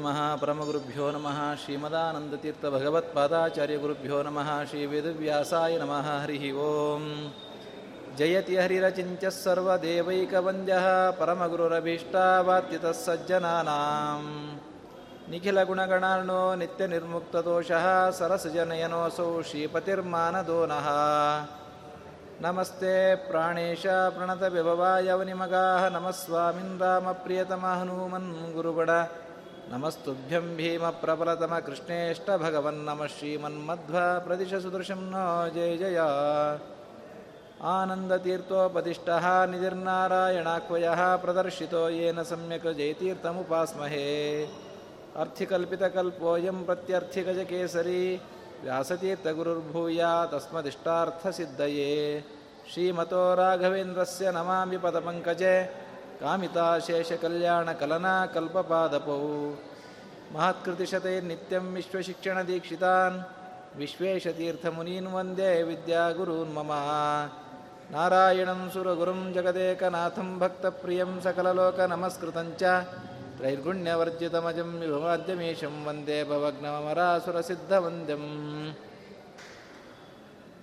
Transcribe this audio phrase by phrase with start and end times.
[0.00, 7.02] ನಮಃ ಪರಮಗುರುಭ್ಯೋ ನಮಃ ಶ್ರೀಮದಾನಂದತೀರ್ಥ ಭಗವತ್ಪಾದಾಚಾರ್ಯ ಗುರುಭ್ಯೋ ನಮಃ ಶ್ರೀ ವೇದವ್ಯಾಸಾಯ ನಮಃ ಹರಿ ಓಂ
[8.18, 10.78] ಜಯತಿ ಹರಿರಚಿಂತ್ಯ ಸರ್ವದೇವೈಕವಂದ್ಯ
[11.18, 14.24] ಪರಮಗುರುರಭೀಷ್ಟಾವಾತ್ಯತಃ ಸಜ್ಜನಾನಾಂ
[15.30, 17.86] ನಿಖಿಲಗುಣಗಣಾರ್ಣೋ ನಿತ್ಯನಿರ್ಮುಕ್ತದೋಷಃ
[18.18, 20.88] ಸರಸಜನಯನೋऽಸौ ಶ್ರೀಪತಿರ್ಮಾನದೋ ನಃ
[22.42, 22.92] ನಮಸ್ತೆ
[23.26, 23.86] ಪ್ರಾಣೇಶ
[24.16, 28.90] ಪ್ರಣತವಿಭವಾಯವನಿಮಗಾः ನಮಃ ಸ್ವಾಮಿನ್ ರಾಮಪ್ರಿಯತಮ ಹನುಮನ್ ಗುರುಗಣ
[29.72, 36.06] नमस्तुभ्यं भीमप्रबलतमकृष्णेष्टभगवन्नमः श्रीमन्मध्वा प्रदिश सुदृशं नो जय जया
[37.72, 44.08] आनन्दतीर्थोपदिष्टः निधिर्नारायणाख्वयः प्रदर्शितो येन सम्यक् जयतीर्थमुपास्महे
[45.24, 48.02] अर्थिकल्पितकल्पोऽयं प्रत्यर्थिगजकेसरी
[48.64, 51.92] व्यासतीर्थगुरुर्भूया तस्मदिष्टार्थसिद्धये
[52.72, 55.54] श्रीमतो राघवेन्द्रस्य नमामि पदपङ्कजे
[56.22, 59.20] कामिताशेषकल्याणकलना कल्पपादपौ
[60.35, 63.17] ಮಹತ್ಕೃತಿಶತೆ ನಿತ್ಯಂ ವಿಶ್ವಶಿಕ್ಷಣದೀಕ್ಷಿತಾನ್
[63.77, 66.71] ವಿಶ್ವೇಶತೀರ್ಥಮುನೀನ್ ವಂದೇ ವಿದ್ಯಾಗುರೂನ್ ಮಮ
[67.93, 72.63] ನಾರಾಯಣಂ ಸುರಗುರುಂ ಜಗದೇಕನಾಥಂ ಭಕ್ತಪ್ರಿಯಂ सकललोकनमस्कृतञ्च
[73.37, 78.29] त्रैर्गुण्यवर्जितमजं विभवाद्यमीशं वन्दे भवग्नमरासुरसिद्धवन्द्यम्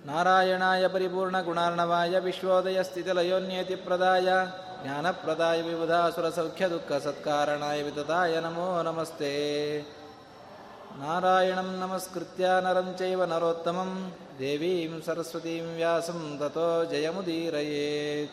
[0.05, 4.29] नारायणाय परिपूर्णगुणार्णवाय विश्वोदयस्थितिलयोन्यतिप्रदाय
[4.82, 9.32] ಜ್ಞಾನಪ್ರದಾಯ ವಿಬುಧಾಸುರ ಸೌಖ್ಯ ದುಃಖ ಸತ್ಕಾರಣಾಯ ವಿತತಾಯ ನಮೋ ನಮಸ್ತೆ.
[10.98, 18.32] ನಾರಾಯಣಂ ನಮಸ್ಕೃತ್ಯ ನರಂ ಚೈವ ನರೋತ್ತಮಂ ದೇವೀಂ ಸರಸ್ವತೀಂ ವ್ಯಾಸಂ ತಥೋ ಜಯಮುದೀರಯೇತ್.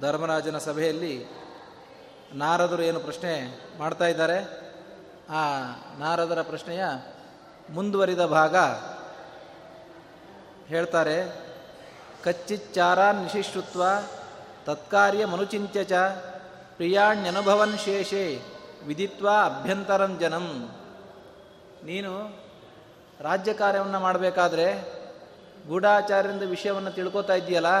[0.00, 1.26] ಧರ್ಮರಾಜನ ಸಭೆಯಲ್ಲಿ
[2.32, 3.32] ನಾರದರು ಏನು ಪ್ರಶ್ನೆ
[3.78, 4.38] ಮಾಡ್ತಾ ಇದ್ದಾರೆ?
[5.30, 5.42] ಆ
[5.98, 6.84] ನಾರದರ ಪ್ರಶ್ನೆಯ
[7.70, 8.56] ಮುಂದುವರಿದ ಭಾಗ
[10.68, 11.16] ಹೇಳ್ತಾರೆ,
[12.24, 13.82] ಕಚ್ಚಿಚ್ಚಾರ ನಿಶಿಶ್ರುತ್ವ
[14.66, 15.92] ತತ್ಕಾರ್ಯ ಮನುಚಿಂತ್ಯ ಚ
[16.76, 18.24] ಪ್ರಿಯಾಣ್ಯನುಭವನ್ ಶೇಷೆ
[18.86, 20.46] ವಿಧಿತ್ವ ಅಭ್ಯಂತರಂ ಜನಂ.
[21.84, 22.12] ನೀನು
[23.20, 24.66] ರಾಜ್ಯ ಕಾರ್ಯವನ್ನು ಮಾಡಬೇಕಾದ್ರೆ
[25.68, 27.72] ಗೂಢಾಚಾರ್ಯರಿಂದ ವಿಷಯವನ್ನು ತಿಳ್ಕೊತಾ ಇದೆಯಲ್ಲ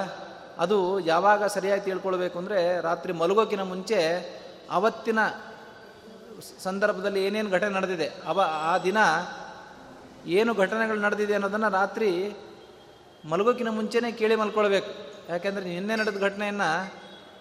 [0.58, 4.00] ಅದು ಯಾವಾಗ ಸರಿಯಾಗಿ ತಿಳ್ಕೊಳ್ಬೇಕು ಅಂದರೆ ರಾತ್ರಿ ಮಲಗೋಕಿನ ಮುಂಚೆ
[4.70, 5.20] ಅವತ್ತಿನ
[6.62, 8.98] ಸಂದರ್ಭದಲ್ಲಿ ಏನೇನು ಘಟನೆ ನಡೆದಿದೆ, ಅವ ಆ ದಿನ
[10.26, 12.10] ಏನು ಘಟನೆಗಳು ನಡೆದಿದೆ ಅನ್ನೋದನ್ನು ರಾತ್ರಿ
[13.24, 14.90] ಮಲಗೋಕಿನ ಮುಂಚೆನೇ ಕೇಳಿ ಮಲ್ಕೊಳ್ಬೇಕು.
[15.28, 16.92] ಯಾಕೆಂದರೆ ನಿನ್ನೆ ನಡೆದ ಘಟನೆಯನ್ನು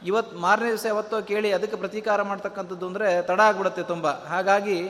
[0.06, 4.10] ಇವತ್ತು ಮಾರನೇ ದಿವಸ ಯಾವತ್ತೋ ಕೇಳಿ ಅದಕ್ಕೆ ಪ್ರತೀಕಾರ ಮಾಡ್ತಕ್ಕಂಥದ್ದು ಅಂದರೆ ತಡ ಆಗ್ಬಿಡುತ್ತೆ ತುಂಬ.
[4.10, 4.90] ಹಾಗಾಗಿ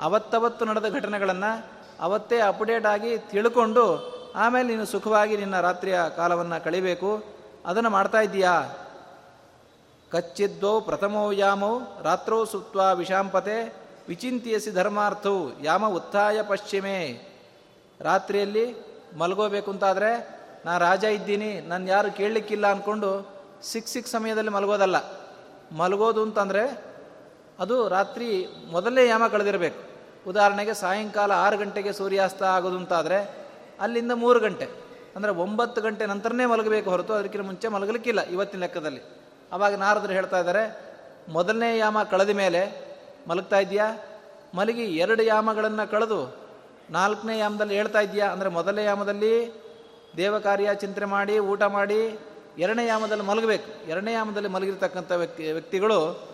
[0.00, 1.66] ಅವತ್ತವತ್ತು ನಡೆದ ಘಟನೆಗಳನ್ನು
[2.00, 7.24] ಅವತ್ತೇ ಅಪ್ಡೇಟ್ ಆಗಿ ತಿಳ್ಕೊಂಡು ಆಮೇಲೆ ನೀನು ಸುಖವಾಗಿ ನಿನ್ನ ರಾತ್ರಿಯ ಕಾಲವನ್ನು ಕಳಿಬೇಕು.
[7.66, 8.76] ಅದನ್ನು ಮಾಡ್ತಾ ಇದ್ದೀಯಾ?
[10.10, 13.74] ಕಚ್ಚಿದ್ದೋ ಪ್ರಥಮೋ ಯಾಮೋ ರಾತ್ರೋ ಸುತ್ವ ವಿಷಾಂಪತೆ
[14.08, 17.28] ವಿಚಿಂತಿಯಸಿ ಧರ್ಮಾರ್ಥವು ಯಾಮ ಉತ್ಥಾಯ ಪಶ್ಚಿಮೆ.
[18.00, 20.10] ರಾತ್ರಿಯಲ್ಲಿ ಮಲಗೋಬೇಕು ಅಂತಾದರೆ,
[20.64, 23.10] ನಾ ರಾಜ ಇದ್ದೀನಿ, ನಾನು ಯಾರು ಕೇಳಲಿಕ್ಕಿಲ್ಲ ಅಂದ್ಕೊಂಡು
[23.62, 24.96] ಸಿಕ್ ಸಿಕ್ ಸಮಯದಲ್ಲಿ ಮಲಗೋದಲ್ಲ.
[25.72, 26.62] ಮಲಗೋದು ಅಂತಂದರೆ,
[27.58, 28.28] ಅದು ರಾತ್ರಿ
[28.70, 29.80] ಮೊದಲನೇ ಯಾಮ ಕಳೆದಿರಬೇಕು.
[30.26, 33.18] ಉದಾಹರಣೆಗೆ ಸಾಯಂಕಾಲ ಆರು ಗಂಟೆಗೆ ಸೂರ್ಯಾಸ್ತ ಆಗೋದು ಅಂತಾದರೆ,
[33.80, 34.66] ಅಲ್ಲಿಂದ ಮೂರು ಗಂಟೆ,
[35.16, 39.02] ಅಂದರೆ ಒಂಬತ್ತು ಗಂಟೆ ನಂತರನೇ ಮಲಗಬೇಕು ಹೊರತು ಅದಕ್ಕಿಂತ ಮುಂಚೆ ಮಲಗಲಿಕ್ಕಿಲ್ಲ ಇವತ್ತಿನ ಲೆಕ್ಕದಲ್ಲಿ.
[39.52, 40.64] ಅವಾಗ ನಾರದರು ಹೇಳ್ತಾ ಇದ್ದಾರೆ,
[41.28, 42.62] ಮೊದಲನೇ ಯಾಮ ಕಳೆದ ಮೇಲೆ
[43.28, 43.86] ಮಲಗ್ತಾ ಇದೆಯಾ
[44.54, 46.18] ಮಲಗಿ ಎರಡು ಯಾಮಗಳನ್ನು ಕಳೆದು
[46.90, 49.62] ನಾಲ್ಕನೇ ಯಾಮದಲ್ಲಿ ಹೇಳ್ತಾ ಇದೆಯಾ ಅಂದರೆ ಮೊದಲನೇ ಯಾಮದಲ್ಲಿ
[50.16, 52.18] ದೇವ ಕಾರ್ಯ ಚಿಂತನೆ ಮಾಡಿ, ಊಟ ಮಾಡಿ,
[52.58, 53.88] ಎರಡನೇ ಯಾಮದಲ್ಲಿ ಮಲಗಬೇಕು.
[53.88, 56.30] ಎರಡನೇ ಯಾಮದಲ್ಲಿ ಮಲಗಿರ್ತಕ್ಕಂಥ ವ್ಯಕ್ತಿ ವ್ಯಕ್ತಿಗಳು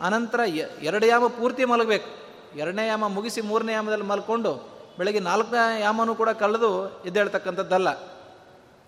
[0.00, 0.40] ಅನಂತರ
[0.82, 2.08] ಎರಡು ಯಾಮ ಪೂರ್ತಿ ಮಲಗಬೇಕು.
[2.56, 7.88] ಎರಡನೇ ಯಾಮ ಮುಗಿಸಿ ಮೂರನೇ ಯಾಮದಲ್ಲಿ ಮಲ್ಕೊಂಡು ಬೆಳಗ್ಗೆ ನಾಲ್ಕನೇ ಯಾಮನೂ ಕೂಡ ಕಳೆದು ಎದ್ದೇಳ್ತಕ್ಕಂಥದ್ದಲ್ಲ.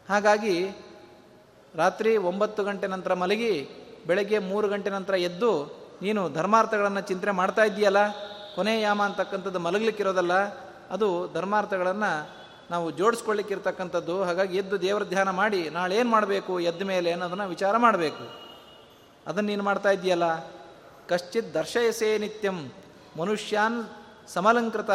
[0.09, 0.77] ಹಾಗಾಗಿ
[1.75, 3.69] ರಾತ್ರಿ ಒಂಬತ್ತು ಗಂಟೆ ನಂತರ ಮಲಗಿ,
[4.07, 7.97] ಬೆಳಗ್ಗೆ ಮೂರು ಗಂಟೆ ನಂತರ ಎದ್ದು ನೀನು ಧರ್ಮಾರ್ಥಗಳನ್ನು ಚಿಂತನೆ ಮಾಡ್ತಾ ಇದ್ದೀಯಲ್ಲ?
[8.55, 10.33] ಕೊನೆಯ ಯಾಮ ಅಂತಕ್ಕಂಥದ್ದು ಮಲಗಲಿಕ್ಕಿರೋದಲ್ಲ?
[10.91, 12.39] ಅದು ಧರ್ಮಾರ್ಥಗಳನ್ನು
[12.71, 14.23] ನಾವು ಜೋಡಿಸ್ಕೊಳ್ಳಿಕ್ಕಿರ್ತಕ್ಕಂಥದ್ದು.
[14.23, 18.25] ಹಾಗಾಗಿ ಎದ್ದು ದೇವರ ಧ್ಯಾನ ಮಾಡಿ, ನಾಳೆ ಏನು ಮಾಡಬೇಕು, ಎದ್ದ ಮೇಲೆ ಅನ್ನೋದನ್ನು ವಿಚಾರ ಮಾಡಬೇಕು.
[19.27, 20.39] ಅದನ್ನು ನೀನು ಮಾಡ್ತಾ ಇದ್ದೀಯಲ್ಲ?
[21.09, 22.73] ಕಶ್ಚಿತ್ ದರ್ಶಯಸೇ ನಿತ್ಯಂ
[23.19, 23.85] ಮನುಷ್ಯಾನ್
[24.29, 24.91] ಸಮಲಂಕೃತ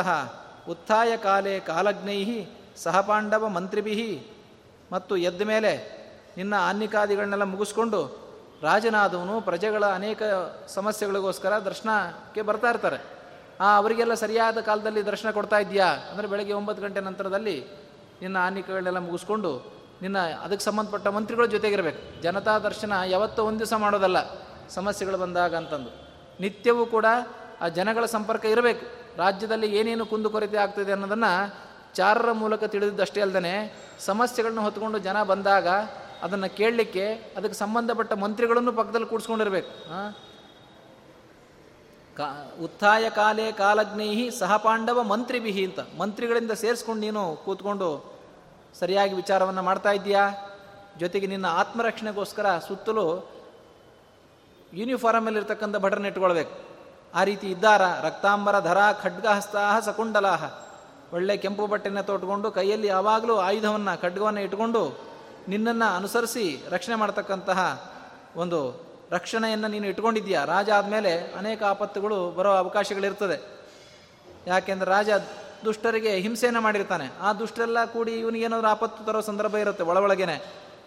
[0.69, 2.45] ಉತ್ಥಾಯ ಕಾಲೇ ಕಾಲಜ್ಞೈ
[2.77, 4.27] ಸಹಪಾಂಡವ ಮಂತ್ರಿಭಿ
[4.91, 6.03] ಮತ್ತು ಎದ್ದ ಮೇಲೆ
[6.37, 8.23] ನಿನ್ನ ಆನ್ನಿಕಾದಿಗಳನ್ನೆಲ್ಲ ಮುಗಿಸ್ಕೊಂಡು
[8.61, 10.21] ರಾಜನಾದವನು ಪ್ರಜೆಗಳ ಅನೇಕ
[10.67, 13.12] ಸಮಸ್ಯೆಗಳಿಗೋಸ್ಕರ ದರ್ಶನಕ್ಕೆ ಬರ್ತಾ ಇರ್ತಾರೆ.
[13.59, 17.61] ಆ, ಅವರಿಗೆಲ್ಲ ಸರಿಯಾದ ಕಾಲದಲ್ಲಿ ದರ್ಶನ ಕೊಡ್ತಾ ಇದೆಯಾ ಅಂದರೆ ಬೆಳಗ್ಗೆ ಒಂಬತ್ತು ಗಂಟೆ ನಂತರದಲ್ಲಿ
[18.21, 22.21] ನಿನ್ನ ಆನಿಕೆಗಳನ್ನೆಲ್ಲ ಮುಗಿಸ್ಕೊಂಡು ನಿನ್ನ ಅದಕ್ಕೆ ಸಂಬಂಧಪಟ್ಟ ಮಂತ್ರಿಗಳ ಜೊತೆಗಿರಬೇಕು.
[22.21, 24.17] ಜನತಾ ದರ್ಶನ ಯಾವತ್ತೂ ಒಂದು ದಿವಸ ಮಾಡೋದಲ್ಲ,
[24.69, 25.89] ಸಮಸ್ಯೆಗಳು ಬಂದಾಗ ಅಂತಂದು.
[26.39, 27.05] ನಿತ್ಯವೂ ಕೂಡ
[27.61, 28.85] ಆ ಜನಗಳ ಸಂಪರ್ಕ ಇರಬೇಕು.
[29.17, 31.31] ರಾಜ್ಯದಲ್ಲಿ ಏನೇನು ಕುಂದುಕೊರತೆ ಆಗ್ತದೆ ಅನ್ನೋದನ್ನು
[31.93, 33.55] ಚಾರರ ಮೂಲಕ ತಿಳಿದಿದ್ದಷ್ಟೇ ಅಲ್ಲದೆ
[33.99, 35.67] ಸಮಸ್ಯೆಗಳನ್ನ ಹೊತ್ಕೊಂಡು ಜನ ಬಂದಾಗ
[36.21, 39.71] ಅದನ್ನು ಕೇಳಲಿಕ್ಕೆ ಅದಕ್ಕೆ ಸಂಬಂಧಪಟ್ಟ ಮಂತ್ರಿಗಳನ್ನು ಪಕ್ಕದಲ್ಲಿ ಕೂಡಿಸ್ಕೊಂಡಿರ್ಬೇಕು.
[42.17, 45.79] ಕಾ, ಉತ್ಥಾಯ ಕಾಲೇ ಕಾಲಜ್ಞೈಹಿ ಸಹಪಾಂಡವ ಮಂತ್ರಿಬಿಹಿ ಅಂತ.
[45.97, 48.13] ಮಂತ್ರಿಗಳಿಂದ ಸೇರಿಸ್ಕೊಂಡು ನೀನು ಕೂತ್ಕೊಂಡು
[48.79, 50.29] ಸರಿಯಾಗಿ ವಿಚಾರವನ್ನು ಮಾಡ್ತಾ ಇದ್ದೀಯಾ?
[50.99, 53.29] ಜೊತೆಗೆ ನಿನ್ನ ಆತ್ಮರಕ್ಷಣೆಗೋಸ್ಕರ ಸುತ್ತಲೂ
[54.73, 56.59] ಯೂನಿಫಾರ್ಮಲ್ಲಿ ಇರ್ತಕ್ಕಂಥ ಭಟರನ್ನ ಇಟ್ಕೊಳ್ಬೇಕು.
[57.15, 57.81] ಆ ರೀತಿ ಇದ್ದಾರ?
[58.01, 60.53] ರಕ್ತಾಂಬರ, ಧರ, ಖಡ್ಗಹಸ್ತಾಹ ಸಕುಂಡಲಾಹ
[61.13, 64.99] ಒಳ್ಳೆ ಕೆಂಪು ಬಟ್ಟೆನ ತೊಟ್ಕೊಂಡು ಕೈಯಲ್ಲಿ ಯಾವಾಗಲೂ ಆಯುಧವನ್ನು, ಖಡ್ಗವನ್ನು ಇಟ್ಕೊಂಡು
[65.47, 67.91] ನಿನ್ನನ್ನು ಅನುಸರಿಸಿ ರಕ್ಷಣೆ ಮಾಡ್ತಕ್ಕಂತಹ
[68.35, 70.45] ಒಂದು ರಕ್ಷಣೆಯನ್ನು ನೀನು ಇಟ್ಕೊಂಡಿದ್ದೀಯಾ?
[70.45, 73.37] ರಾಜ ಆದಮೇಲೆ ಅನೇಕ ಆಪತ್ತುಗಳು ಬರೋ ಅವಕಾಶಗಳಿರ್ತದೆ.
[74.47, 75.09] ಯಾಕೆಂದ್ರೆ ರಾಜ
[75.65, 77.05] ದುಷ್ಟರಿಗೆ ಹಿಂಸೆಯನ್ನು ಮಾಡಿರ್ತಾನೆ.
[77.21, 80.37] ಆ ದುಷ್ಟರೆಲ್ಲ ಕೂಡಿ ಇವನಿಗೇನಾದ್ರೂ ಆಪತ್ತು ತರೋ ಸಂದರ್ಭ ಇರುತ್ತೆ ಒಳಗೇನೆ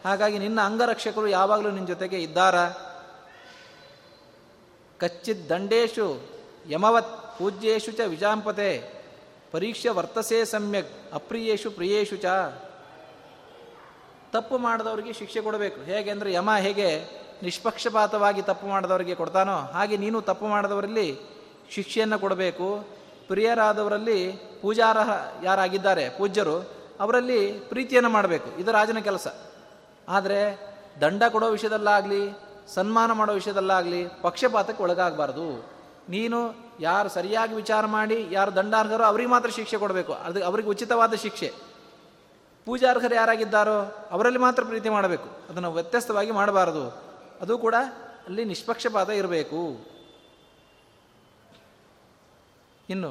[0.04, 2.56] ಹಾಗಾಗಿ ನಿನ್ನ ಅಂಗರಕ್ಷಕರು ಯಾವಾಗಲೂ ನಿನ್ನ ಜೊತೆಗೆ ಇದ್ದಾರ?
[4.98, 6.06] ಕಚ್ಚಿದ ದಂಡೇಶು
[6.68, 8.70] ಯಮವತ್ ಪೂಜ್ಯೇಶು ಚ ವಿಜಾಂಪತೆ,
[9.52, 12.24] ಪರೀಕ್ಷೆ ವರ್ತಸೇ ಸಮ್ಯಕ್ ಅಪ್ರಿಯೇಶು ಪ್ರಿಯೇಶು ಚ.
[14.32, 15.80] ತಪ್ಪು ಮಾಡಿದವರಿಗೆ ಶಿಕ್ಷೆ ಕೊಡಬೇಕು.
[15.80, 16.88] ಹೇಗೆ ಅಂದರೆ ಯಮ ಹೇಗೆ
[17.42, 19.56] ನಿಷ್ಪಕ್ಷಪಾತವಾಗಿ ತಪ್ಪು ಮಾಡಿದವರಿಗೆ ಕೊಡ್ತಾನೋ?
[19.56, 21.20] ಹಾಗೆ ನೀನು ತಪ್ಪು ಮಾಡಿದವರಲ್ಲಿ
[21.70, 22.84] ಶಿಕ್ಷೆಯನ್ನು ಕೊಡಬೇಕು.
[23.28, 26.08] ಪ್ರಿಯರಾದವರಲ್ಲಿ ಪೂಜಾರಹ ಯಾರಾಗಿದ್ದಾರೆ?
[26.08, 26.70] ಪೂಜ್ಯರು.
[27.00, 28.60] ಅವರಲ್ಲಿ ಪ್ರೀತಿಯನ್ನು ಮಾಡಬೇಕು.
[28.60, 29.34] ಇದು ರಾಜನ ಕೆಲಸ.
[30.08, 30.58] ಆದರೆ
[31.00, 32.38] ದಂಡ ಕೊಡೋ ವಿಷಯದಲ್ಲಾಗಲಿ,
[32.74, 35.76] ಸನ್ಮಾನ ಮಾಡೋ ವಿಷಯದಲ್ಲಾಗಲಿ ಪಕ್ಷಪಾತಕ್ಕೆ ಒಳಗಾಗಬಾರ್ದು.
[36.08, 40.12] ನೀನು ಯಾರು ಸರಿಯಾಗಿ ವಿಚಾರ ಮಾಡಿ, ಯಾರು ದಂಡಾರ್ಹರೋ ಅವ್ರಿಗೆ ಮಾತ್ರ ಶಿಕ್ಷೆ ಕೊಡಬೇಕು.
[40.12, 41.52] ಅದು ಅವ್ರಿಗೆ ಉಚಿತವಾದ ಶಿಕ್ಷೆ.
[42.64, 45.28] ಪೂಜಾರ್ಹರು ಯಾರಾಗಿದ್ದಾರೋ ಅವರಲ್ಲಿ ಮಾತ್ರ ಪ್ರೀತಿ ಮಾಡಬೇಕು.
[45.50, 47.06] ಅದನ್ನು ವ್ಯತ್ಯಸ್ತವಾಗಿ ಮಾಡಬಾರದು.
[47.40, 47.74] ಅದು ಕೂಡ
[48.26, 49.78] ಅಲ್ಲಿ ನಿಷ್ಪಕ್ಷಪಾತ ಇರಬೇಕು.
[52.90, 53.10] ಇನ್ನು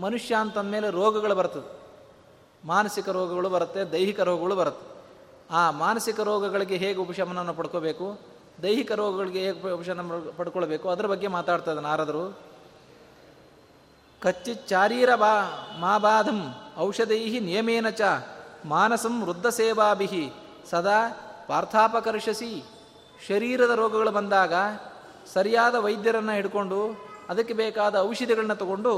[0.00, 1.80] ಮನುಷ್ಯ ಅಂತಂದಮೇಲೆ ರೋಗಗಳು ಬರ್ತದೆ.
[2.64, 4.86] ಮಾನಸಿಕ ರೋಗಗಳು ಬರುತ್ತೆ, ದೈಹಿಕ ರೋಗಗಳು ಬರುತ್ತೆ.
[5.50, 8.20] ಆ ಮಾನಸಿಕ ರೋಗಗಳಿಗೆ ಹೇಗೆ ಉಪಶಮನವನ್ನು ಪಡ್ಕೋಬೇಕು?
[8.62, 10.88] ದೈಹಿಕ ರೋಗಗಳಿಗೆ ಹೇಗೆ ಉಪಶಮನ ಪಡ್ಕೊಳ್ಬೇಕು?
[10.88, 12.50] ಅದರ ಬಗ್ಗೆ ಮಾತಾಡ್ತದೆ ನಾರದರು.
[14.66, 15.32] ಚಾರೀರ ಬಾ
[15.80, 18.00] ಮಾಬಾಧಂ ಔಷಧೈ ನಿಯಮೇನ ಚ,
[18.64, 20.32] ಮಾನಸಂ ವೃದ್ಧ ಸೇವಾಭಿ
[20.70, 22.50] ಸದಾ ಪಾರ್ಥಾಪಕರ್ಷಸಿ
[23.28, 24.54] ಶರೀರದ ರೋಗಗಳು ಬಂದಾಗ
[25.34, 26.78] ಸರಿಯಾದ ವೈದ್ಯರನ್ನು ಹಿಡ್ಕೊಂಡು
[27.28, 28.92] ಅದಕ್ಕೆ ಬೇಕಾದ ಔಷಧಿಗಳನ್ನ ತಗೊಂಡು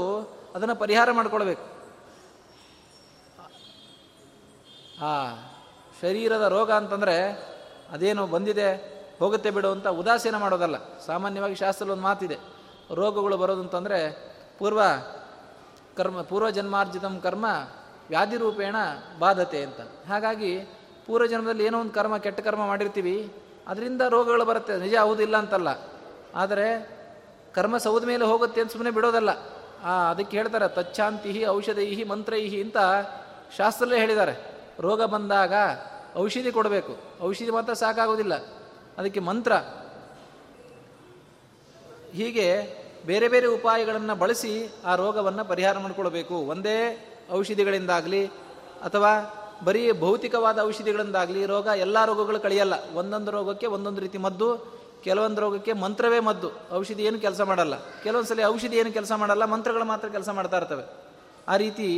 [0.55, 1.65] ಅದನ್ನು ಪರಿಹಾರ ಮಾಡಿಕೊಳ್ಬೇಕು.
[5.01, 5.11] ಆ
[6.01, 7.15] ಶರೀರದ ರೋಗ ಅಂತಂದರೆ
[7.91, 8.69] ಅದೇನು ಬಂದಿದೆ,
[9.19, 10.77] ಹೋಗುತ್ತೆ ಬಿಡು ಅಂತ ಉದಾಸೀನ ಮಾಡೋದಲ್ಲ.
[11.05, 12.37] ಸಾಮಾನ್ಯವಾಗಿ ಶಾಸ್ತ್ರದಲ್ಲಿ ಒಂದು ಮಾತಿದೆ,
[12.93, 13.99] ರೋಗಗಳು ಬರೋದು ಅಂತಂದರೆ
[14.59, 14.81] ಪೂರ್ವ
[15.97, 17.45] ಕರ್ಮ ಪೂರ್ವ ಜನ್ಮಾರ್ಜಿತಂ ಕರ್ಮ
[18.09, 18.75] ವ್ಯಾಧಿ ರೂಪೇಣ
[19.19, 19.81] ಬಾಧತೆ ಅಂತ.
[20.07, 20.53] ಹಾಗಾಗಿ
[21.07, 23.33] ಪೂರ್ವ ಜನ್ಮದಲ್ಲಿ ಏನೋ ಒಂದು ಕರ್ಮ, ಕೆಟ್ಟ ಕರ್ಮ ಮಾಡಿರ್ತೀವಿ,
[23.67, 24.77] ಅದರಿಂದ ರೋಗಗಳು ಬರುತ್ತೆ.
[24.77, 25.67] ನಿಜ ಹೌದಿಲ್ಲ ಅಂತಲ್ಲ.
[26.35, 26.89] ಆದರೆ
[27.53, 29.29] ಕರ್ಮ ಸೌದ ಮೇಲೆ ಹೋಗುತ್ತೆ ಅಂತ ಸುಮ್ಮನೆ ಬಿಡೋದಲ್ಲ.
[29.83, 32.77] ಆ, ಅದಕ್ಕೆ ಹೇಳ್ತಾರೆ ತಚ್ಛಾಂತಿ ಔಷಧೈಹಿ ಮಂತ್ರೈಹಿ ಅಂತ
[33.57, 34.51] ಶಾಸ್ತ್ರಲ್ಲೇ ಹೇಳಿದ್ದಾರೆ.
[34.79, 35.53] ರೋಗ ಬಂದಾಗ
[36.17, 36.97] ಔಷಧಿ ಕೊಡಬೇಕು.
[37.21, 38.35] ಔಷಧಿ ಮಾತ್ರ ಸಾಕಾಗೋದಿಲ್ಲ.
[38.97, 39.53] ಅದಕ್ಕೆ ಮಂತ್ರ.
[42.11, 46.35] ಹೀಗೆ ಬೇರೆ ಬೇರೆ ಉಪಾಯಗಳನ್ನು ಬಳಸಿ ಆ ರೋಗವನ್ನು ಪರಿಹಾರ ಮಾಡಿಕೊಳ್ಬೇಕು.
[46.35, 48.27] ಒಂದೇ ಔಷಧಿಗಳಿಂದಾಗಲಿ
[48.83, 52.75] ಅಥವಾ ಬರೀ ಭೌತಿಕವಾದ ಔಷಧಿಗಳಿಂದಾಗಲಿ, ರೋಗ ಎಲ್ಲ ರೋಗಗಳು ಕಳೆಯಲ್ಲ.
[52.93, 54.49] ಒಂದೊಂದು ರೋಗಕ್ಕೆ ಒಂದೊಂದು ರೀತಿ ಮದ್ದು,
[55.03, 56.49] ಕೆಲವೊಂದು ರೋಗಕ್ಕೆ ಮಂತ್ರವೇ ಮದ್ದು.
[56.73, 57.75] ಔಷಧಿ ಏನು ಕೆಲಸ ಮಾಡಲ್ಲ.
[58.03, 60.85] ಕೆಲವೊಂದು ಸಲ ಔಷಧಿ ಏನು ಕೆಲಸ ಮಾಡಲ್ಲ, ಮಂತ್ರಗಳು ಮಾತ್ರ ಕೆಲಸ ಮಾಡ್ತಾ ಇರ್ತವೆ.
[61.47, 61.89] ಆ ರೀತಿ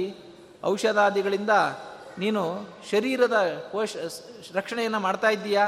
[0.64, 1.54] ಔಷಧಾದಿಗಳಿಂದ
[2.18, 2.42] ನೀನು
[2.92, 3.38] ಶರೀರದ
[3.72, 3.96] ಕೋಶ
[4.56, 5.66] ರಕ್ಷಣೆಯನ್ನು ಮಾಡ್ತಾ ಇದ್ದೀಯಾ?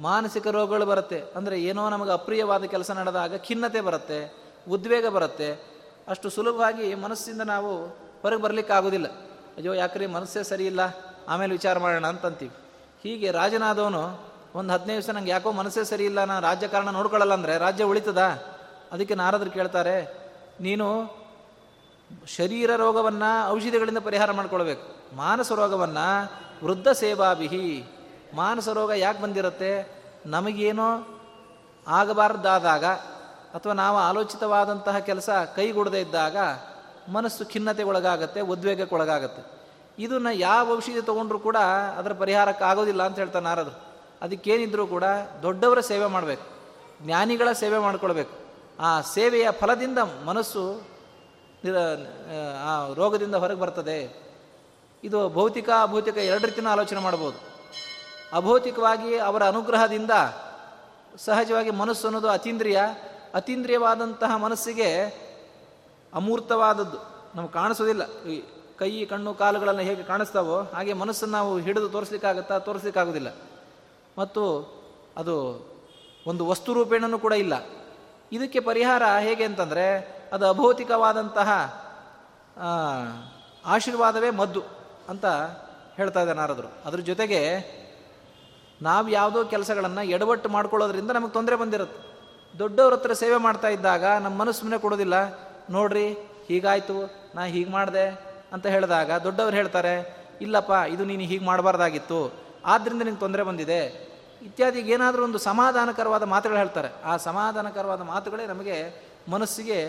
[0.00, 1.18] ಮಾನಸಿಕ ರೋಗಗಳು ಬರುತ್ತೆ.
[1.36, 4.20] ಅಂದರೆ ಏನೋ ನಮಗೆ ಅಪ್ರಿಯವಾದ ಕೆಲಸ ನಡೆದಾಗ ಖಿನ್ನತೆ ಬರುತ್ತೆ,
[4.68, 5.48] ಉದ್ವೇಗ ಬರುತ್ತೆ.
[6.08, 7.72] ಅಷ್ಟು ಸುಲಭವಾಗಿ ಮನಸ್ಸಿಂದ ನಾವು
[8.22, 9.08] ಹೊರಗೆ ಬರಲಿಕ್ಕಾಗೋದಿಲ್ಲ.
[9.60, 10.82] ಅಯ್ಯೋ, ಯಾಕ್ರಿ ಮನಸ್ಸೇ ಸರಿ ಇಲ್ಲ?
[11.28, 12.54] ಆಮೇಲೆ ವಿಚಾರ ಮಾಡೋಣ ಅಂತಂತೀವಿ.
[13.02, 14.02] ಹೀಗೆ ರಾಜನಾದವನು
[14.54, 18.22] ಒಂದು ಹದಿನೈದು ದಿವಸ ನಂಗೆ ಯಾಕೋ ಮನಸ್ಸೇ ಸರಿ ಇಲ್ಲ, ನಾನು ರಾಜಕಾರಣ ನೋಡ್ಕೊಳ್ಳಲ್ಲ ಅಂದರೆ ರಾಜ್ಯ ಉಳಿತದ?
[18.92, 19.96] ಅದಕ್ಕೆ ನಾರದ್ರು ಕೇಳ್ತಾರೆ,
[20.60, 20.86] ನೀನು
[22.36, 24.86] ಶರೀರ ರೋಗವನ್ನು ಔಷಧಿಗಳಿಂದ ಪರಿಹಾರ ಮಾಡ್ಕೊಳ್ಬೇಕು.
[25.16, 26.06] ಮಾನಸ ರೋಗವನ್ನು
[26.64, 27.66] ವೃದ್ಧ ಸೇವಾಭಿಹಿ.
[28.34, 29.72] ಮಾನಸ ರೋಗ ಯಾಕೆ ಬಂದಿರುತ್ತೆ?
[30.26, 30.90] ನಮಗೇನೋ
[31.86, 32.86] ಆಗಬಾರ್ದಾದಾಗ
[33.56, 36.36] ಅಥವಾ ನಾವು ಆಲೋಚಿತವಾದಂತಹ ಕೆಲಸ ಕೈಗೂಡದೇ ಇದ್ದಾಗ
[37.12, 39.42] ಮನಸ್ಸು ಖಿನ್ನತೆ ಒಳಗಾಗತ್ತೆ ಉದ್ವೇಗಕ್ಕೆ ಒಳಗಾಗತ್ತೆ
[40.00, 41.56] ಇದನ್ನು ಯಾವ ಔಷಧಿ ತೊಗೊಂಡ್ರು ಕೂಡ
[41.96, 43.80] ಅದರ ಪರಿಹಾರಕ್ಕೆ ಆಗೋದಿಲ್ಲ ಅಂತ ಹೇಳ್ತಾರೆ ನಾರದ್ರು.
[44.22, 45.04] ಅದಕ್ಕೇನಿದ್ರೂ ಕೂಡ
[45.42, 46.46] ದೊಡ್ಡವರ ಸೇವೆ ಮಾಡಬೇಕು.
[47.02, 48.34] ಜ್ಞಾನಿಗಳ ಸೇವೆ ಮಾಡ್ಕೊಳ್ಬೇಕು.
[48.80, 50.82] ಆ ಸೇವೆಯ ಫಲದಿಂದ ಮನಸ್ಸು
[52.64, 54.30] ಆ ರೋಗದಿಂದ ಹೊರಗೆ ಬರ್ತದೆ.
[55.04, 57.38] ಇದು ಭೌತಿಕ, ಅಭೌತಿಕ ಎರಡು ರೀತಿನ ಆಲೋಚನೆ ಮಾಡ್ಬೋದು.
[58.32, 60.10] ಅಭೌತಿಕವಾಗಿ ಅವರ ಅನುಗ್ರಹದಿಂದ
[61.16, 62.80] ಸಹಜವಾಗಿ ಮನಸ್ಸು ಅನ್ನೋದು ಅತೀಂದ್ರಿಯ.
[63.34, 65.04] ಅತೀಂದ್ರಿಯವಾದಂತಹ ಮನಸ್ಸಿಗೆ
[66.14, 66.98] ಅಮೂರ್ತವಾದದ್ದು.
[67.34, 68.02] ನಮ್ಗೆ ಕಾಣಿಸೋದಿಲ್ಲ.
[68.80, 72.58] ಕೈ, ಕಣ್ಣು, ಕಾಲುಗಳನ್ನು ಹೇಗೆ ಕಾಣಿಸ್ತಾವೋ ಹಾಗೆ ಮನಸ್ಸನ್ನು ನಾವು ಹಿಡಿದು ತೋರಿಸ್ಲಿಕ್ಕಾಗತ್ತಾ?
[72.58, 73.36] ತೋರಿಸ್ಲಿಕ್ಕಾಗೋದಿಲ್ಲ.
[74.18, 74.42] ಮತ್ತು
[75.16, 75.36] ಅದು
[76.26, 77.66] ಒಂದು ವಸ್ತು ರೂಪೇಣನೂ ಕೂಡ ಇಲ್ಲ.
[78.32, 79.86] ಇದಕ್ಕೆ ಪರಿಹಾರ ಹೇಗೆ ಅಂತಂದರೆ,
[80.32, 81.50] ಅದು ಅಭೌತಿಕವಾದಂತಹ
[83.64, 84.62] ಆಶೀರ್ವಾದವೇ ಮದ್ದು
[85.08, 85.26] ಅಂತ
[85.96, 86.72] ಹೇಳ್ತಾ ಇದ್ದಾರೆ ನಾರದರು.
[86.84, 87.40] ಅದ್ರ ಜೊತೆಗೆ
[88.82, 92.10] ನಾವು ಯಾವುದೋ ಕೆಲಸಗಳನ್ನು ಎಡವಟ್ಟು ಮಾಡ್ಕೊಳ್ಳೋದ್ರಿಂದ ನಮಗೆ ತೊಂದರೆ ಬಂದಿರುತ್ತೆ.
[92.58, 95.14] ದೊಡ್ಡವ್ರ ಹತ್ರ ಸೇವೆ ಮಾಡ್ತಾ ಇದ್ದಾಗ ನಮ್ಮ ಮನಸ್ಸು ಮನೆ ಕೊಡೋದಿಲ್ಲ.
[95.70, 96.12] ನೋಡ್ರಿ,
[96.46, 99.94] ಹೀಗಾಯಿತು, ನಾ ಹೀಗೆ ಮಾಡಿದೆ ಅಂತ ಹೇಳಿದಾಗ ದೊಡ್ಡವರು ಹೇಳ್ತಾರೆ,
[100.40, 102.32] ಇಲ್ಲಪ್ಪ, ಇದು ನೀನು ಹೀಗೆ ಮಾಡಬಾರ್ದಾಗಿತ್ತು.
[102.64, 104.10] ಆದ್ದರಿಂದ ನಿಂಗೆ ತೊಂದರೆ ಬಂದಿದೆ.
[104.42, 107.02] ಇತ್ಯಾದಿ ಏನಾದರೂ ಒಂದು ಸಮಾಧಾನಕರವಾದ ಮಾತುಗಳು ಹೇಳ್ತಾರೆ.
[107.04, 108.76] ಆ ಸಮಾಧಾನಕರವಾದ ಮಾತುಗಳೇ ನಮಗೆ
[109.30, 109.80] ಮನಸ್ಸಿಗೆ,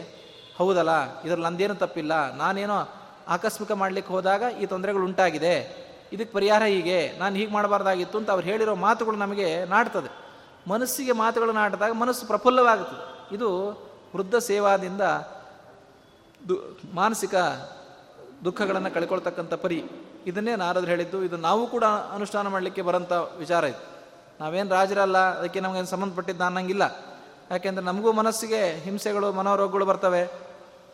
[0.58, 2.36] ಹೌದಲ್ಲ, ಇದರಲ್ಲಿ ನಂದೇನು ತಪ್ಪಿಲ್ಲ.
[2.36, 2.78] ನಾನೇನೋ
[3.28, 5.56] ಆಕಸ್ಮಿಕ ಮಾಡಲಿಕ್ಕೆ ಹೋದಾಗ ಈ ತೊಂದರೆಗಳು ಉಂಟಾಗಿದೆ.
[6.14, 7.12] ಇದಕ್ಕೆ ಪರಿಹಾರ ಹೀಗೆ.
[7.20, 10.10] ನಾನು ಹೀಗೆ ಮಾಡಬಾರ್ದಾಗಿತ್ತು ಅಂತ ಅವ್ರು ಹೇಳಿರೋ ಮಾತುಗಳು ನಮಗೆ ನಾಡ್ತದೆ.
[10.70, 13.36] ಮನಸ್ಸಿಗೆ ಮಾತುಗಳು ನಾಡಿದಾಗ ಮನಸ್ಸು ಪ್ರಫುಲ್ಲವಾಗುತ್ತದೆ.
[13.36, 13.50] ಇದು
[14.16, 15.02] ವೃದ್ಧ ಸೇವಾದಿಂದ
[16.94, 17.36] ಮಾನಸಿಕ
[18.46, 19.84] ದುಃಖಗಳನ್ನು ಕಳ್ಕೊಳ್ತಕ್ಕಂಥ ಪರಿ.
[20.26, 21.24] ಇದನ್ನೇ ನಾರದ್ರು ಹೇಳಿದ್ದು.
[21.24, 23.86] ಇದು ನಾವು ಕೂಡ ಅನುಷ್ಠಾನ ಮಾಡಲಿಕ್ಕೆ ಬರೋಂಥ ವಿಚಾರ ಇದು.
[24.40, 27.06] ನಾವೇನು ರಾಜರಲ್ಲ, ಅದಕ್ಕೆ ನಮಗೇನು ಸಂಬಂಧಪಟ್ಟಿದ್ದು ಅನ್ನಂಗಿಲ್ಲ.
[27.52, 30.24] ಯಾಕೆಂದರೆ ನಮಗೂ ಮನಸ್ಸಿಗೆ ಹಿಂಸೆಗಳು, ಮನೋರೋಗಗಳು ಬರ್ತವೆ.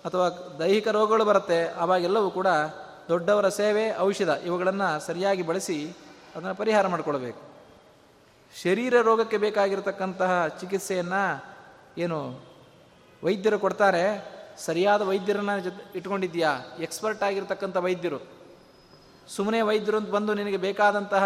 [0.06, 1.74] ಅಥವಾ ದೈಹಿಕ ರೋಗಗಳು ಬರುತ್ತೆ.
[1.74, 2.48] ಆವಾಗೆಲ್ಲವೂ ಕೂಡ
[3.10, 4.27] ದೊಡ್ಡವರ ಸೇವೆ, ಔಷಧ.
[4.27, 5.98] ಇವುಗಳನ್ನು ಸರಿಯಾಗಿ ಬಳಸಿ
[6.36, 7.42] ಅದನ್ನು ಪರಿಹಾರ ಮಾಡಿಕೊಳ್ಬೇಕು.
[8.63, 11.46] ಶರೀರ ರೋಗಕ್ಕೆ ಬೇಕಾಗಿರತಕ್ಕಂತಹ ಚಿಕಿತ್ಸೆಯನ್ನು
[11.98, 12.39] ಏನು
[13.24, 14.37] ವೈದ್ಯರು ಕೊಡ್ತಾರೆ.
[14.58, 16.50] ಸರಿಯಾದ ವೈದ್ಯರನ್ನ ಜೊತೆ ಇಟ್ಕೊಂಡಿದ್ಯಾ
[16.80, 18.20] ಎಕ್ಸ್ಪರ್ಟ್ ಆಗಿರ್ತಕ್ಕಂಥ ವೈದ್ಯರು.
[19.28, 21.26] ಸುಮ್ಮನೆ ವೈದ್ಯರು ಅಂತ ಬಂದು ನಿನಗೆ ಬೇಕಾದಂತಹ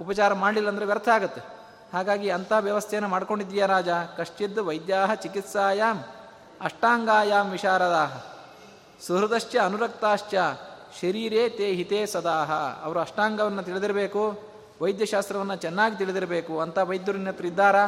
[0.00, 1.40] ಉಪಚಾರ ಮಾಡಲಿಲ್ಲ ಅಂದರೆ ವ್ಯರ್ಥ ಆಗುತ್ತೆ.
[1.92, 3.88] ಹಾಗಾಗಿ ಅಂಥ ವ್ಯವಸ್ಥೆಯನ್ನು ಮಾಡ್ಕೊಂಡಿದ್ದೀಯಾ ರಾಜ?
[4.16, 6.00] ಕಶ್ಚಿದ್ ವೈದ್ಯಾ ಚಿಕಿತ್ಸಾಯಾಮ್
[6.60, 8.04] ಅಷ್ಟಾಂಗಾಯಾಮ್ ವಿಶಾರದಾ
[9.06, 10.34] ಸುಹೃದಶ್ಚ ಅನುರಕ್ತಾಶ್ಚ
[11.00, 12.52] ಶರೀರೇ ತೇ ಹಿತೇ ಸದಾಹ.
[12.84, 14.42] ಅವರು ಅಷ್ಟಾಂಗವನ್ನು ತಿಳಿದಿರಬೇಕು,
[14.82, 17.84] ವೈದ್ಯಶಾಸ್ತ್ರವನ್ನು ಚೆನ್ನಾಗಿ ತಿಳಿದಿರಬೇಕು ಅಂಥ ವೈದ್ಯರು ಹತ್ರ ಇದ್ದಾರಾ?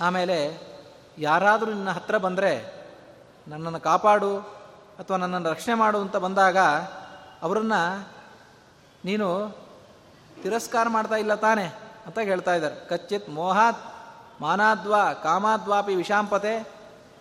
[0.00, 0.75] ಆಮೇಲೆ
[1.18, 2.76] ಯಾರಾದರೂ ನಿನ್ನ ಹತ್ರ ಬಂದರೆ
[3.48, 4.38] ನನ್ನನ್ನು ಕಾಪಾಡು
[4.98, 6.58] ಅಥವಾ ನನ್ನನ್ನು ರಕ್ಷಣೆ ಮಾಡು ಅಂತ ಬಂದಾಗ
[7.42, 8.08] ಅವರನ್ನು
[9.04, 9.58] ನೀನು
[10.42, 11.64] ತಿರಸ್ಕಾರ ಮಾಡ್ತಾ ಇಲ್ಲ ತಾನೆ
[12.06, 12.88] ಅಂತ ಹೇಳ್ತಾ ಇದ್ದಾರೆ.
[12.88, 13.84] ಕಚ್ಚಿತ್ ಮೋಹಾತ್
[14.40, 16.68] ಮಾನಾದ್ವಾ ಕಾಮಾದ್ವಾಪಿ ವಿಷಾಂಪತೆ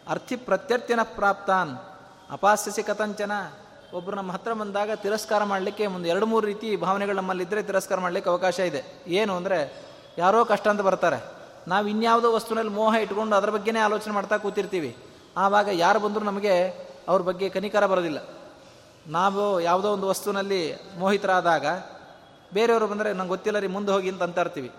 [0.08, 1.78] ಅರ್ಥಿ ಪ್ರತ್ಯರ್ಥಿನ ಪ್ರಾಪ್ತಾನ್
[2.32, 3.32] ಅಪಾಸ್ಯಸಿ ಕಥಂಚನ.
[3.94, 8.60] ಒಬ್ಬರು ನಮ್ಮ ಹತ್ರ ಬಂದಾಗ ತಿರಸ್ಕಾರ ಮಾಡಲಿಕ್ಕೆ ಒಂದು ಎರಡು ಮೂರು ರೀತಿ ಭಾವನೆಗಳು ನಮ್ಮಲ್ಲಿದ್ದರೆ ತಿರಸ್ಕಾರ ಮಾಡಲಿಕ್ಕೆ ಅವಕಾಶ
[8.60, 8.86] ಇದೆ.
[9.08, 9.84] ಏನು ಅಂದರೆ
[10.18, 11.35] ಯಾರೋ ಕಷ್ಟ ಅಂತ ಬರ್ತಾರೆ.
[11.68, 14.92] ನಾವು ಇನ್ಯಾವುದೋ ವಸ್ತುನಲ್ಲಿ ಮೋಹ ಇಟ್ಕೊಂಡು ಅದರ ಬಗ್ಗೆನೇ ಆಲೋಚನೆ ಮಾಡ್ತಾ ಕೂತಿರ್ತೀವಿ.
[15.38, 16.54] ಆವಾಗ ಯಾರು ಬಂದರೂ ನಮಗೆ
[17.08, 18.20] ಅವ್ರ ಬಗ್ಗೆ ಕನಿಕರ ಬರೋದಿಲ್ಲ.
[19.08, 20.62] ನಾವು ಯಾವುದೋ ಒಂದು ವಸ್ತುವಿನಲ್ಲಿ
[20.98, 21.66] ಮೋಹಿತರಾದಾಗ
[22.54, 24.72] ಬೇರೆಯವರು ಬಂದರೆ ನಂಗೆ ಗೊತ್ತಿಲ್ಲ ರೀ ಮುಂದೆ ಹೋಗಿ ಅಂತ ಅಂತ ಇರ್ತೀವಿ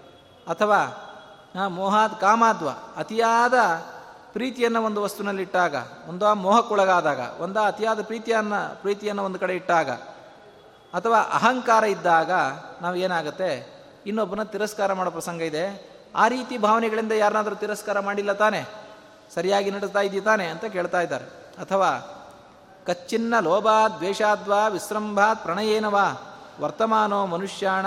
[0.46, 0.80] ಅಥವಾ
[1.68, 3.58] ಮೋಹಾದ್ ಕಾಮಾದ್ವ, ಅತಿಯಾದ
[4.32, 5.74] ಪ್ರೀತಿಯನ್ನು ಒಂದು ವಸ್ತುವಿನಲ್ಲಿ ಇಟ್ಟಾಗ,
[6.08, 9.90] ಒಂದೋ ಮೋಹಕ್ಕೊಳಗಾದಾಗ, ಒಂದು ಅತಿಯಾದ ಪ್ರೀತಿಯನ್ನು ಪ್ರೀತಿಯನ್ನು ಒಂದು ಕಡೆ ಇಟ್ಟಾಗ,
[10.94, 12.32] ಅಥವಾ ಅಹಂಕಾರ ಇದ್ದಾಗ
[12.82, 13.50] ನಾವು ಏನಾಗುತ್ತೆ,
[14.06, 15.95] ಇನ್ನೊಬ್ಬನ ತಿರಸ್ಕಾರ ಮಾಡೋ ಪ್ರಸಂಗ ಇದೆ.
[16.16, 18.64] ಆ ರೀತಿ ಭಾವನೆಗಳಿಂದ ಯಾರನ್ನಾದರೂ ತಿರಸ್ಕಾರ ಮಾಡಿಲ್ಲ ತಾನೆ?
[19.34, 21.24] ಸರಿಯಾಗಿ ನಡೆಸ್ತಾ ಇದ್ದೀ ತಾನೆ ಅಂತ ಕೇಳ್ತಾ ಇದ್ದಾರೆ.
[21.58, 21.90] ಅಥವಾ
[22.86, 27.86] ಕಚ್ಚಿನ್ನ ಲೋಭಾತ್ ದ್ವೇಷಾದ್ವಾ ವಿಶ್ರಂಭಾತ್ ಪ್ರಣಯೇನವಾ ವರ್ತಮಾನೋ ಮನುಷ್ಯಾಣ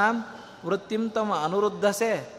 [0.65, 2.33] ವೃತ್ತಿಂ ತಮ್ಮ ಅನುರುದ್ಧಸೆ.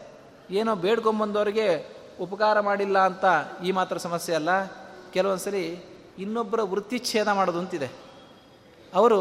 [0.50, 3.24] ಏನೋ ಬೇಡ್ಕೊಂಬಂದವರಿಗೆ ಉಪಕಾರ ಮಾಡಿಲ್ಲ ಅಂತ
[3.64, 4.64] ಈ ಮಾತ್ರ ಸಮಸ್ಯೆ ಅಲ್ಲ.
[5.12, 5.66] ಕೆಲವೊಂದ್ಸರಿ
[6.18, 7.90] ಇನ್ನೊಬ್ಬರ ವೃತ್ತಿಚ್ಛೇದ ಮಾಡೋದು ಅಂತಿದೆ
[8.94, 9.20] ಅವರು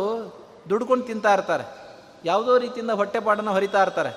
[0.69, 1.63] ದುಡ್ಕೊಂಡು ತಿಂತಾ ಇರ್ತಾರೆ.
[2.25, 4.11] ಯಾವುದೋ ರೀತಿಯಿಂದ ಹೊಟ್ಟೆಪಾಡನ್ನು ಹೊರಿತಾ ಇರ್ತಾರೆ.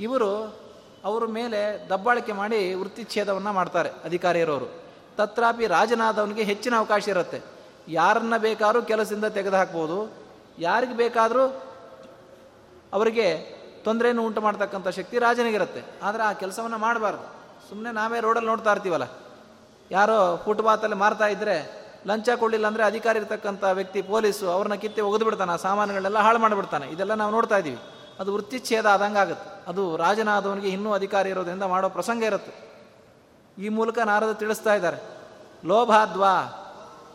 [0.00, 0.60] ಇವರು
[1.04, 4.82] ಅವರ ಮೇಲೆ ದಬ್ಬಾಳಿಕೆ ಮಾಡಿ ವೃತ್ತಿಚ್ಛೇದವನ್ನು ಮಾಡ್ತಾರೆ ಅಧಿಕಾರಿಯರವರು.
[5.16, 7.42] ತತ್ರಾಪಿ ರಾಜನಾದವನಿಗೆ ಹೆಚ್ಚಿನ ಅವಕಾಶ ಇರುತ್ತೆ.
[7.88, 10.12] ಯಾರನ್ನ ಬೇಕಾದರೂ ಕೆಲಸದಿಂದ ತೆಗೆದು ಹಾಕ್ಬೋದು
[10.58, 11.62] ಯಾರಿಗೆ ಬೇಕಾದರೂ
[12.92, 13.36] ಅವರಿಗೆ
[13.84, 15.84] ತೊಂದರೆಯನ್ನು ಉಂಟು ಮಾಡ್ತಕ್ಕಂಥ ಶಕ್ತಿ ರಾಜನಿಗಿರುತ್ತೆ.
[16.02, 17.22] ಆದರೆ ಆ ಕೆಲಸವನ್ನು ಮಾಡಬಾರ್ದು.
[17.68, 19.04] ಸುಮ್ಮನೆ ನಾವೇ ರೋಡಲ್ಲಿ ನೋಡ್ತಾ ಇರ್ತೀವಲ್ಲ.
[19.90, 25.52] ಯಾರೋ ಫುಟ್ಪಾತಲ್ಲಿ ಮಾರ್ತಾ ಇದ್ದರೆ ಲಂಚ ಕೊಡಲಿಲ್ಲ ಅಂದರೆ ಅಧಿಕಾರಿ ಇರ್ತಕ್ಕಂಥ ವ್ಯಕ್ತಿ, ಪೊಲೀಸು ಅವ್ರನ್ನ ಕಿತ್ತಿ ಒಗೆದು ಬಿಡ್ತಾನೆ
[25.52, 26.86] ಆ ಸಾಮಾನುಗಳನ್ನೆಲ್ಲ ಹಾಳು ಮಾಡಿಬಿಡ್ತಾನೆ.
[26.86, 27.78] ಇದೆಲ್ಲ ನಾವು ನೋಡ್ತಾ ಇದ್ದೀವಿ.
[28.20, 32.54] ಅದು ವೃತ್ತಿಚ್ಛೇದ ಆದಂಗೆ ಆಗುತ್ತೆ ಅದು ರಾಜನಾದವನಿಗೆ ಇನ್ನೂ ಅಧಿಕಾರಿ ಇರೋದ್ರಿಂದ ಮಾಡೋ ಪ್ರಸಂಗ ಇರುತ್ತೆ.
[33.58, 34.98] ಈ ಮೂಲಕ ನಾರದ ತಿಳಿಸ್ತಾ ಇದ್ದಾರೆ.
[35.64, 36.34] ಲೋಭಾದ್ವಾ,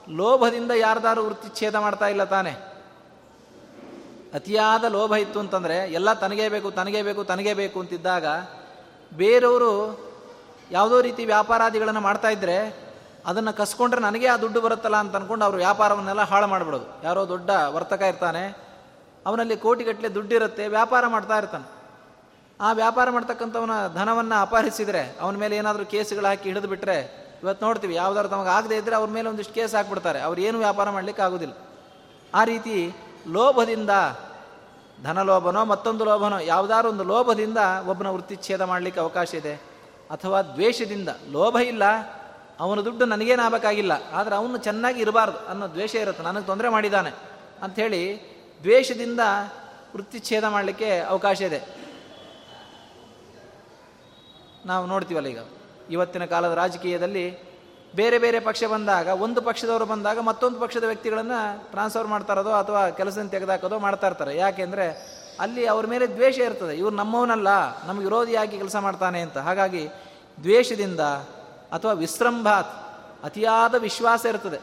[0.09, 2.53] ಲೋಭದಿಂದ ಯಾರ್ದಾರು ವೃತ್ತಿಚ್ಛೇದ ಮಾಡ್ತಾ ಇಲ್ಲ ತಾನೆ.
[4.33, 8.25] ಅತಿಯಾದ ಲೋಭ ಇತ್ತು ಅಂತಂದರೆ ಎಲ್ಲ ತನಗೇ ಬೇಕು ತನಗೇ ಬೇಕು ತನಗೇ ಬೇಕು ಅಂತಿದ್ದಾಗ
[9.13, 9.71] ಬೇರೆಯವರು
[10.71, 12.57] ಯಾವುದೋ ರೀತಿ ವ್ಯಾಪಾರಾದಿಗಳನ್ನು ಮಾಡ್ತಾ ಇದ್ದರೆ
[13.25, 16.87] ಅದನ್ನು ಕಸ್ಕೊಂಡ್ರೆ ನನಗೆ ಆ ದುಡ್ಡು ಬರುತ್ತಲ್ಲ ಅಂತ ಅಂದ್ಕೊಂಡು ಅವರು ವ್ಯಾಪಾರವನ್ನೆಲ್ಲ ಹಾಳು ಮಾಡಿಬಿಡೋದು.
[17.03, 18.43] ಯಾರೋ ದೊಡ್ಡ ವರ್ತಕ ಇರ್ತಾನೆ,
[19.25, 21.74] ಅವನಲ್ಲಿ ಕೋಟಿಗಟ್ಟಲೆ ದುಡ್ಡಿರುತ್ತೆ, ವ್ಯಾಪಾರ ಮಾಡ್ತಾ ಇರ್ತಾನೆ.
[22.59, 26.97] ಆ ವ್ಯಾಪಾರ ಮಾಡ್ತಕ್ಕಂಥವನ ಧನವನ್ನು ಅಪಹರಿಸಿದರೆ ಅವನ ಮೇಲೆ ಏನಾದರೂ ಕೇಸುಗಳು ಹಾಕಿ ಹಿಡಿದು ಬಿಟ್ಟರೆ
[27.43, 30.19] ಇವತ್ತು ನೋಡ್ತೀವಿ, ಯಾವ್ದಾದ್ರು ತಮಗೆ ಆಗದೆ ಇದ್ದರೆ ಅವ್ರ ಮೇಲೆ ಒಂದಿಷ್ಟು ಕೇಸ್ ಹಾಕ್ಬಿಡ್ತಾರೆ.
[30.19, 31.55] ಅವ್ರು ಏನು ವ್ಯಾಪಾರ ಮಾಡಲಿಕ್ಕೆ ಆಗೋದಿಲ್ಲ.
[32.33, 32.75] ಆ ರೀತಿ
[33.27, 33.89] ಲೋಭದಿಂದ
[35.03, 39.53] ಧನಲೋಭನೋ ಮತ್ತೊಂದು ಲೋಭನೋ ಯಾವುದಾದ್ರು ಒಂದು ಲೋಭದಿಂದ ಒಬ್ಬನ ವೃತ್ತಿಚ್ಛೇದ ಮಾಡಲಿಕ್ಕೆ ಅವಕಾಶ ಇದೆ.
[40.11, 41.09] ಅಥವಾ ದ್ವೇಷದಿಂದ.
[41.31, 41.83] ಲೋಭ ಇಲ್ಲ,
[42.59, 46.23] ಅವನ ದುಡ್ಡು ನನಗೇನು ಆಗಬೇಕಾಗಿಲ್ಲ, ಆದರೆ ಅವನು ಚೆನ್ನಾಗಿ ಇರಬಾರ್ದು ಅನ್ನೋ ದ್ವೇಷ ಇರುತ್ತೆ.
[46.23, 47.11] ನನಗೆ ತೊಂದರೆ ಮಾಡಿದ್ದಾನೆ.
[47.63, 48.01] ಅಂಥೇಳಿ
[48.63, 49.21] ದ್ವೇಷದಿಂದ
[49.95, 51.59] ವೃತ್ತಿಚ್ಛೇದ ಮಾಡಲಿಕ್ಕೆ ಅವಕಾಶ ಇದೆ.
[54.65, 55.39] ನಾವು ನೋಡ್ತೀವಲ್ಲ ಈಗ.
[55.89, 57.55] ಇವತ್ತಿನ ಕಾಲದ ರಾಜಕೀಯದಲ್ಲಿ
[57.95, 63.79] ಬೇರೆ ಬೇರೆ ಪಕ್ಷ ಬಂದಾಗ, ಒಂದು ಪಕ್ಷದವರು ಬಂದಾಗ ಮತ್ತೊಂದು ಪಕ್ಷದ ವ್ಯಕ್ತಿಗಳನ್ನು ಟ್ರಾನ್ಸ್ಫರ್ ಮಾಡ್ತಾರೋದೋ ಅಥವಾ ಕೆಲಸದಿಂದ ತೆಗೆದಾಕೋದೋ
[63.79, 64.37] ಮಾಡ್ತಾ ಇರ್ತಾರೆ.
[64.37, 66.77] ಯಾಕೆಂದರೆ ಅಲ್ಲಿ ಅವ್ರ ಮೇಲೆ ದ್ವೇಷ ಇರ್ತದೆ.
[66.77, 67.47] ಇವ್ರು ನಮ್ಮವನಲ್ಲ,
[67.85, 69.37] ನಮಗೆ ವಿರೋಧಿಯಾಗಿ ಕೆಲಸ ಮಾಡ್ತಾನೆ ಅಂತ.
[69.37, 69.89] ಹಾಗಾಗಿ
[70.43, 70.99] ದ್ವೇಷದಿಂದ
[71.71, 72.73] ಅಥವಾ ವಿಶ್ರಂಭಾತ್,
[73.23, 74.59] ಅತಿಯಾದ ವಿಶ್ವಾಸ ಇರ್ತದೆ.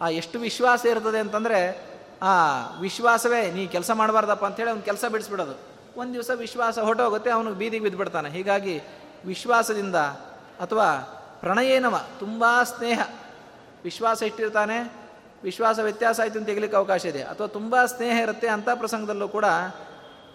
[0.00, 1.84] ಆ ಎಷ್ಟು ವಿಶ್ವಾಸ ಇರ್ತದೆ ಅಂತಂದರೆ,
[2.22, 2.32] ಆ
[2.80, 5.70] ವಿಶ್ವಾಸವೇ ನೀ ಕೆಲಸ ಮಾಡಬಾರ್ದಪ್ಪ ಅಂಥೇಳಿ ಅವ್ನು ಕೆಲಸ ಬಿಡಿಸ್ಬಿಡೋದು.
[6.00, 8.30] ಒಂದು ದಿವಸ ವಿಶ್ವಾಸ ಹೊಟ್ಟೋಗುತ್ತೆ ಅವನಿಗೆ ಬೀದಿಗೆ ಬಿದ್ದುಬಿಡ್ತಾನೆ.
[8.30, 8.82] ಹೀಗಾಗಿ
[9.26, 9.96] ವಿಶ್ವಾಸದಿಂದ
[10.60, 13.00] ಅಥವಾ ಪ್ರಣಯೇನವ, ತುಂಬ ಸ್ನೇಹ,
[13.84, 14.92] ವಿಶ್ವಾಸ ಇಟ್ಟಿರ್ತಾನೆ,
[15.42, 17.22] ವಿಶ್ವಾಸ ವ್ಯತ್ಯಾಸ ಆಯಿತು ಅಂತ ತೆಗಲಿಕ್ಕೆ ಅವಕಾಶ ಇದೆ.
[17.22, 19.44] ಅಥವಾ ತುಂಬ ಸ್ನೇಹ ಇರುತ್ತೆ ಅಂಥ ಪ್ರಸಂಗದಲ್ಲೂ ಕೂಡ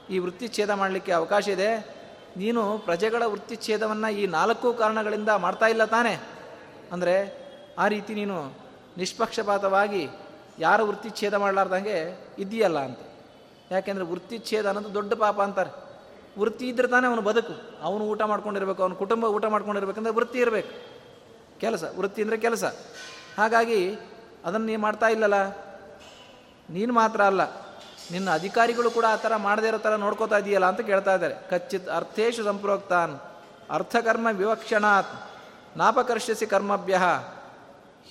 [0.09, 1.95] ಈ ವೃತ್ತಿಚ್ಛೇದ ಮಾಡಲಿಕ್ಕೆ ಅವಕಾಶ ಇದೆ.
[2.37, 6.19] ನೀನು ಪ್ರಜೆಗಳ ವೃತ್ತಿಚ್ಛೇದವನ್ನು ಈ ನಾಲ್ಕು ಕಾರಣಗಳಿಂದ ಮಾಡ್ತಾ ಇಲ್ಲ ತಾನೆ.
[6.91, 7.45] ಅಂದರೆ
[7.77, 8.53] ಆ ರೀತಿ ನೀನು
[8.97, 10.09] ನಿಷ್ಪಕ್ಷಪಾತವಾಗಿ
[10.59, 12.99] ಯಾರು ವೃತ್ತಿಚ್ಛೇದ ಮಾಡಲಾರ್ದಂಗೆ ಇದೆಯಲ್ಲ ಅಂತ.
[13.71, 15.84] ಯಾಕೆಂದರೆ ವೃತ್ತಿಚ್ಛೇದ ಅನ್ನೋದು ದೊಡ್ಡ ಪಾಪ ಅಂತಾರೆ.
[16.39, 17.83] ವೃತ್ತಿ ಇದ್ರೆ ತಾನೇ ಅವನು ಬದುಕು.
[17.83, 20.95] ಅವನು ಊಟ ಮಾಡ್ಕೊಂಡಿರ್ಬೇಕು, ಅವನ ಕುಟುಂಬ ಊಟ ಮಾಡ್ಕೊಂಡಿರ್ಬೇಕಂದ್ರೆ ವೃತ್ತಿ ಇರಬೇಕು.
[21.59, 22.63] ಕೆಲಸ, ವೃತ್ತಿ ಅಂದರೆ ಕೆಲಸ.
[23.37, 23.95] ಹಾಗಾಗಿ
[24.45, 25.49] ಅದನ್ನು ನೀನು ಮಾಡ್ತಾ ಇಲ್ಲಲ್ಲ?
[26.69, 27.65] ನೀನು ಮಾತ್ರ ಅಲ್ಲ.
[28.11, 31.49] ನಿನ್ನ ಅಧಿಕಾರಿಗಳು ಕೂಡ ಆ ಥರ ಮಾಡದೇ ಇರೋ ಥರ ನೋಡ್ಕೋತಾ ಇದೆಯಲ್ಲ ಅಂತ ಕೇಳ್ತಾ ಇದ್ದಾರೆ.
[31.49, 33.19] ಕಚ್ಚಿತ್ ಅರ್ಥೇಶು ಸಂಪ್ರೋಕ್ತಾನ್.
[33.69, 35.31] ಅರ್ಥಕರ್ಮ ವಿವಕ್ಷಣಾತ್.
[35.77, 37.01] ನಾಪಕರ್ಷಸಿ ಕರ್ಮಭ್ಯ.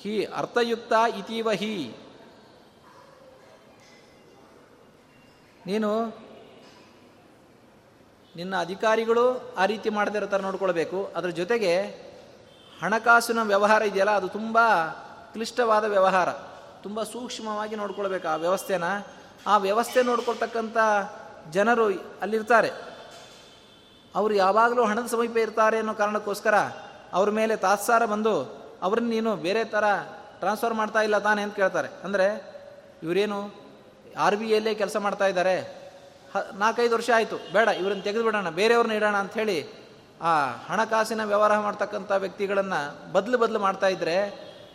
[0.00, 1.96] ಹಿ ಅರ್ಥಯುಕ್ತ ಇತೀವ ಹಿ.
[5.66, 6.23] ನೀನು
[8.36, 11.12] ನಿನ್ನ ಅಧಿಕಾರಿಗಳು ಆ ರೀತಿ ಮಾಡದೇ ಥರ ನೋಡ್ಕೊಳ್ಬೇಕು.
[11.16, 11.82] ಅದರ ಜೊತೆಗೆ
[12.82, 14.58] ಹಣಕಾಸಿನ ವ್ಯವಹಾರ ಇದೆಯಲ್ಲ, ಅದು ತುಂಬ
[15.32, 16.28] ಕ್ಲಿಷ್ಟವಾದ ವ್ಯವಹಾರ.
[16.82, 18.84] ತುಂಬ ಸೂಕ್ಷ್ಮವಾಗಿ ನೋಡ್ಕೊಳ್ಬೇಕು ಆ ವ್ಯವಸ್ಥೆನ.
[19.46, 20.76] ಆ ವ್ಯವಸ್ಥೆ ನೋಡ್ಕೊಳ್ತಕ್ಕಂಥ
[21.50, 21.86] ಜನರು
[22.20, 22.70] ಅಲ್ಲಿರ್ತಾರೆ.
[24.14, 26.54] ಅವರು ಯಾವಾಗಲೂ ಹಣದ ಸಮೀಪ ಇರ್ತಾರೆ ಅನ್ನೋ ಕಾರಣಕ್ಕೋಸ್ಕರ
[27.12, 29.84] ಅವ್ರ ಮೇಲೆ ತಾತ್ಸಾರ ಬಂದು ಅವ್ರನ್ನ ನೀನು ಬೇರೆ ಥರ
[30.38, 31.88] ಟ್ರಾನ್ಸ್ಫರ್ ಮಾಡ್ತಾ ಇಲ್ಲ ತಾನೇ ಅಂತ ಕೇಳ್ತಾರೆ.
[32.04, 32.54] ಅಂದರೆ
[33.02, 33.54] ಇವರೇನು
[34.18, 35.83] ಆರ್ ಬಿ ಐಲ್ಲೇ ಕೆಲಸ ಮಾಡ್ತಾ ಇದ್ದಾರೆ.
[36.54, 37.36] ನಾಲ್ಕೈದು ವರ್ಷ ಆಯಿತು.
[37.52, 39.84] ಬೇಡ, ಇವ್ರನ್ನ ತೆಗೆದು ಬಿಡೋಣ ಬೇರೆಯವ್ರನ್ನ ಇಡೋಣ ಅಂಥೇಳಿ
[40.22, 44.28] ಆ ಹಣಕಾಸಿನ ವ್ಯವಹಾರ ಮಾಡ್ತಕ್ಕಂಥ ವ್ಯಕ್ತಿಗಳನ್ನು ಬದಲು ಬದಲು ಮಾಡ್ತಾ ಇದ್ದರೆ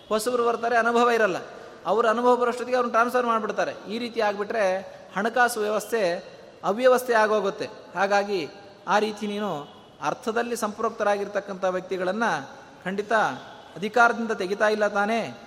[0.07, 1.37] ಹೊಸಬರು ಬರ್ತಾರೆ, ಅನುಭವ ಇರಲ್ಲ.
[1.85, 3.73] ಅವ್ರ ಅನುಭವ ಬರೋಷ್ಟೊತ್ತಿಗೆ ಅವ್ರನ್ನ ಟ್ರಾನ್ಸ್ಫರ್ ಮಾಡಿಬಿಡ್ತಾರೆ.
[3.89, 4.79] ಈ ರೀತಿ ಆಗಿಬಿಟ್ರೆ
[5.15, 6.23] ಹಣಕಾಸು ವ್ಯವಸ್ಥೆ
[6.63, 7.69] ಅವ್ಯವಸ್ಥೆ ಆಗೋಗುತ್ತೆ.
[7.95, 8.49] ಹಾಗಾಗಿ
[8.87, 9.67] ಆ ರೀತಿ ನೀನು
[10.01, 13.13] ಅರ್ಥದಲ್ಲಿ ಸಂಪೃಕ್ತರಾಗಿರ್ತಕ್ಕಂಥ ವ್ಯಕ್ತಿಗಳನ್ನು ಖಂಡಿತ
[13.75, 15.37] ಅಧಿಕಾರದಿಂದ ತೆಗಿತಾ ಇಲ್ಲ ತಾನೇ.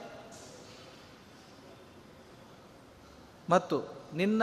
[3.50, 3.82] ಮತ್ತು
[4.14, 4.42] ನಿನ್ನ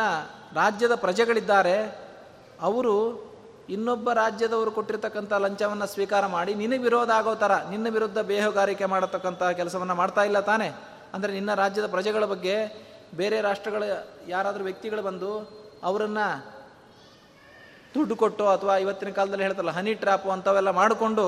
[0.56, 1.77] ರಾಜ್ಯದ ಪ್ರಜೆಗಳಿದ್ದಾರೆ,
[2.62, 2.96] ಅವರು
[3.70, 9.96] ಇನ್ನೊಬ್ಬ ರಾಜ್ಯದವರು ಕೊಟ್ಟಿರ್ತಕ್ಕಂಥ ಲಂಚವನ್ನು ಸ್ವೀಕಾರ ಮಾಡಿ ನಿನಗೆ ವಿರೋಧ ಆಗೋ ಥರ, ನಿನ್ನ ವಿರುದ್ಧ ಬೇಹುಗಾರಿಕೆ ಮಾಡತಕ್ಕಂಥ ಕೆಲಸವನ್ನು
[9.96, 10.70] ಮಾಡ್ತಾ ಇಲ್ಲ ತಾನೇ.
[11.13, 12.56] ಅಂದರೆ ನಿನ್ನ ರಾಜ್ಯದ ಪ್ರಜೆಗಳ ಬಗ್ಗೆ
[13.18, 13.84] ಬೇರೆ ರಾಷ್ಟ್ರಗಳ
[14.27, 15.32] ಯಾರಾದರೂ ವ್ಯಕ್ತಿಗಳು ಬಂದು
[15.84, 16.25] ಅವರನ್ನು
[17.96, 21.25] ದುಡ್ಡು ಕೊಟ್ಟು ಅಥವಾ ಇವತ್ತಿನ ಕಾಲದಲ್ಲಿ ಹೇಳ್ತಾರಲ್ಲ ಹನಿ ಟ್ರ್ಯಾಪು ಅಂಥವೆಲ್ಲ ಮಾಡಿಕೊಂಡು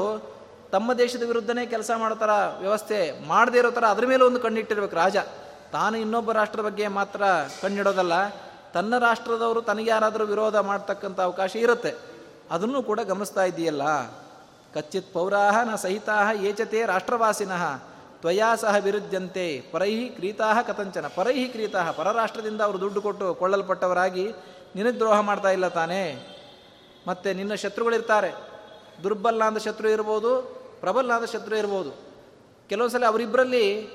[0.72, 5.18] ತಮ್ಮ ದೇಶದ ವಿರುದ್ಧನೇ ಕೆಲಸ ಮಾಡೋ ಥರ ವ್ಯವಸ್ಥೆ ಮಾಡದೇ ಇರೋ ಥರ ಅದ್ರ ಮೇಲೆ ಒಂದು ಕಣ್ಣಿಟ್ಟಿರ್ಬೇಕು ರಾಜ.
[5.72, 7.22] ತಾನು ಇನ್ನೊಬ್ಬ ರಾಷ್ಟ್ರದ ಬಗ್ಗೆ ಮಾತ್ರ
[7.62, 8.14] ಕಣ್ಣಿಡೋದಲ್ಲ.
[8.74, 11.96] ತನ್ನ ರಾಷ್ಟ್ರದವರು ತನಗ್ಯಾರಾದರೂ ವಿರೋಧ ಮಾಡ್ತಕ್ಕಂಥ ಅವಕಾಶ ಇರುತ್ತೆ.
[12.52, 14.08] ಅದನ್ನು ಕೂಡ ಗಮನಿಸ್ತಾ ಇದ್ದೀಯಲ್ಲ
[14.74, 17.78] ಕಚ್ಚಿತ್ ಪೌರಾಹ ನ ಏಚತೆ ರಾಷ್ಟ್ರವಾಸಿನಃ,
[18.20, 21.08] ತ್ವಯಾ ಸಹ ವಿರುದ್ಧಂತೆ ಪರೈಹಿ ಕ್ರೀತಾಹ ಕಥಂಚನ.
[21.08, 24.32] ಪರೈಹಿ ಕ್ರೀತಾಹ, ಪರರಾಷ್ಟ್ರದಿಂದ ಅವರು ದುಡ್ಡು ಕೊಟ್ಟು ಕೊಳ್ಳಲ್ಪಟ್ಟವರಾಗಿ
[24.76, 26.28] ನಿನಗೆ ದ್ರೋಹ ಮಾಡ್ತಾ ಇಲ್ಲ ತಾನೇ?
[27.08, 28.34] ಮತ್ತು ನಿನ್ನ ಶತ್ರುಗಳಿರ್ತಾರೆ.
[29.04, 30.42] ದುರ್ಬಲ್ನಾದ ಶತ್ರು ಇರ್ಬೋದು,
[30.80, 31.92] ಪ್ರಬಲ್ಲಾದ ಶತ್ರು ಇರ್ಬೋದು.
[32.70, 33.88] ಕೆಲವು ಸಲ ಅವರಿಬ್ಬರಲ್ಲಿ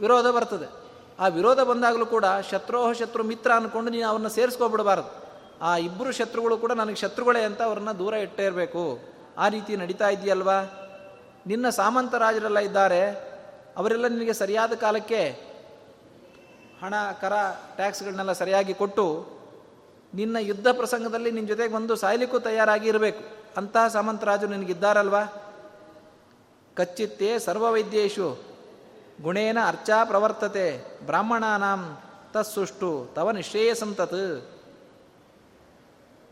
[0.00, 0.79] ವಿರೋಧ ಬರ್ತದೆ.
[1.20, 5.30] ಆ ವಿರೋಧ ಬಂದಾಗಲೂ ಕೂಡ ಶತ್ರೋಹ ಶತ್ರು ಮಿತ್ರ ಅಂದ್ಕೊಂಡು ನೀನು ಅವ್ರನ್ನ ಸೇರಿಸ್ಕೊಬಿಡಬಾರ್ದು.
[5.62, 8.98] ಆ ಇಬ್ಬರು ಶತ್ರುಗಳು ಕೂಡ ನನಗೆ ಶತ್ರುಗಳೇ ಅಂತ ಅವ್ರನ್ನ ದೂರ ಇಟ್ಟೇ ಇರಬೇಕು.
[9.38, 10.86] ಆ ರೀತಿ ನಡೀತಾ ಇದೆಯಲ್ವಾ
[11.46, 13.10] ನಿನ್ನ ಸಾಮಂತರಾಜರೆಲ್ಲ ಇದ್ದಾರೆ.
[13.76, 15.50] ಅವರೆಲ್ಲ ನಿನಗೆ ಸರಿಯಾದ ಕಾಲಕ್ಕೆ
[16.82, 17.32] ಹಣ, ಕರ,
[17.76, 19.26] ಟ್ಯಾಕ್ಸ್ಗಳನ್ನೆಲ್ಲ ಸರಿಯಾಗಿ ಕೊಟ್ಟು
[20.14, 23.24] ನಿನ್ನ ಯುದ್ಧ ಪ್ರಸಂಗದಲ್ಲಿ ನಿನ್ನ ಜೊತೆಗೆ ಬಂದು ಸಾಯ್ಲಿಕ್ಕೂ ತಯಾರಾಗಿ ಇರಬೇಕು.
[23.56, 25.24] ಅಂತಹ ಸಾಮಂತರಾಜು ನಿನಗಿದ್ದಾರಲ್ವಾ?
[26.74, 28.49] ಕಚ್ಚಿತ್ತೇ ಸರ್ವವೈದ್ಯೇಶು.
[29.22, 30.66] ಗುಣೇನ ಅರ್ಚಾ ಪ್ರವರ್ತತೆ,
[31.06, 31.80] ಬ್ರಾಹ್ಮಣಾನಾಂ
[32.32, 34.22] ತಸ್ಸುಷ್ಟು, ತವ ನಿಶ್ಚಯ ಸಂತತ್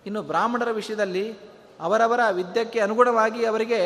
[0.07, 1.25] ಇನ್ನು ಬ್ರಾಹ್ಮಣರ ವಿಷಯದಲ್ಲಿ
[1.81, 3.81] ಅವರವರ ವಿದ್ಯಕ್ಕೆ ಅನುಗುಣವಾಗಿ ಅವರಿಗೆ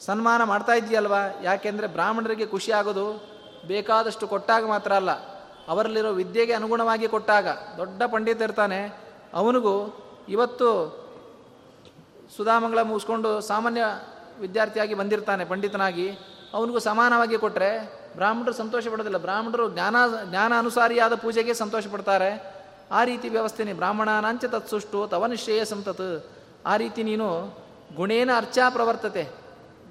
[0.00, 3.06] ಸನ್ಮಾನ ಮಾಡ್ತಾ ಇದೆಯಲ್ವಾ ಯಾಕೆಂದರೆ ಬ್ರಾಹ್ಮಣರಿಗೆ ಖುಷಿ ಆಗೋದು
[3.66, 5.10] ಬೇಕಾದಷ್ಟು ಕೊಟ್ಟಾಗ ಮಾತ್ರ ಅಲ್ಲ,
[5.68, 7.46] ಅವರಲ್ಲಿರೋ ವಿದ್ಯೆಗೆ ಅನುಗುಣವಾಗಿ ಕೊಟ್ಟಾಗ.
[7.76, 8.80] ದೊಡ್ಡ ಪಂಡಿತ ಇರ್ತಾನೆ,
[9.34, 9.74] ಅವನಿಗೂ
[10.28, 10.68] ಇವತ್ತು
[12.36, 13.82] ಸುಧಾಮಂಗಳ ಮುಗಿಸ್ಕೊಂಡು ಸಾಮಾನ್ಯ
[14.40, 16.08] ವಿದ್ಯಾರ್ಥಿಯಾಗಿ ಬಂದಿರ್ತಾನೆ ಪಂಡಿತನಾಗಿ.
[16.54, 19.96] ಅವನಿಗೂ ಸಮಾನವಾಗಿ ಕೊಟ್ಟರೆ ಬ್ರಾಹ್ಮಣರು ಸಂತೋಷ ಪಡೋದಿಲ್ಲ ಬ್ರಾಹ್ಮಣರು ಜ್ಞಾನ
[20.30, 22.30] ಜ್ಞಾನ ಅನುಸಾರಿಯಾದ ಪೂಜೆಗೆ ಸಂತೋಷ ಪಡ್ತಾರೆ
[22.90, 26.26] ಆ ರೀತಿ ವ್ಯವಸ್ಥೆನೇ ಬ್ರಾಹ್ಮಣಾನಾಂಚ ತತ್ಸುಷ್ಟು ತವ ನಿಶ್ಚಯ ಸಂತತ್
[26.66, 27.28] ಆ ರೀತಿ ನೀನು
[27.96, 29.28] ಗುಣೇನ ಅರ್ಚಾ ಪ್ರವರ್ತತೆ.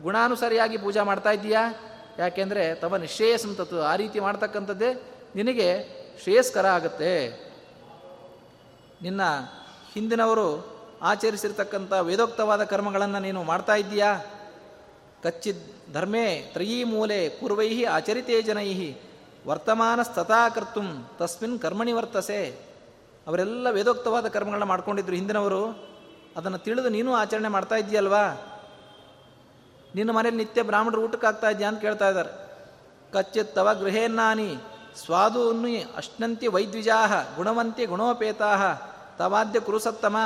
[0.01, 1.63] ಗುಣಾನುಸಾರಿಯಾಗಿ ಪೂಜಾ ಮಾಡ್ತಾ ಇದ್ದೀಯಾ?
[2.17, 4.89] ಯಾಕೆಂದರೆ ತವ ನಿಶ್ಚಯ ಸಂತತ್ ಆ ರೀತಿ ಮಾಡ್ತಕ್ಕಂಥದ್ದೇ
[5.35, 5.69] ನಿನಗೆ
[6.23, 7.11] ಶ್ರೇಯಸ್ಕರ ಆಗುತ್ತೆ.
[9.01, 9.21] ನಿನ್ನ
[9.93, 10.47] ಹಿಂದಿನವರು
[11.01, 14.11] ಆಚರಿಸಿರ್ತಕ್ಕಂಥ ವೇದೋಕ್ತವಾದ ಕರ್ಮಗಳನ್ನು ನೀನು ಮಾಡ್ತಾ ಇದ್ದೀಯಾ?
[15.23, 18.93] ಕಚ್ಚಿದ್ ಧರ್ಮೇ ತ್ರಯೀ ಮೂಲೆ ಪೂರ್ವೈ ಆಚರಿತೇ ಜನೈ
[19.47, 22.67] ವರ್ತಮಾನ ಸ್ಥತಾಕರ್ತು ತಸ್ಮಿನ್ ಕರ್ಮಣಿ ವರ್ತಸೆ
[23.27, 25.15] ಅವರೆಲ್ಲ ವೇದೋಕ್ತವಾದ ಕರ್ಮಗಳನ್ನ ಮಾಡ್ಕೊಂಡಿದ್ರು.
[25.15, 25.65] ಹಿಂದಿನವರು
[26.37, 28.53] ಅದನ್ನು ತಿಳಿದು ನೀನು ಆಚರಣೆ ಮಾಡ್ತಾ ಇದ್ದೀಯಲ್ವಾ?
[29.95, 32.29] ನಿನ್ನ ಮನೇಲಿ ನಿತ್ಯ ಬ್ರಾಹ್ಮಣರು ಊಟಕ್ಕೆ ಆಗ್ತಾ ಇದೆಯಾ ಅಂತ ಕೇಳ್ತಾ ಇದ್ದಾರೆ.
[33.13, 34.55] ಕಚ್ಚಿತ್ ತವ ಗೃಹೇನ್ನಾನಿ
[35.05, 35.49] ಸ್ವಾದು
[35.95, 38.75] ಅಶ್ನಂತಿ ವೈದ್ವಿಜಾಹ ಗುಣವಂತಿ ಗುಣೋಪೇತಾ
[39.17, 40.17] ತವಾದ್ಯ ಕುರುಸತ್ತಮ.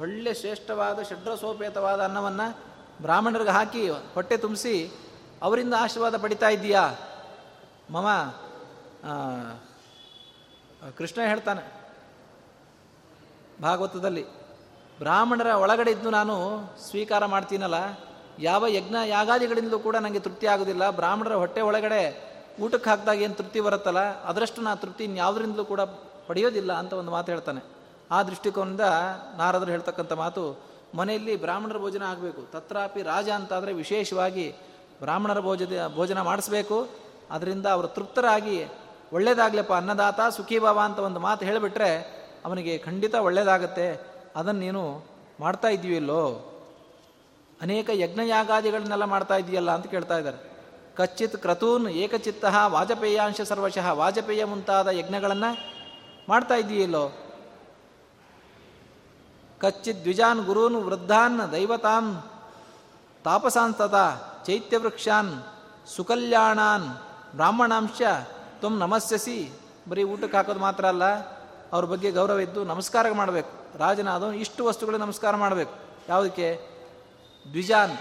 [0.00, 2.65] ಒಳ್ಳೆ ಶ್ರೇಷ್ಠವಾದ ಷಡ್ರಸೋಪೇತವಾದ ಅನ್ನವನ್ನು
[3.02, 3.82] ಬ್ರಾಹ್ಮಣರಿಗೆ ಹಾಕಿ
[4.14, 4.74] ಹೊಟ್ಟೆ ತುಂಬಿಸಿ,
[5.42, 6.84] ಅವರಿಂದ ಆಶೀರ್ವಾದ ಪಡಿತಾ ಇದ್ದೀಯಾ?
[7.94, 8.06] ಮಮ
[10.98, 11.62] ಕೃಷ್ಣ ಹೇಳ್ತಾನೆ
[13.62, 14.24] ಭಾಗವತದಲ್ಲಿ,
[14.98, 16.34] ಬ್ರಾಹ್ಮಣರ ಒಳಗಡೆ ಇದ್ದು ನಾನು
[16.86, 17.78] ಸ್ವೀಕಾರ ಮಾಡ್ತೀನಲ್ಲ,
[18.40, 20.84] ಯಾವ ಯಜ್ಞ ಯಾಗಾದಿಗಳಿಂದಲೂ ಕೂಡ ನನಗೆ ತೃಪ್ತಿ ಆಗೋದಿಲ್ಲ.
[21.00, 22.02] ಬ್ರಾಹ್ಮಣರ ಹೊಟ್ಟೆ ಒಳಗಡೆ
[22.64, 25.82] ಊಟಕ್ಕೆ ಹಾಕಿದಾಗ ಏನು ತೃಪ್ತಿ ಬರುತ್ತಲ್ಲ, ಅದರಷ್ಟು ನಾ ತೃಪ್ತಿ ಇನ್ಯಾವುದರಿಂದಲೂ ಕೂಡ
[26.28, 27.62] ಪಡೆಯೋದಿಲ್ಲ, ಅಂತ ಒಂದು ಮಾತು ಹೇಳ್ತಾನೆ.
[28.10, 28.86] ಆ ದೃಷ್ಟಿಕೋನದಿಂದ
[29.40, 30.42] ನಾರದರು ಹೇಳ್ತಕ್ಕಂಥ ಮಾತು
[30.94, 32.42] ಮನೆಯಲ್ಲಿ ಬ್ರಾಹ್ಮಣರ ಭೋಜನ ಆಗಬೇಕು.
[32.42, 34.54] ತತ್ರಾಪಿ ರಾಜ ಅಂತಾದರೆ ವಿಶೇಷವಾಗಿ
[35.00, 36.88] ಬ್ರಾಹ್ಮಣರ ಭೋಜದ, ಭೋಜನ ಮಾಡಿಸ್ಬೇಕು.
[37.30, 38.66] ಅದರಿಂದ ಅವರು ತೃಪ್ತರಾಗಿ
[39.12, 41.98] ಒಳ್ಳೇದಾಗ್ಲಪ್ಪ, ಅನ್ನದಾತ ಸುಖೀಭಾವ ಅಂತ ಒಂದು ಮಾತು ಹೇಳಿಬಿಟ್ರೆ
[42.44, 44.00] ಅವನಿಗೆ ಖಂಡಿತ ಒಳ್ಳೇದಾಗತ್ತೆ.
[44.36, 45.04] ಅದನ್ನು ನೀನು
[45.40, 46.52] ಮಾಡ್ತಾ ಇದೀವಿಲ್ಲೋ
[47.60, 50.56] ಅನೇಕ ಯಜ್ಞಯಾಗಾದಿಗಳನ್ನೆಲ್ಲ ಮಾಡ್ತಾ ಇದೆಯಲ್ಲ ಅಂತ ಕೇಳ್ತಾ ಇದ್ದಾರೆ.
[50.96, 55.50] ಕಚ್ಚಿತ್ ಕ್ರತೂನ್ ಏಕಚಿತ್ತ ವಾಜಪೇಯಾಂಶ ಸರ್ವಶಃ ವಾಜಪೇಯ ಮುಂತಾದ ಯಜ್ಞಗಳನ್ನು
[56.28, 57.25] ಮಾಡ್ತಾ ಇದೆಯಲ್ಲೋ
[59.60, 62.22] ಕಚ್ಚಿತ್ ದ್ವಿಜಾನ್ ಗುರೂನ್ ವೃದ್ಧಾನ್ ದೈವತಾನ್
[63.24, 63.94] ತಾಪಸಾಂಸ್ತತ
[64.46, 65.32] ಚೈತ್ಯವೃಕ್ಷಾನ್
[65.96, 66.88] ಸುಕಲ್ಯಾಣಾನ್
[67.36, 68.02] ಬ್ರಾಹ್ಮಣಾಂಶ
[68.60, 69.52] ತುಮ್ ನಮಸ್ಯಸಿ.
[69.88, 71.04] ಬರೀ ಊಟಕ್ಕೆ ಹಾಕೋದು ಮಾತ್ರ ಅಲ್ಲ,
[71.72, 73.50] ಅವ್ರ ಬಗ್ಗೆ ಗೌರವ ಇದ್ದು ನಮಸ್ಕಾರ ಮಾಡಬೇಕು.
[73.78, 75.72] ರಾಜನ ರಾಜನಾದವನು ಇಷ್ಟು ವಸ್ತುಗಳಿಗೆ ನಮಸ್ಕಾರ ಮಾಡಬೇಕು.
[76.08, 76.60] ಯಾವುದಕ್ಕೆ?
[77.50, 77.96] ದ್ವಿಜಾನ್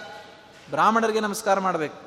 [0.70, 1.98] ಬ್ರಾಹ್ಮಣರಿಗೆ ನಮಸ್ಕಾರ ಮಾಡಬೇಕು.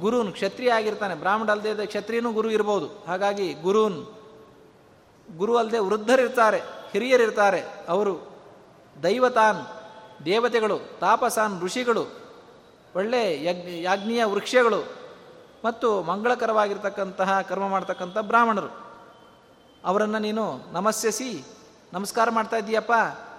[0.00, 3.04] ಗುರುನ್ ಕ್ಷತ್ರಿಯ ಆಗಿರ್ತಾನೆ, ಬ್ರಾಹ್ಮಣ ಅಲ್ಲದೆ ಕ್ಷತ್ರಿಯನೂ ಗುರು ಇರ್ಬೋದು.
[3.06, 3.98] ಹಾಗಾಗಿ ಗುರುನ್,
[5.36, 6.60] ಗುರು ಅಲ್ಲದೆ ವೃದ್ಧರಿರ್ತಾರೆ,
[6.92, 7.60] ಹಿರಿಯರಿರ್ತಾರೆ.
[7.88, 8.35] ಅವರು
[9.02, 9.60] ದೈವತಾನ್,
[10.24, 12.04] ದೇವತೆಗಳು, ತಾಪಸಾನ್ ಋಷಿಗಳು,
[12.94, 14.80] ಒಳ್ಳೆ ಯಜ್ಞ, ಯಾಜ್ಞೀಯ ವೃಕ್ಷಗಳು
[15.64, 18.70] ಮತ್ತು ಮಂಗಳಕರವಾಗಿರ್ತಕ್ಕಂತಹ, ಕರ್ಮ ಮಾಡ್ತಕ್ಕಂಥ ಬ್ರಾಹ್ಮಣರು.
[19.84, 21.30] ಅವರನ್ನು ನೀನು ನಮಸ್ಸಿಸಿ,
[21.92, 22.94] ನಮಸ್ಕಾರ ಮಾಡ್ತಾ ಇದ್ದೀಯಪ್ಪ,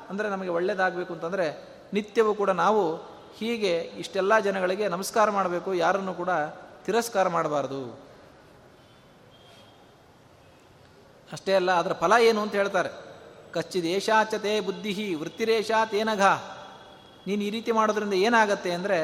[0.09, 1.47] ಅಂದರೆ ನಮಗೆ ಒಳ್ಳೆಯದಾಗಬೇಕು ಅಂತಂದರೆ
[1.93, 2.83] ನಿತ್ಯವೂ ಕೂಡ ನಾವು
[3.39, 6.31] ಹೀಗೆ ಇಷ್ಟೆಲ್ಲ ಜನಗಳಿಗೆ ನಮಸ್ಕಾರ ಮಾಡಬೇಕು, ಯಾರನ್ನು ಕೂಡ
[6.85, 7.81] ತಿರಸ್ಕಾರ ಮಾಡಬಾರ್ದು.
[11.31, 13.06] ಅಷ್ಟೇ ಅಲ್ಲ, ಅದರ ಫಲ ಏನು ಅಂತ ಹೇಳ್ತಾರೆ.
[13.57, 16.23] ಕಚ್ಚಿದೇಶಾಚತೆ ಬುದ್ಧಿ ವೃತ್ತಿರೇಷಾ ತೇನಘ.
[17.27, 18.99] ನೀನು ಈ ರೀತಿ ಮಾಡೋದ್ರಿಂದ ಏನಾಗತ್ತೆ ಅಂದರೆ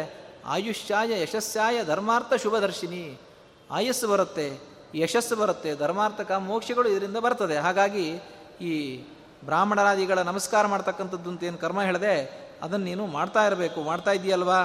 [0.53, 3.03] ಆಯುಷ್ಯಾಯ ಯಶಸ್ಸಾಯ ಧರ್ಮಾರ್ಥ ಶುಭದರ್ಶಿನಿ.
[3.69, 4.47] ಆಯಸ್ಸು ಬರುತ್ತೆ,
[5.01, 7.57] ಯಶಸ್ಸು ಬರುತ್ತೆ ಧರ್ಮಾರ್ಥಕ ಮೋಕ್ಷಗಳು ಇದರಿಂದ ಬರ್ತದೆ.
[7.65, 8.07] ಹಾಗಾಗಿ
[8.69, 8.73] ಈ
[9.47, 12.15] ಬ್ರಾಹ್ಮಣರಾದಿಗಳ ನಮಸ್ಕಾರ ಮಾಡ್ತಕ್ಕಂಥದ್ದು ಅಂತ ಏನು ಕರ್ಮ ಹೇಳಿದೆ,
[12.65, 13.79] ಅದನ್ನು ನೀನು ಮಾಡ್ತಾ ಇರಬೇಕು.
[13.89, 14.59] ಮಾಡ್ತಾ ಇದೆಯಲ್ವಾ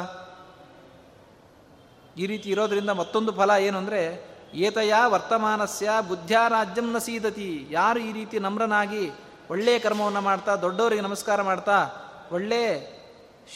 [2.16, 4.02] ಈ ರೀತಿ ಇರೋದ್ರಿಂದ ಮತ್ತೊಂದು ಫಲ ಏನು ಅಂದರೆ,
[4.66, 7.50] ಏತಯ ವರ್ತಮಾನಸ್ಯ ಬುದ್ಧ್ಯಾ ರಾಜ್ಯಂ ನ ಸೀದತಿ.
[7.78, 9.02] ಯಾರು ಈ ರೀತಿ ನಮ್ರನಾಗಿ
[9.50, 11.76] ಒಳ್ಳೆಯ ಕರ್ಮವನ್ನು ಮಾಡ್ತಾ, ದೊಡ್ಡವರಿಗೆ ನಮಸ್ಕಾರ ಮಾಡ್ತಾ,
[12.32, 12.62] ಒಳ್ಳೆ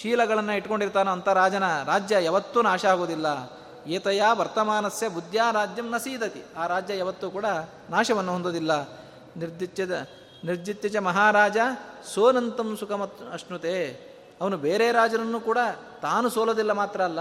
[0.01, 3.27] ಶೀಲಗಳನ್ನು ಇಟ್ಕೊಂಡಿರ್ತಾನೋ ಅಂತ ರಾಜನ ರಾಜ್ಯ ಯಾವತ್ತೂ ನಾಶ ಆಗೋದಿಲ್ಲ
[3.87, 6.43] ಏತಯ ವರ್ತಮಾನಸ್ಯ ಬುದ್ಧ್ಯಾ ರಾಜ್ಯಂ ನ ಸೀದತಿ.
[6.57, 7.47] ಆ ರಾಜ್ಯ ಯಾವತ್ತೂ ಕೂಡ
[7.91, 8.73] ನಾಶವನ್ನು ಹೊಂದೋದಿಲ್ಲ
[9.37, 9.95] ನಿರ್ದಿತ್ಯದ,
[10.45, 11.59] ನಿರ್ಜಿತ್ಯಜ ಮಹಾರಾಜ
[12.15, 13.77] ಸೋನಂತಂ ಸುಖಮತ್ ಅಶ್ನುತೆ.
[14.41, 15.59] ಅವನು ಬೇರೆ ರಾಜರನ್ನು ಕೂಡ
[16.03, 17.21] ತಾನು ಸೋಲೋದಿಲ್ಲ ಮಾತ್ರ ಅಲ್ಲ,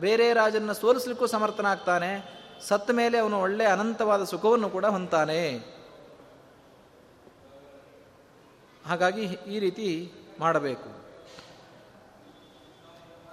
[0.00, 2.10] ಬೇರೆ ರಾಜನನ್ನು ಸೋಲಿಸ್ಲಿಕ್ಕೂ ಸಮರ್ಥನಾಗ್ತಾನೆ.
[2.68, 5.42] ಸತ್ತ ಮೇಲೆ ಅವನು ಒಳ್ಳೆಯ ಅನಂತವಾದ ಸುಖವನ್ನು ಕೂಡ ಹೊಂತಾನೆ
[8.88, 10.88] ಹಾಗಾಗಿ ಈ ರೀತಿ ಮಾಡಬೇಕು.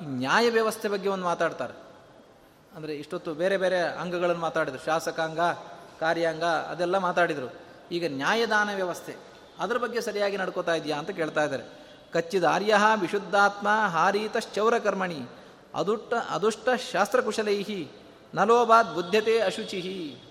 [0.03, 1.73] ನ್ಯಾಯ ವ್ಯವಸ್ಥೆ ಬಗ್ಗೆ ಒಂದು ಮಾತಾಡ್ತಾರೆ.
[2.75, 4.85] ಅಂದರೆ ಇಷ್ಟೊತ್ತು ಬೇರೆ ಬೇರೆ ಅಂಗಗಳನ್ನು ಮಾತಾಡಿದರು.
[4.85, 5.39] ಶಾಸಕಾಂಗ,
[5.99, 7.53] ಕಾರ್ಯಾಂಗ ಅದೆಲ್ಲ ಮಾತಾಡಿದರು.
[7.91, 9.15] ಈಗ ನ್ಯಾಯದಾನ ವ್ಯವಸ್ಥೆ,
[9.59, 11.63] ಅದರ ಬಗ್ಗೆ ಸರಿಯಾಗಿ ನಡ್ಕೋತಾ ಇದೆಯಾ ಅಂತ ಕೇಳ್ತಾ ಇದ್ದಾರೆ.
[12.13, 15.19] ಕಚ್ಚಿದ ಆರ್ಯ ವಿಶುದ್ಧಾತ್ಮ ಹಾರೀತಶ್ಚೌರ ಕರ್ಮಣಿ,
[15.75, 17.91] ಅದುಷ್ಟ ಅದುಷ್ಟ ಶಾಸ್ತ್ರಕುಶಲೈಹಿ
[18.33, 20.23] ನಲೋಬಾದ್ ಬುದ್ಧತೆ ಅಶುಚಿಹಿ.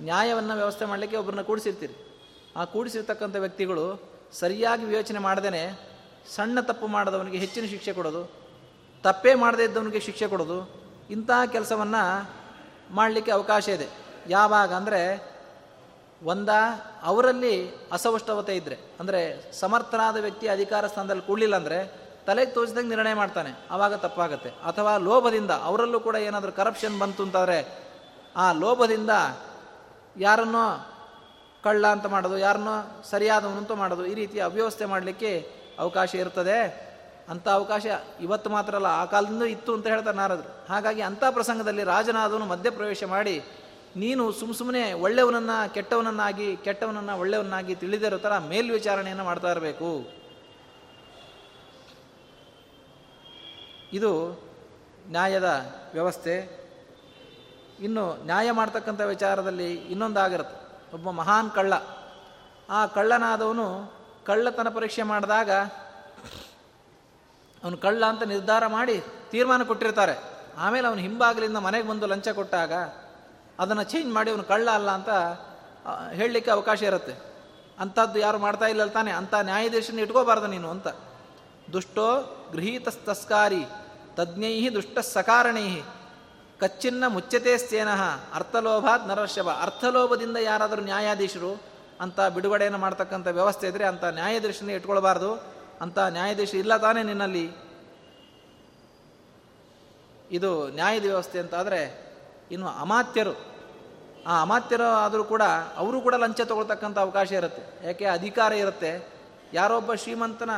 [0.00, 1.94] ನ್ಯಾಯವನ್ನು ವ್ಯವಸ್ಥೆ ಮಾಡಲಿಕ್ಕೆ ಒಬ್ಬರನ್ನ ಕೂಡಿಸಿರ್ತೀರಿ.
[2.56, 5.62] ಆ ಕೂಡಿಸಿರ್ತಕ್ಕಂಥ ವ್ಯಕ್ತಿಗಳು ಸರಿಯಾಗಿ ವಿವೇಚನೆ ಮಾಡದೇ
[6.34, 8.22] ಸಣ್ಣ ತಪ್ಪು ಮಾಡಿದವನಿಗೆ ಹೆಚ್ಚಿನ ಶಿಕ್ಷೆ ಕೊಡೋದು,
[9.04, 10.58] ತಪ್ಪೇ ಮಾಡದೇ ಇದ್ದವನಿಗೆ ಶಿಕ್ಷೆ ಕೊಡೋದು,
[11.10, 12.02] ಇಂತಹ ಕೆಲಸವನ್ನು
[12.94, 13.88] ಮಾಡಲಿಕ್ಕೆ ಅವಕಾಶ ಇದೆ.
[14.28, 15.00] ಯಾವಾಗ ಅಂದರೆ
[16.22, 16.50] ಒಂದ
[17.02, 17.54] ಅವರಲ್ಲಿ
[17.92, 19.20] ಅಸವಷ್ಟವತೆ ಇದ್ದರೆ ಅಂದರೆ
[19.52, 21.78] ಸಮರ್ಥನಾದ ವ್ಯಕ್ತಿ ಅಧಿಕಾರ ಸ್ಥಾನದಲ್ಲಿ ಕೂಡಲಿಲ್ಲ ಅಂದರೆ
[22.26, 24.50] ತಲೆಗೆ ತೋಚಿದಂಗೆ ನಿರ್ಣಯ ಮಾಡ್ತಾನೆ ಆವಾಗ ತಪ್ಪಾಗುತ್ತೆ.
[24.50, 27.58] ಅಥವಾ ಲೋಭದಿಂದ ಅವರಲ್ಲೂ ಕೂಡ ಏನಾದರೂ ಕರಪ್ಷನ್ ಬಂತು ಅಂತಂದರೆ
[28.36, 29.12] ಆ ಲೋಭದಿಂದ
[30.16, 30.64] ಯಾರನ್ನೋ
[31.64, 35.30] ಕಳ್ಳ ಅಂತ ಮಾಡೋದು, ಯಾರನ್ನೋ ಸರಿಯಾದವನಂತೂ ಮಾಡೋದು, ಈ ರೀತಿ ಅವ್ಯವಸ್ಥೆ ಮಾಡಲಿಕ್ಕೆ
[35.78, 36.88] ಅವಕಾಶ ಇರ್ತದೆ.
[37.28, 37.86] ಅಂಥ ಅವಕಾಶ
[38.20, 40.66] ಇವತ್ತು ಮಾತ್ರ ಅಲ್ಲ, ಆ ಕಾಲದಿಂದ ಇತ್ತು ಅಂತ ಹೇಳ್ತಾರೆ ನಾರದರು.
[40.68, 43.36] ಹಾಗಾಗಿ ಅಂಥ ಪ್ರಸಂಗದಲ್ಲಿ ರಾಜನಾದವನು ಮಧ್ಯಪ್ರವೇಶ ಮಾಡಿ,
[43.96, 49.90] ನೀನು ಸುಮ್ಮ ಸುಮ್ಮನೆ ಒಳ್ಳೆಯವನನ್ನು, ಕೆಟ್ಟವನನ್ನಾಗಿ, ಕೆಟ್ಟವನನ್ನು ಒಳ್ಳೆಯವನ್ನಾಗಿ ತಿಳಿದಿರೋ ಥರ ಮೇಲ್ವಿಚಾರಣೆಯನ್ನು ಮಾಡ್ತಾ ಇರಬೇಕು.
[53.92, 54.12] ಇದು
[55.08, 55.48] ನ್ಯಾಯದ
[55.92, 56.34] ವ್ಯವಸ್ಥೆ.
[57.80, 60.57] ಇನ್ನು ನ್ಯಾಯ ಮಾಡ್ತಕ್ಕಂಥ ವಿಚಾರದಲ್ಲಿ ಇನ್ನೊಂದಾಗಿರುತ್ತೆ.
[60.94, 61.74] ಒಬ್ಬ ಮಹಾನ್ ಕಳ್ಳ.
[62.70, 63.66] ಆ ಕಳ್ಳನಾದವನು
[64.24, 65.50] ಕಳ್ಳತನ ಪರೀಕ್ಷೆ ಮಾಡಿದಾಗ
[67.64, 68.96] ಅವನು ಕಳ್ಳ ಅಂತ ನಿರ್ಧಾರ ಮಾಡಿ
[69.30, 70.14] ತೀರ್ಮಾನ ಕೊಟ್ಟಿರ್ತಾರೆ.
[70.58, 72.72] ಆಮೇಲೆ ಅವನು ಹಿಂಬಾಗಲಿಂದ ಮನೆಗೆ ಬಂದು ಲಂಚ ಕೊಟ್ಟಾಗ
[73.58, 75.10] ಅದನ್ನು ಚೇಂಜ್ ಮಾಡಿ ಅವನು ಕಳ್ಳ ಅಲ್ಲ ಅಂತ
[76.12, 77.14] ಹೇಳಲಿಕ್ಕೆ ಅವಕಾಶ ಇರುತ್ತೆ.
[77.80, 80.88] ಅಂಥದ್ದು ಯಾರು ಮಾಡ್ತಾ ಇಲ್ಲ ತಾನೆ, ಅಂಥ ನ್ಯಾಯಾಧೀಶನ ಇಟ್ಕೋಬಾರ್ದು ನೀನು ಅಂತ.
[81.72, 82.06] ದುಷ್ಟೋ
[82.52, 83.62] ಗೃಹೀತಸ್ತಸ್ಕಾರಿ
[84.16, 85.68] ತಜ್ಞೈ ದುಷ್ಟ ಸಕಾರಣೈ
[86.60, 88.02] ಕಚ್ಚಿನ್ನ ಮುಚ್ಚತೆ ಸ್ಥೇನಃ
[88.34, 89.58] ಅರ್ಥಲೋಭಾತ್ ನರಶವ.
[89.62, 91.62] ಅರ್ಥಲೋಭದಿಂದ ಯಾರಾದರೂ ನ್ಯಾಯಾಧೀಶರು
[92.00, 95.32] ಅಂತ ಬಿಡುಗಡೆಯನ್ನು ಮಾಡ್ತಕ್ಕಂಥ ವ್ಯವಸ್ಥೆ ಇದ್ದರೆ ಅಂತ ನ್ಯಾಯಾಧೀಶನೇ ಇಟ್ಕೊಳ್ಬಾರ್ದು.
[95.80, 97.50] ಅಂತ ನ್ಯಾಯಾಧೀಶ ಇಲ್ಲ ತಾನೇ ನಿನ್ನಲ್ಲಿ.
[100.30, 102.12] ಇದು ನ್ಯಾಯದ ವ್ಯವಸ್ಥೆ ಅಂತ ಆದರೆ
[102.50, 103.58] ಇನ್ನು ಅಮಾತ್ಯರು.
[104.26, 105.42] ಆ ಅಮಾತ್ಯರು ಆದರೂ ಕೂಡ
[105.76, 107.86] ಅವರು ಕೂಡ ಲಂಚ ತಗೊಳ್ತಕ್ಕಂಥ ಅವಕಾಶ ಇರುತ್ತೆ.
[107.86, 108.04] ಯಾಕೆ?
[108.04, 109.08] ಅಧಿಕಾರ ಇರುತ್ತೆ.
[109.52, 110.50] ಯಾರೊಬ್ಬ ಶ್ರೀಮಂತನ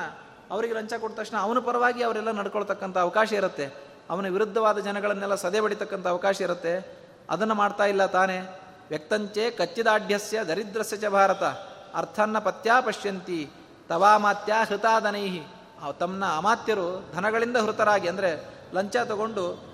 [0.51, 3.90] ಅವರಿಗೆ ಲಂಚ ಕೊಟ್ಟ ತಕ್ಷಣ ಅವನ ಪರವಾಗಿ ಅವರೆಲ್ಲ ನಡ್ಕೊಳ್ತಕ್ಕಂಥ ಅವಕಾಶ ಇರುತ್ತೆ.
[4.11, 7.01] ಅವನ ವಿರುದ್ಧವಾದ ಜನಗಳನ್ನೆಲ್ಲ ಸದೆ ಬಡಿತಕ್ಕಂಥ ಅವಕಾಶ ಇರುತ್ತೆ.
[7.31, 8.39] ಅದನ್ನು ಮಾಡ್ತಾ ಇಲ್ಲ ತಾನೇ.
[8.89, 11.43] ವ್ಯಕ್ತಂಚೆ ಕಚ್ಚಿದಾಢ್ಯಸ್ಯ ದರಿದ್ರಸ್ಯ ಚ ಭಾರತ.
[11.95, 13.51] ಅರ್ಥನ್ನ ಪತ್ಯಾ ಪಶ್ಯಂತಿ
[13.89, 15.43] ತವಾಮಾತ್ಯ ಹೃತಾದನೈಹಿ.
[16.01, 18.45] ತಮ್ಮ ಅಮಾತ್ಯರು ಧನಗಳಿಂದ ಹೃತರಾಗಿ ಅಂದರೆ
[18.75, 19.71] ಲಂಚ ತಗೊಂಡು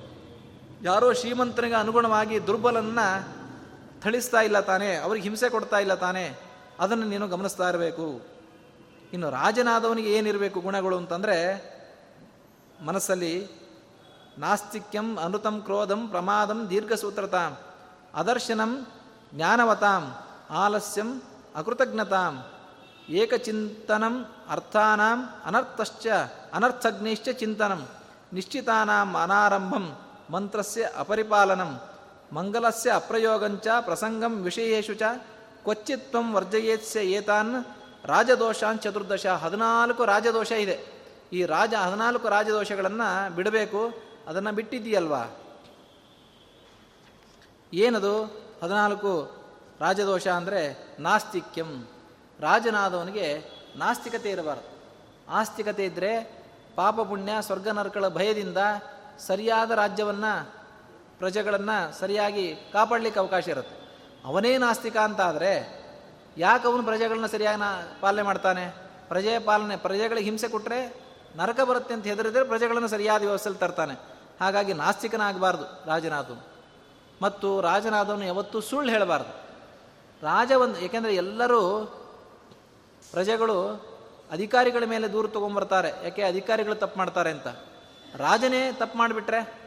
[0.82, 2.98] ಯಾರೋ ಶ್ರೀಮಂತನಿಗೆ ಅನುಗುಣವಾಗಿ ದುರ್ಬಲನ್ನ
[4.02, 4.96] ಥಳಿಸ್ತಾ ಇಲ್ಲ ತಾನೇ.
[4.96, 6.36] ಅವ್ರಿಗೆ ಹಿಂಸೆ ಕೊಡ್ತಾ ಇಲ್ಲ ತಾನೆ.
[6.80, 8.20] ಅದನ್ನು ನೀನು ಗಮನಿಸ್ತಾ ಇರಬೇಕು.
[9.12, 11.36] ಇನ್ನು ರಾಜನಾದವನಿಗೆ ಏನಿರಬೇಕು ಗುಣಗಳು ಅಂತಂದರೆ
[12.84, 13.65] ಮನಸ್ಸಲ್ಲಿ
[14.38, 17.52] ನಾಸ್ತಿಕ್ಯಂ ಅನೃತಂ ಕ್ರೋಧಂ ಪ್ರಮಾದಂ ದೀರ್ಘಸೂತ್ರತಾಂ,
[18.14, 18.72] ಅದರ್ಶನಂ
[19.34, 20.04] ಜ್ಞಾನವತಾಂ,
[20.62, 21.10] ಆಲಸ್ಯಂ
[21.56, 22.34] ಅಕೃತಜ್ಞತಾಂ,
[23.20, 24.14] ಏಕಚಿಂತನಂ
[24.50, 25.18] ಅರ್ಥಾನಾಂ
[25.48, 26.06] ಅನರ್ಥಶ್ಚ
[26.54, 27.82] ಅನರ್ಥಗ್ನಿಶ್ಚ ಚಿಂತನಂ,
[28.32, 29.86] ನಿಶ್ಚಿತಾನಾಂ ಅನಾರಂಭಂ
[30.30, 31.72] ಮಂತ್ರಸ್ಯ ಅಪರಿಪಾಲನಂ,
[32.32, 35.02] ಮಂಗಲಸ್ಯ ಅಪ್ರಯೋಗಂಚ ಪ್ರಸಂಗಂ ವಿಷಯೇಶು ಚ
[35.66, 37.54] ಕ್ವಚಿತ್ವಂ ವರ್ಜಯೇತ್ಸ್ಯ ಏತಾನ್
[38.10, 40.76] ರಾಜದೋಷಾನ್ ಚತುರ್ದಶ ಹದಿನಾಲ್ಕು ರಾಜದೋಷ ಇದೆ.
[41.32, 43.80] ಈ ರಾಜ ಹದಿನಾಲ್ಕು ರಾಜದೋಷಗಳನ್ನು ಬಿಡಬೇಕು.
[44.26, 45.36] ಅದನ್ನು ಬಿಟ್ಟಿದ್ದೀಯಲ್ವಾ?
[47.72, 48.24] ಏನದು?
[48.62, 49.30] ಹದಿನಾಲ್ಕು
[49.80, 51.88] ರಾಜದೋಷ ಅಂದರೆ ನಾಸ್ತಿಕ್ಯಂ.
[52.40, 53.44] ರಾಜನಾದವನಿಗೆ
[53.76, 54.76] ನಾಸ್ತಿಕತೆ ಇರಬಾರದು.
[55.28, 56.44] ಆಸ್ತಿಕತೆ ಇದ್ದರೆ
[56.76, 58.58] ಪಾಪ ಪುಣ್ಯ, ಸ್ವರ್ಗ ನರಕಳ ಭಯದಿಂದ
[59.18, 60.52] ಸರಿಯಾದ ರಾಜ್ಯವನ್ನು,
[61.18, 63.86] ಪ್ರಜೆಗಳನ್ನು ಸರಿಯಾಗಿ ಕಾಪಾಡಲಿಕ್ಕೆ ಅವಕಾಶ ಇರುತ್ತೆ.
[64.24, 65.84] ಅವನೇ ನಾಸ್ತಿಕ ಅಂತ ಆದರೆ
[66.38, 68.74] ಯಾಕೆ ಅವನು ಪ್ರಜೆಗಳನ್ನ ಸರಿಯಾಗಿ ಪಾಲನೆ ಮಾಡ್ತಾನೆ?
[69.08, 70.96] ಪ್ರಜೆ ಪಾಲನೆ, ಪ್ರಜೆಗಳಿಗೆ ಹಿಂಸೆ ಕೊಟ್ಟರೆ
[71.36, 74.15] ನರಕ ಬರುತ್ತೆ ಅಂತ ಹೆದರಿದ್ರೆ ಪ್ರಜೆಗಳನ್ನು ಸರಿಯಾದ ವ್ಯವಸ್ಥೆಯಲ್ಲಿ ತರ್ತಾನೆ.
[74.40, 76.56] ಹಾಗಾಗಿ ನಾಸ್ತಿಕನಾಗಬಾರ್ದು ರಾಜನಾದವನು
[77.22, 79.46] ಮತ್ತು ರಾಜನಾದವನು ಯಾವತ್ತೂ ಸುಳ್ಳು ಹೇಳಬಾರ್ದು.
[80.22, 81.84] ರಾಜ ಒಂದು, ಏಕೆಂದರೆ ಎಲ್ಲರೂ
[83.12, 83.86] ಪ್ರಜೆಗಳು
[84.30, 85.88] ಅಧಿಕಾರಿಗಳ ಮೇಲೆ ದೂರು ತೊಗೊಂಬರ್ತಾರೆ.
[86.02, 86.22] ಯಾಕೆ?
[86.22, 87.46] ಅಧಿಕಾರಿಗಳು ತಪ್ಪು ಮಾಡ್ತಾರೆ ಅಂತ.
[88.16, 89.66] ರಾಜನೇ ತಪ್ಪು ಮಾಡಿಬಿಟ್ರೆ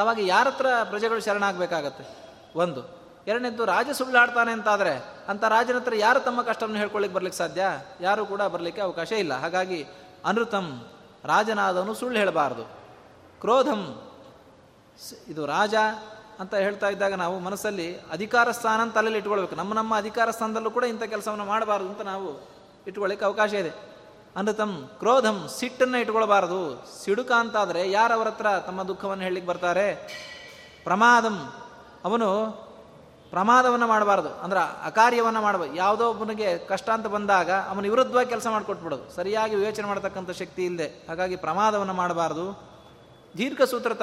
[0.00, 2.04] ಅವಾಗ ಯಾರ ಹತ್ರ ಪ್ರಜೆಗಳು ಶರಣಾಗಬೇಕಾಗತ್ತೆ?
[2.56, 3.00] ಒಂದು.
[3.26, 7.62] ಎರಡನೇದ್ದು, ರಾಜ ಸುಳ್ಳಾಡ್ತಾನೆ ಅಂತಾದರೆ ಅಂತ ರಾಜನ ಹತ್ರ ಯಾರು ತಮ್ಮ ಕಷ್ಟವನ್ನು ಹೇಳ್ಕೊಳ್ಳಿಕ್ಕೆ ಬರ್ಲಿಕ್ಕೆ ಸಾಧ್ಯ?
[8.00, 9.34] ಯಾರು ಕೂಡ ಬರಲಿಕ್ಕೆ ಅವಕಾಶ ಇಲ್ಲ.
[9.34, 9.86] ಹಾಗಾಗಿ
[10.24, 10.88] ಅನೃತಂ,
[11.24, 12.64] ರಾಜನಾದವನು ಸುಳ್ಳು ಹೇಳಬಾರ್ದು.
[13.40, 14.09] ಕ್ರೋಧಂ
[15.28, 15.74] ಇದು ರಾಜ
[16.40, 19.54] ಅಂತ ಹೇಳ್ತಾ ಇದ್ದಾಗ ನಾವು ಮನಸ್ಸಲ್ಲಿ ಅಧಿಕಾರ ಸ್ಥಾನ ಅಂತ ಅಲ್ಲಲ್ಲಿ ಇಟ್ಕೊಳ್ಬೇಕು.
[19.54, 22.48] ನಮ್ಮ ನಮ್ಮ ಅಧಿಕಾರ ಸ್ಥಾನದಲ್ಲೂ ಕೂಡ ಇಂಥ ಕೆಲಸವನ್ನು ಮಾಡಬಾರ್ದು ಅಂತ ನಾವು
[22.86, 23.90] ಇಟ್ಕೊಳ್ಳಿಕ್ಕೆ ಅವಕಾಶ ಇದೆ.
[24.36, 26.88] ಅಂದ್ರೆ ತಮ್ಮ ಕ್ರೋಧಂ ಸಿಟ್ಟನ್ನು ಇಟ್ಕೊಳ್ಬಾರ್ದು.
[27.04, 29.94] ಸಿಡುಕ ಅಂತಾದರೆ ಯಾರು ಅವರ ಹತ್ರ ತಮ್ಮ ದುಃಖವನ್ನು ಹೇಳಲಿಕ್ಕೆ ಬರ್ತಾರೆ?
[30.84, 31.52] ಪ್ರಮಾದಂ.
[32.04, 32.46] ಅವನು
[33.30, 34.28] ಪ್ರಮಾದವನ್ನು ಮಾಡಬಾರ್ದು.
[34.28, 35.74] ಅಂದ್ರೆ ಅಕಾರ್ಯವನ್ನು ಮಾಡಬಾರ್ದು.
[35.74, 39.10] ಯಾವುದೋ ಒಬ್ಬನಿಗೆ ಕಷ್ಟ ಅಂತ ಬಂದಾಗ ಅವನು ವಿರುದ್ಧವಾಗಿ ಕೆಲಸ ಮಾಡಿಕೊಟ್ಬಿಡೋದು.
[39.10, 42.70] ಸರಿಯಾಗಿ ವಿವೇಚನೆ ಮಾಡತಕ್ಕಂಥ ಶಕ್ತಿ ಇಲ್ಲದೆ ಹಾಗಾಗಿ ಪ್ರಮಾದವನ್ನು ಮಾಡಬಾರ್ದು.
[43.38, 44.02] ದೀರ್ಘ ಸೂತ್ರತ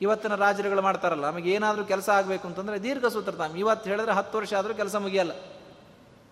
[0.00, 4.74] ಇವತ್ತಿನ ರಾಜರುಗಳು ಮಾಡ್ತಾರಲ್ಲ, ನಮಗೆ ಏನಾದರೂ ಕೆಲಸ ಆಗಬೇಕು ಅಂತಂದರೆ ದೀರ್ಘ ಸೂತ್ರತ ಇವತ್ತು ಹೇಳಿದ್ರೆ ಹತ್ತು ವರ್ಷ ಆದರೂ
[4.74, 5.32] ಕೆಲಸ ಮುಗಿಯಲ್ಲ.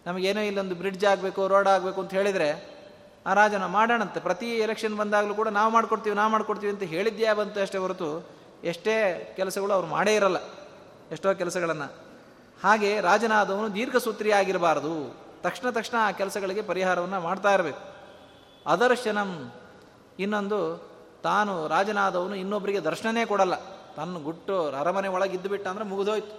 [0.06, 2.48] ನಮಗೇನೋ ಇಲ್ಲೊಂದು ಬ್ರಿಡ್ಜ್ ಆಗಬೇಕು, ರೋಡ್ ಆಗಬೇಕು ಅಂತ ಹೇಳಿದರೆ,
[3.26, 4.20] ಆ ರಾಜನ ಮಾಡೋಣಂತೆ.
[4.20, 8.10] ಪ್ರತಿ ಎಲೆಕ್ಷನ್ ಬಂದಾಗಲೂ ಕೂಡ ನಾವು ಮಾಡ್ಕೊಡ್ತೀವಿ ನಾವು ಮಾಡ್ಕೊಡ್ತೀವಿ ಅಂತ ಹೇಳಿದ್ಯಾ ಬಂತು ಅಷ್ಟೇ ಹೊರತು
[8.64, 8.94] ಎಷ್ಟೇ
[9.36, 10.38] ಕೆಲಸಗಳು ಅವ್ರು ಮಾಡೇ ಇರಲ್ಲ,
[11.14, 11.88] ಎಷ್ಟೋ ಕೆಲಸಗಳನ್ನು.
[12.60, 14.94] ಹಾಗೆ ರಾಜನಾದವನು ದೀರ್ಘಸೂತ್ರಿ ಆಗಿರಬಾರದು.
[15.42, 17.82] ತಕ್ಷಣ ತಕ್ಷಣ ಆ ಕೆಲಸಗಳಿಗೆ ಪರಿಹಾರವನ್ನು ಮಾಡ್ತಾ ಇರಬೇಕು.
[18.66, 19.30] ಅದರ್ಶನಂ
[20.18, 20.58] ಇನ್ನೊಂದು
[21.26, 23.54] ತಾನು ರಾಜನಾದವನು ಇನ್ನೊಬ್ಬರಿಗೆ ದರ್ಶನನೇ ಕೊಡಲ್ಲ.
[23.96, 26.34] ತನ್ನ ಗುಟ್ಟು ಅರಮನೆ ಒಳಗೆ ಇದ್ದು ಬಿಟ್ಟ ಅಂದರೆ ಮುಗಿದೋಯ್ತು.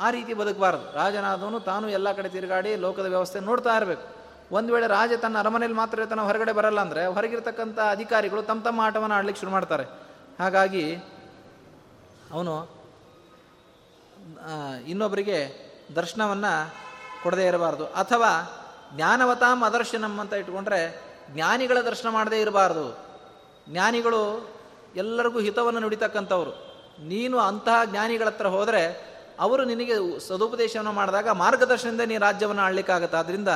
[0.00, 0.86] ಆ ರೀತಿ ಬದುಕಬಾರದು.
[0.94, 4.06] ರಾಜನಾದವನು ತಾನು ಎಲ್ಲ ಕಡೆ ತಿರುಗಾಡಿ ಲೋಕದ ವ್ಯವಸ್ಥೆ ನೋಡ್ತಾ ಇರಬೇಕು.
[4.52, 9.16] ಒಂದು ವೇಳೆ ರಾಜ ತನ್ನ ಅರಮನೆಯಲ್ಲಿ ಮಾತ್ರ ಇರ್ತಾನೆ ಹೊರಗಡೆ ಬರಲ್ಲ ಅಂದರೆ ಹೊರಗಿರ್ತಕ್ಕಂಥ ಅಧಿಕಾರಿಗಳು ತಮ್ಮ ತಮ್ಮ ಆಟವನ್ನು
[9.16, 9.84] ಆಡ್ಲಿಕ್ಕೆ ಶುರು ಮಾಡ್ತಾರೆ.
[10.38, 10.84] ಹಾಗಾಗಿ
[12.32, 12.54] ಅವನು
[14.86, 15.38] ಇನ್ನೊಬ್ಬರಿಗೆ
[15.96, 16.52] ದರ್ಶನವನ್ನು
[17.22, 17.86] ಕೊಡದೇ ಇರಬಾರ್ದು.
[18.02, 18.30] ಅಥವಾ
[18.96, 20.80] ಜ್ಞಾನವತಾಂ ಅದರ್ಶನಂ ಅಂತ ಇಟ್ಕೊಂಡ್ರೆ
[21.30, 22.86] ಜ್ಞಾನಿಗಳ ದರ್ಶನ ಮಾಡದೇ ಇರಬಾರ್ದು.
[23.68, 24.50] ಜ್ಞಾನಿಗಳು
[24.96, 26.50] ಎಲ್ಲರಿಗೂ ಹಿತವನ್ನು ನುಡಿತಕ್ಕಂಥವ್ರು.
[27.04, 33.48] ನೀನು ಅಂತಹ ಜ್ಞಾನಿಗಳ ಹತ್ರ ಹೋದರೆ ಅವರು ನಿನಗೆ ಸದುಪದೇಶವನ್ನು ಮಾಡಿದಾಗ ಮಾರ್ಗದರ್ಶನದಿಂದ ನೀ ರಾಜ್ಯವನ್ನು ಆಳ್ಲಿಕ್ಕಾಗತ್ತೆ ಆದ್ದರಿಂದ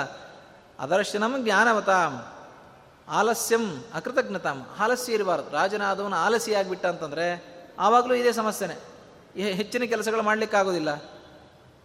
[0.78, 2.26] ಅದರ್ಶನಂ ಜ್ಞಾನವತಾಂ,
[3.08, 4.66] ಆಲಸ್ಯಂ ಅಕೃತಜ್ಞತಾಂ.
[4.80, 5.50] ಆಲಸ್ಯ ಇರಬಾರ್ದು.
[5.50, 7.44] ರಾಜನಾದವನು ಆಲಸಿಯಾಗಿಬಿಟ್ಟ ಅಂತಂದರೆ
[7.78, 8.76] ಆವಾಗಲೂ ಇದೇ ಸಮಸ್ಯೆನೆ.
[9.52, 10.90] ಹೆಚ್ಚಿನ ಕೆಲಸಗಳು ಮಾಡಲಿಕ್ಕಾಗೋದಿಲ್ಲ.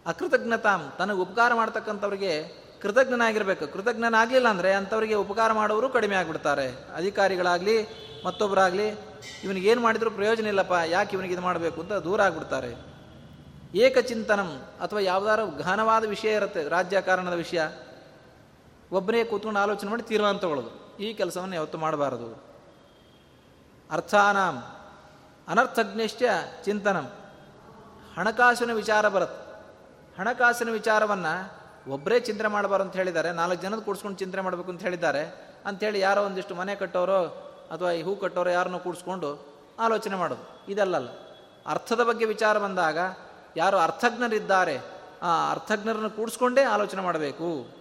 [0.06, 3.66] ಅಕೃತಜ್ಞತಾಂ, ತನಗೆ ಉಪಕಾರ ಮಾಡ್ತಕ್ಕಂಥವ್ರಿಗೆ ಕೃತಜ್ಞನಾಗಿರ್ಬೇಕು.
[3.72, 6.66] ಕೃತಜ್ಞನಾಗಲಿಲ್ಲ ಅಂದರೆ ಅಂಥವರಿಗೆ ಉಪಕಾರ ಮಾಡೋರು ಕಡಿಮೆ ಆಗಿಬಿಡ್ತಾರೆ.
[6.96, 7.76] ಅಧಿಕಾರಿಗಳಾಗಲಿ
[8.26, 8.88] ಮತ್ತೊಬ್ಬರಾಗಲಿ
[9.44, 12.70] ಇವನಿಗೆ ಏನು ಮಾಡಿದರೂ ಪ್ರಯೋಜನ ಇಲ್ಲಪ್ಪ, ಯಾಕೆ ಇವನಿಗೆ ಇದು ಮಾಡಬೇಕು ಅಂತ ದೂರ ಆಗಿಬಿಡ್ತಾರೆ.
[13.78, 17.62] ಏಕಚಿಂತನಂ ಅಥವಾ ಯಾವುದಾದ್ರು ಘನವಾದ ವಿಷಯ ಇರುತ್ತೆ, ರಾಜ್ಯ ಕಾರಣದ ವಿಷಯ.
[18.92, 20.96] ಒಬ್ಬನೇ ಕೂತ್ಕೊಂಡು ಆಲೋಚನೆ ಮಾಡಿ ತೀರ್ಮಾನ ತಗೊಳ್ಳೋದು.
[20.96, 22.44] ಈ ಕೆಲಸವನ್ನು ಯಾವತ್ತು ಮಾಡಬಾರದು.
[23.90, 24.56] ಅರ್ಥಾನಾಂ
[25.48, 26.22] ಅನರ್ಥಜ್ಞಶ್ಚ
[26.64, 27.12] ಚಿಂತನಂ
[28.18, 29.42] ಹಣಕಾಸಿನ ವಿಚಾರ ಬರುತ್ತೆ
[30.18, 36.00] ಹಣಕಾಸಿನ ವಿಚಾರವನ್ನು ಒಬ್ಬರೇ ಚಿಂತನೆ ಮಾಡಬಾರ್ದು ಅಂತ ಹೇಳಿದ್ದಾರೆ, ನಾಲ್ಕು ಜನದ ಕೂಡಿಸ್ಕೊಂಡು ಚಿಂತನೆ ಮಾಡಬೇಕು ಅಂತ ಹೇಳಿದ್ದಾರೆ ಅಂಥೇಳಿ
[36.00, 37.24] ಯಾರೋ ಒಂದಿಷ್ಟು ಮನೆ ಕಟ್ಟೋರೋ
[37.70, 39.46] ಅಥವಾ ಈ ಹೂ ಕಟ್ಟೋರೋ ಯಾರನ್ನೋ ಕೂಡಿಸ್ಕೊಂಡು
[39.78, 40.72] ಆಲೋಚನೆ ಮಾಡೋದು.
[40.72, 41.08] ಇದಲ್ಲಲ್ಲ.
[41.66, 42.98] ಅರ್ಥದ ಬಗ್ಗೆ ವಿಚಾರ ಬಂದಾಗ
[43.56, 44.80] ಯಾರು ಅರ್ಥಜ್ಞರಿದ್ದಾರೆ,
[45.22, 47.74] ಆ ಅರ್ಥಜ್ಞರನ್ನು ಕೂಡಿಸ್ಕೊಂಡೇ ಆಲೋಚನೆ ಮಾಡಬೇಕು.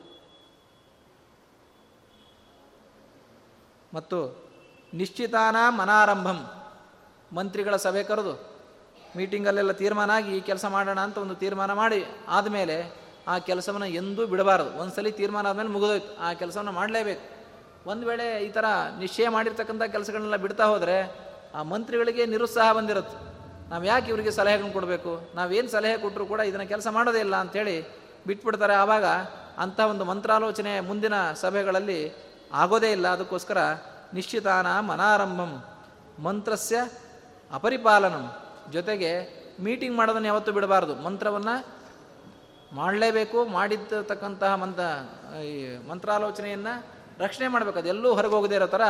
[3.93, 4.43] ಮತ್ತು
[4.93, 6.45] ನಿಶ್ಚಿತಾನ ಮನಾರಂಭಂ
[7.35, 8.33] ಮಂತ್ರಿಗಳ ಸಭೆ ಕರೆದು
[9.17, 14.79] ಮೀಟಿಂಗಲ್ಲೆಲ್ಲ ತೀರ್ಮಾನ ಆಗಿ ಈ ಕೆಲಸ ಮಾಡೋಣ ಅಂತ ಒಂದು ತೀರ್ಮಾನ ಮಾಡಿ ಆದಮೇಲೆ ಆ ಕೆಲಸವನ್ನು ಎಂದೂ ಬಿಡಬಾರದು.
[14.79, 16.17] ಒಂದ್ಸಲಿ ತೀರ್ಮಾನ ಆದಮೇಲೆ ಮುಗಿದೋಯ್ತು.
[16.21, 17.33] ಆ ಕೆಲಸವನ್ನು ಮಾಡಲೇಬೇಕು.
[17.89, 18.65] ಒಂದು ವೇಳೆ ಈ ಥರ
[18.99, 21.15] ನಿಶ್ಚಯ ಮಾಡಿರ್ತಕ್ಕಂಥ ಕೆಲಸಗಳನ್ನೆಲ್ಲ ಬಿಡ್ತಾ ಹೋದರೆ
[21.55, 23.33] ಆ ಮಂತ್ರಿಗಳಿಗೆ ನಿರುತ್ಸಾಹ ಬಂದಿರುತ್ತೆ.
[23.69, 25.31] ನಾವು ಯಾಕೆ ಇವರಿಗೆ ಸಲಹೆಗಳನ್ನು ಕೊಡಬೇಕು?
[25.35, 27.87] ನಾವೇನು ಸಲಹೆ ಕೊಟ್ಟರು ಕೂಡ ಇದನ್ನು ಕೆಲಸ ಮಾಡೋದೇ ಇಲ್ಲ ಅಂಥೇಳಿ
[28.27, 29.05] ಬಿಟ್ಬಿಡ್ತಾರೆ ಆವಾಗ
[29.57, 32.15] ಅಂಥ ಒಂದು ಮಂತ್ರಾಲೋಚನೆ ಮುಂದಿನ ಸಭೆಗಳಲ್ಲಿ
[32.53, 33.07] ಆಗೋದೇ ಇಲ್ಲ.
[33.07, 33.57] ಅದಕ್ಕೋಸ್ಕರ
[34.13, 35.63] ನಿಶ್ಚಿತಾನ ಮನಾರಂಭಂ
[36.23, 36.87] ಮಂತ್ರಸ್ಯ
[37.53, 38.33] ಅಪರಿಪಾಲನಂ
[38.71, 40.95] ಜೊತೆಗೆ ಮೀಟಿಂಗ್ ಮಾಡೋದನ್ನು ಯಾವತ್ತೂ ಬಿಡಬಾರ್ದು.
[40.95, 41.72] ಮಂತ್ರವನ್ನು
[42.73, 44.79] ಮಾಡಲೇಬೇಕು, ಮಾಡಿದ್ದತಕ್ಕಂತಹ ಮಂತ,
[45.41, 46.85] ಈ ಮಂತ್ರಾಲೋಚನೆಯನ್ನು
[47.19, 47.79] ರಕ್ಷಣೆ ಮಾಡಬೇಕು.
[47.79, 48.81] ಅದೆಲ್ಲೂ ಹೊರಗೆ ಹೋಗದೇ ಇರೋ ಥರ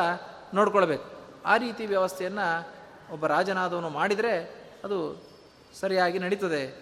[0.53, 1.03] ನೋಡ್ಕೊಳ್ಬೇಕು.
[1.45, 2.67] ಆ ರೀತಿ ವ್ಯವಸ್ಥೆಯನ್ನು
[3.13, 5.21] ಒಬ್ಬ ರಾಜನಾದವನು ಮಾಡಿದರೆ ಅದು
[5.79, 6.81] ಸರಿಯಾಗಿ ನಡೀತದೆ.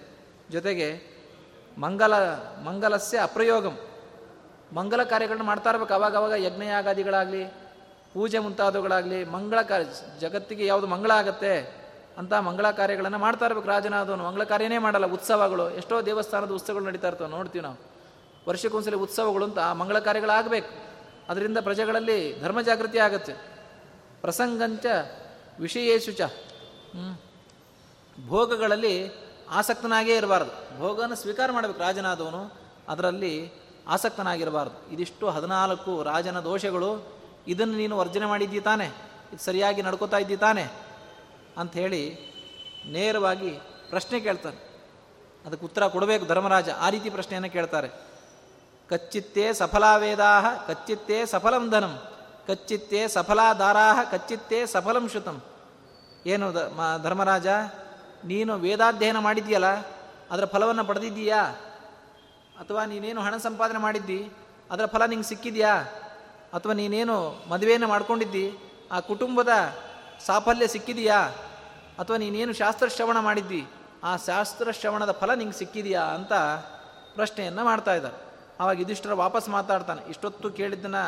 [0.50, 1.02] ಜೊತೆಗೆ
[1.78, 2.14] ಮಂಗಲ,
[2.64, 3.80] ಮಂಗಲಸ್ಯ ಅಪ್ರಯೋಗಂ.
[4.74, 5.94] ಮಂಗಲ ಕಾರ್ಯಗಳನ್ನ ಮಾಡ್ತಾ ಇರ್ಬೇಕು.
[5.94, 7.46] ಅವಾಗ ಅವಾಗ ಯಜ್ಞಯಾಗಾದಿಗಳಾಗಲಿ,
[8.14, 9.86] ಪೂಜೆ ಮುಂತಾದವುಗಳಾಗಲಿ, ಮಂಗಳ ಕಾರ್ಯ,
[10.20, 11.81] ಜಗತ್ತಿಗೆ ಯಾವುದು ಮಂಗಳ ಆಗತ್ತೆ
[12.17, 14.24] ಅಂತ ಮಂಗಳ ಕಾರ್ಯಗಳನ್ನು ಮಾಡ್ತಾ ಇರ್ಬೇಕು ರಾಜನಾದವನು.
[14.24, 15.69] ಮಂಗಳ ಕಾರ್ಯನೇ ಮಾಡಲ್ಲ, ಉತ್ಸವಗಳು.
[15.69, 17.78] ಎಷ್ಟೋ ದೇವಸ್ಥಾನದ ಉತ್ಸವಗಳು ನಡೀತಾ ಇರ್ತವೆ, ನೋಡ್ತೀವಿ ನಾವು.
[18.50, 20.71] ವರ್ಷಕ್ಕೊಂದ್ಸಲಿ ಉತ್ಸವಗಳು ಅಂತ ಆ ಮಂಗಳ ಕಾರ್ಯಗಳಾಗಬೇಕು.
[21.30, 23.34] ಅದರಿಂದ ಪ್ರಜೆಗಳಲ್ಲಿ ಧರ್ಮ ಜಾಗೃತಿ ಆಗುತ್ತೆ.
[24.21, 24.86] ಪ್ರಸಂಗಂಚ
[25.60, 26.21] ವಿಷಯೇಶು ಚ
[28.28, 29.12] ಭೋಗಗಳಲ್ಲಿ
[29.50, 30.80] ಆಸಕ್ತನಾಗೇ ಇರಬಾರ್ದು.
[30.80, 32.52] ಭೋಗನ ಸ್ವೀಕಾರ ಮಾಡಬೇಕು ರಾಜನಾದವನು,
[32.88, 33.52] ಅದರಲ್ಲಿ
[33.88, 34.91] ಆಸಕ್ತನಾಗಿರಬಾರ್ದು.
[34.91, 37.13] ಇದಿಷ್ಟು ಹದಿನಾಲ್ಕು ರಾಜನ ದೋಷಗಳು.
[37.47, 38.86] ಇದನ್ನು ನೀನು ವರ್ಜನೆ ಮಾಡಿದ್ದೀ ತಾನೆ.
[39.34, 40.90] ಇದು ಸರಿಯಾಗಿ ನಡ್ಕೋತಾ ಇದ್ದೀ ತಾನೆ.
[41.58, 42.04] ಅಂಥೇಳಿ
[42.86, 43.52] ನೇರವಾಗಿ
[43.90, 44.60] ಪ್ರಶ್ನೆ ಕೇಳ್ತಾನೆ.
[45.46, 46.70] ಅದಕ್ಕೆ ಉತ್ತರ ಕೊಡಬೇಕು ಧರ್ಮರಾಜ.
[46.70, 47.90] ಆ ರೀತಿ ಪ್ರಶ್ನೆಯನ್ನು ಕೇಳ್ತಾರೆ.
[48.90, 50.32] ಕಚ್ಚಿತ್ತೇ ಸಫಲಾವೇದಾ
[50.68, 51.94] ಕಚ್ಚಿತ್ತೇ ಸಫಲಂ ಧನಂ,
[52.48, 55.38] ಕಚ್ಚಿತ್ತೇ ಸಫಲಾದಾರಾ ಕಚ್ಚಿತ್ತೇ ಸಫಲಂ ಶುತಂ
[56.26, 56.48] ಏನು
[57.04, 57.48] ಧರ್ಮರಾಜ,
[58.26, 59.70] ನೀನು ವೇದಾಧ್ಯಯನ ಮಾಡಿದ್ದೀಯಲ್ಲ,
[60.32, 61.42] ಅದರ ಫಲವನ್ನು ಪಡೆದಿದ್ದೀಯಾ?
[62.60, 64.20] ಅಥವಾ ನೀನೇನು ಹಣ ಸಂಪಾದನೆ ಮಾಡಿದ್ದಿ,
[64.72, 65.76] ಅದರ ಫಲ ನಿಂಗೆ ಸಿಕ್ಕಿದೆಯಾ?
[66.54, 67.16] ಅಥವಾ ನೀನೇನು
[67.50, 68.46] ಮದುವೆಯನ್ನು ಮಾಡ್ಕೊಂಡಿದ್ದಿ?
[68.92, 69.52] ಆ ಕುಟುಂಬದ
[70.25, 71.19] ಸಾಫಲ್ಯ ಸಿಕ್ಕಿದೆಯಾ?
[71.99, 73.67] ಅಥವಾ ನೀನೇನು ಶಾಸ್ತ್ರ ಶ್ರವಣ ಮಾಡಿದ್ದಿ?
[74.03, 76.34] ಆ ಶಾಸ್ತ್ರ ಶ್ರವಣದ ಫಲ ನಿಂಗೆ ಸಿಕ್ಕಿದೆಯಾ ಅಂತ
[77.15, 78.17] ಪ್ರಶ್ನೆಯನ್ನು ಮಾಡ್ತಾ ಇದ್ದಾರೆ
[78.60, 80.10] ಆವಾಗ ಇದಿಷ್ಟರ ವಾಪಸ್ ಮಾತಾಡ್ತಾನೆ.
[80.10, 81.03] ಇಷ್ಟೊತ್ತು ಕೇಳಿದ್ದನ್ನು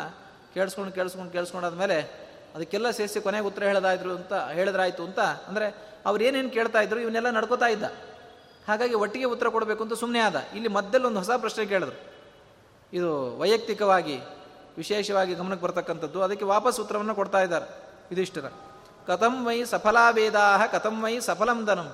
[0.53, 1.97] ಕೇಳಿಸ್ಕೊಂಡು ಕೇಳಿಸ್ಕೊಂಡು ಕೇಳಿಸ್ಕೊಂಡಾದ್ಮೇಲೆ
[2.55, 5.67] ಅದಕ್ಕೆಲ್ಲ ಸೇರಿಸಿ ಕೊನೆಗೆ ಉತ್ತರ ಹೇಳದಾಯಿತು ಅಂತ ಹೇಳಿದ್ರಾಯ್ತು ಅಂತ ಅಂದರೆ
[6.05, 7.83] ಅವ್ರು ಏನೇನು ಕೇಳ್ತಾ ಇದ್ರು ಇವನ್ನೆಲ್ಲ ನಡ್ಕೋತಾ ಇದ್ದ.
[8.67, 10.35] ಹಾಗಾಗಿ ಒಟ್ಟಿಗೆ ಉತ್ತರ ಕೊಡಬೇಕು ಅಂತ ಸುಮ್ಮನೆ ಆದ.
[10.55, 11.97] ಇಲ್ಲಿ ಮಧ್ಯದಲ್ಲಿ ಒಂದು ಹೊಸ ಪ್ರಶ್ನೆ ಕೇಳಿದ್ರು.
[12.93, 14.19] ಇದು ವೈಯಕ್ತಿಕವಾಗಿ
[14.77, 16.21] ವಿಶೇಷವಾಗಿ ಗಮನಕ್ಕೆ ಬರ್ತಕ್ಕಂಥದ್ದು.
[16.21, 17.67] ಅದಕ್ಕೆ ವಾಪಸ್ ಉತ್ತರವನ್ನು ಕೊಡ್ತಾ ಇದ್ದಾರೆ
[18.11, 18.45] ಇದಿಷ್ಟರ
[19.07, 21.89] ಕಥಂ ವೈ ಸಫಲಾವೇದಾ ಕಥಂ ವೈ ಸಫಲಂ ಧನಂ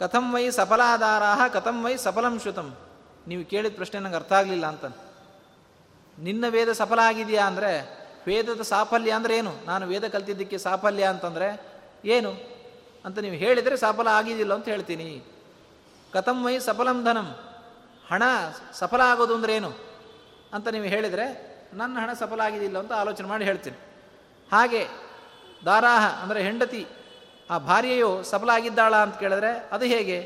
[0.00, 2.74] ಕಥಂ ವೈ ಸಫಲಾಧಾರಾ ಕಥಂ ವೈ ಸಫಲಂ ಶ್ರುತಂ
[3.26, 4.84] ನೀವು ಕೇಳಿದ ಪ್ರಶ್ನೆ ನಂಗೆ ಅರ್ಥ ಆಗಲಿಲ್ಲ ಅಂತ
[6.18, 7.70] ನಿನ್ನ ವೇದ ಸಫಲ ಆಗಿದೆಯಾ ಅಂದರೆ,
[8.26, 9.52] ವೇದದ ಸಾಫಲ್ಯ ಅಂದರೆ ಏನು?
[9.66, 11.48] ನಾನು ವೇದ ಕಲ್ತಿದ್ದಕ್ಕೆ ಸಾಫಲ್ಯ ಅಂತಂದರೆ
[12.04, 12.32] ಏನು?
[13.04, 15.24] ಅಂತ ನೀವು ಹೇಳಿದರೆ ಸಫಲ ಆಗಿದಿಲ್ಲ ಅಂತ ಹೇಳ್ತೀನಿ.
[16.12, 17.28] ಕಥಂ ವೈ ಸಫಲಂ ಧನಂ.
[18.10, 18.22] ಹಣ
[18.72, 19.70] ಸಫಲ ಆಗೋದು ಅಂದ್ರೆ ಏನು?
[20.52, 21.26] ಅಂತ ನೀವು ಹೇಳಿದರೆ,
[21.74, 23.76] ನನ್ನ ಹಣ ಸಫಲ ಆಗಿದಿಲ್ಲ ಅಂತ ಆಲೋಚನೆ ಮಾಡಿ ಹೇಳ್ತೀನಿ.
[24.52, 24.88] ಹಾಗೆ
[25.66, 26.82] ದಾರಾಹ ಅಂದರೆ ಹೆಂಡತಿ,
[27.50, 30.18] ಆ ಭಾರ್ಯೆಯು ಸಫಲ ಆಗಿದ್ದಾಳ ಅಂತ ಕೇಳಿದ್ರೆ ಅದು ಹೇಗೆ?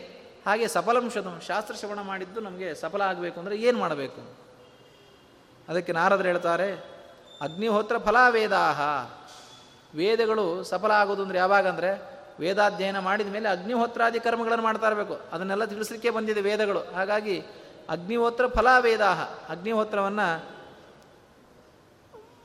[0.46, 4.20] ಹಾಗೆ ಸಫಲಂಶದ ಶಾಸ್ತ್ರ ಶ್ರವಣ ಮಾಡಿದ್ದು ನಮಗೆ ಸಫಲ ಆಗಬೇಕು ಅಂದರೆ ಏನು ಮಾಡಬೇಕು?
[5.68, 6.68] ಅದಕ್ಕೆ ನಾರದರು ಹೇಳ್ತಾರೆ,
[7.46, 8.80] ಅಗ್ನಿಹೋತ್ರ ಫಲಾವೇದಾಹ.
[9.94, 11.90] ವೇದಗಳು ಸಫಲ ಆಗೋದು ಅಂದರೆ ಯಾವಾಗ ಅಂದರೆ
[12.42, 15.14] ವೇದಾಧ್ಯಯನ ಮಾಡಿದ ಮೇಲೆ ಅಗ್ನಿಹೋತ್ರಾದಿ ಕರ್ಮಗಳನ್ನು ಮಾಡ್ತಾ ಇರಬೇಕು.
[15.34, 16.82] ಅದನ್ನೆಲ್ಲ ತಿಳಿಸ್ಲಿಕ್ಕೆ ಬಂದಿದೆ ವೇದಗಳು.
[16.96, 17.36] ಹಾಗಾಗಿ
[17.94, 19.20] ಅಗ್ನಿಹೋತ್ರ ಫಲಾವೇದಾಹ.
[19.54, 20.28] ಅಗ್ನಿಹೋತ್ರವನ್ನು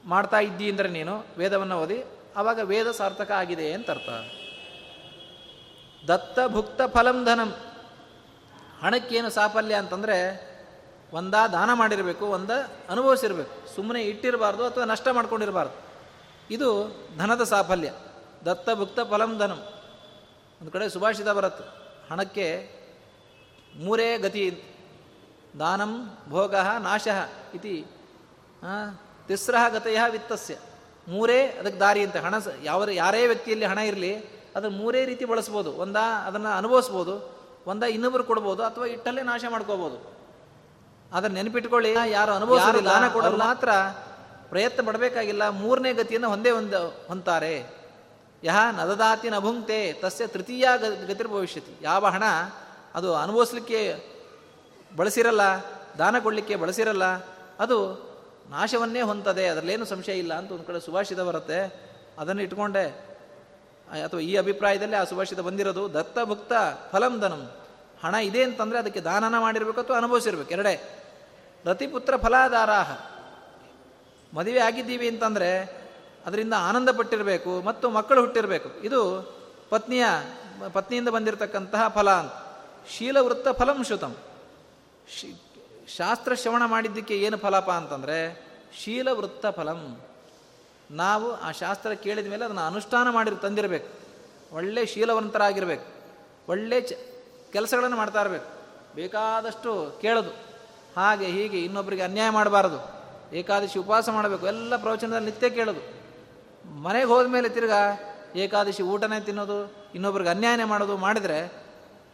[0.06, 1.99] ಮಾಡ್ತಾ ಇದ್ದೀ ಅಂದರೆ ನೀನು ವೇದವನ್ನು ಓದಿ
[2.36, 4.10] ಆವಾಗ ವೇದ ಸಾರ್ಥಕ ಆಗಿದೆ ಅಂತ ಅರ್ಥ.
[6.10, 7.56] ದತ್ತ ಭುಕ್ತ ಫಲಂ ಧನಂ.
[8.84, 10.17] ಹಣಕ್ಕೇನು ಸಾಫಲ್ಯ ಅಂತಂದರೆ
[11.13, 12.52] ಒಂದ ದಾನ ಮಾಡಿರಬೇಕು, ಒಂದ
[12.89, 13.76] ಅನುಭವಿಸಿರಬೇಕು.
[13.76, 15.78] ಸುಮ್ಮನೆ ಇಟ್ಟಿರಬಾರ್ದು ಅಥವಾ ನಷ್ಟ ಮಾಡ್ಕೊಂಡಿರಬಾರ್ದು.
[16.54, 16.67] ಇದು
[17.17, 17.93] ಧನದ ಸಾಫಲ್ಯ.
[18.46, 19.60] ದತ್ತ ಭುಕ್ತ ಫಲಂ ಧನಂ.
[20.62, 21.63] ಒಂದು ಕಡೆ ಸುಭಾಷಿತ ಬರುತ್ತೆ
[22.12, 22.48] ಹಣಕ್ಕೆ
[23.76, 24.63] ಮೂರೇ ಗತಿ
[25.60, 27.08] ದಾನಂ ಭೋಗ ನಾಶ
[27.54, 27.86] ಇತಿ
[29.28, 30.56] ತಿಸ್ರ ಗತೆಯ ವಿತ್ತಸ್ಯ.
[31.07, 34.13] ಮೂರೇ ಅದಕ್ಕೆ ದಾರಿ ಅಂತ ಹಣ ಯಾವ ಯಾರೇ ವ್ಯಕ್ತಿಯಲ್ಲಿ ಹಣ ಇರಲಿ
[34.55, 35.71] ಅದನ್ನು ಮೂರೇ ರೀತಿ ಬಳಸ್ಬೋದು.
[35.83, 37.15] ಒಂದ ಅದನ್ನು ಅನುಭವಿಸ್ಬೋದು
[37.67, 39.97] ಒಂದ ಇನ್ನೊಬ್ಬರು ಕೊಡ್ಬೋದು ಅಥವಾ ಇಟ್ಟಲ್ಲೇ ನಾಶ ಮಾಡ್ಕೋಬೋದು.
[41.11, 43.69] ಅದನ್ನು ನೆನಪಿಟ್ಕೊಳ್ಳಿ ಯಾರು ಅನುಭವಿಸೋದಿಲ್ಲ ದಾನ ಕೊಡೋದು ಮಾತ್ರ
[44.49, 47.83] ಪ್ರಯತ್ನ ಪಡಬೇಕಾಗಿಲ್ಲ ಮೂರನೇ ಗತಿಯನ್ನು ಒಂದೇ ಒಂದು ಹೊಂತಾರೆ.
[48.43, 50.67] ಯಹ ನದದಾತಿ ನಭುಂಕ್ತೆ ತಸ್ಯ ತೃತೀಯ
[51.07, 52.23] ಗತಿರ್ ಭವಿಷ್ಯತಿ ಯಾವ ಹಣ
[52.95, 53.79] ಅದು ಅನುಭವಿಸ್ಲಿಕ್ಕೆ
[54.95, 55.41] ಬಳಸಿರಲ್ಲ
[55.99, 57.05] ದಾನ ಕೊಡಲಿಕ್ಕೆ ಬಳಸಿರಲ್ಲ
[57.59, 57.77] ಅದು
[58.49, 61.89] ನಾಶವನ್ನೇ ಹೊಂತದೆ, ಅದರಲ್ಲೇನು ಸಂಶಯ ಇಲ್ಲ ಅಂತ ಒಂದು ಕಡೆ ಸುಭಾಷಿತ ಬರುತ್ತೆ.
[62.19, 62.88] ಅದನ್ನು ಇಟ್ಕೊಂಡೆ.
[64.03, 66.51] ಅಥವಾ ಈ ಅಭಿಪ್ರಾಯದಲ್ಲಿ ಆ ಸುಭಾಷಿತ ಬಂದಿರೋದು, ದತ್ತ ಭುಕ್ತ
[66.91, 67.51] ಫಲಂ ಧನಂ.
[68.03, 70.49] ಹಣ ಇದೆ ಅಂತಂದರೆ ಅದಕ್ಕೆ ದಾನನ ಮಾಡಿರಬೇಕು ಅಥವಾ ಅನುಭವಿಸಿರ್ಬೇಕು.
[70.49, 71.03] ಎರಡೇ,
[71.65, 72.91] ರತಿಪುತ್ರ ಫಲಾಧಾರಾಹ.
[74.36, 75.84] ಮದುವೆ ಆಗಿದ್ದೀವಿ ಅಂತಂದರೆ
[76.25, 78.69] ಅದರಿಂದ ಆನಂದ ಪಟ್ಟಿರಬೇಕು ಮತ್ತು ಮಕ್ಕಳು ಹುಟ್ಟಿರಬೇಕು.
[78.69, 79.21] ಇದು
[79.69, 80.06] ಪತ್ನಿಯ,
[80.73, 82.34] ಪತ್ನಿಯಿಂದ ಬಂದಿರತಕ್ಕಂತಹ ಫಲ ಅಂತ.
[82.89, 84.15] ಶೀಲವೃತ್ತ ಫಲಂ ಶ್ರುತಂ.
[85.88, 88.48] ಶಾಸ್ತ್ರ ಶ್ರವಣ ಮಾಡಿದ್ದಕ್ಕೆ ಏನು ಫಲಪ ಅಂತಂದರೆ
[88.84, 90.02] ಶೀಲವೃತ್ತ ಫಲಂ.
[90.92, 93.88] ನಾವು ಆ ಶಾಸ್ತ್ರ ಕೇಳಿದ ಮೇಲೆ ಅದನ್ನು ಅನುಷ್ಠಾನ ಮಾಡಿ ತಂದಿರಬೇಕು.
[94.56, 95.86] ಒಳ್ಳೆ ಶೀಲವಂತರಾಗಿರ್ಬೇಕು.
[96.50, 96.94] ಒಳ್ಳೆ ಚ,
[97.52, 98.46] ಕೆಲಸಗಳನ್ನು ಮಾಡ್ತಾ ಇರಬೇಕು.
[98.96, 100.29] ಬೇಕಾದಷ್ಟು ಕೇಳೋದು.
[100.98, 103.04] ಹಾಗೆ ಹೀಗೆ ಇನ್ನೊಬ್ಬರಿಗೆ ಅನ್ಯಾಯ ಮಾಡಬಾರದು.
[103.36, 104.48] ಏಕಾದಶಿ ಉಪವಾಸ ಮಾಡಬೇಕು.
[104.48, 106.04] ಎಲ್ಲ ಪ್ರವಚನದಲ್ಲಿ ನಿತ್ಯ ಕೇಳೋದು.
[106.81, 108.00] ಮನೆಗೆ ಹೋದ ಮೇಲೆ ತಿರ್ಗಾ
[108.36, 111.62] ಏಕಾದಶಿ ಊಟನೇ ತಿನ್ನೋದು, ಇನ್ನೊಬ್ರಿಗೆ ಅನ್ಯಾಯನೇ ಮಾಡೋದು ಮಾಡಿದರೆ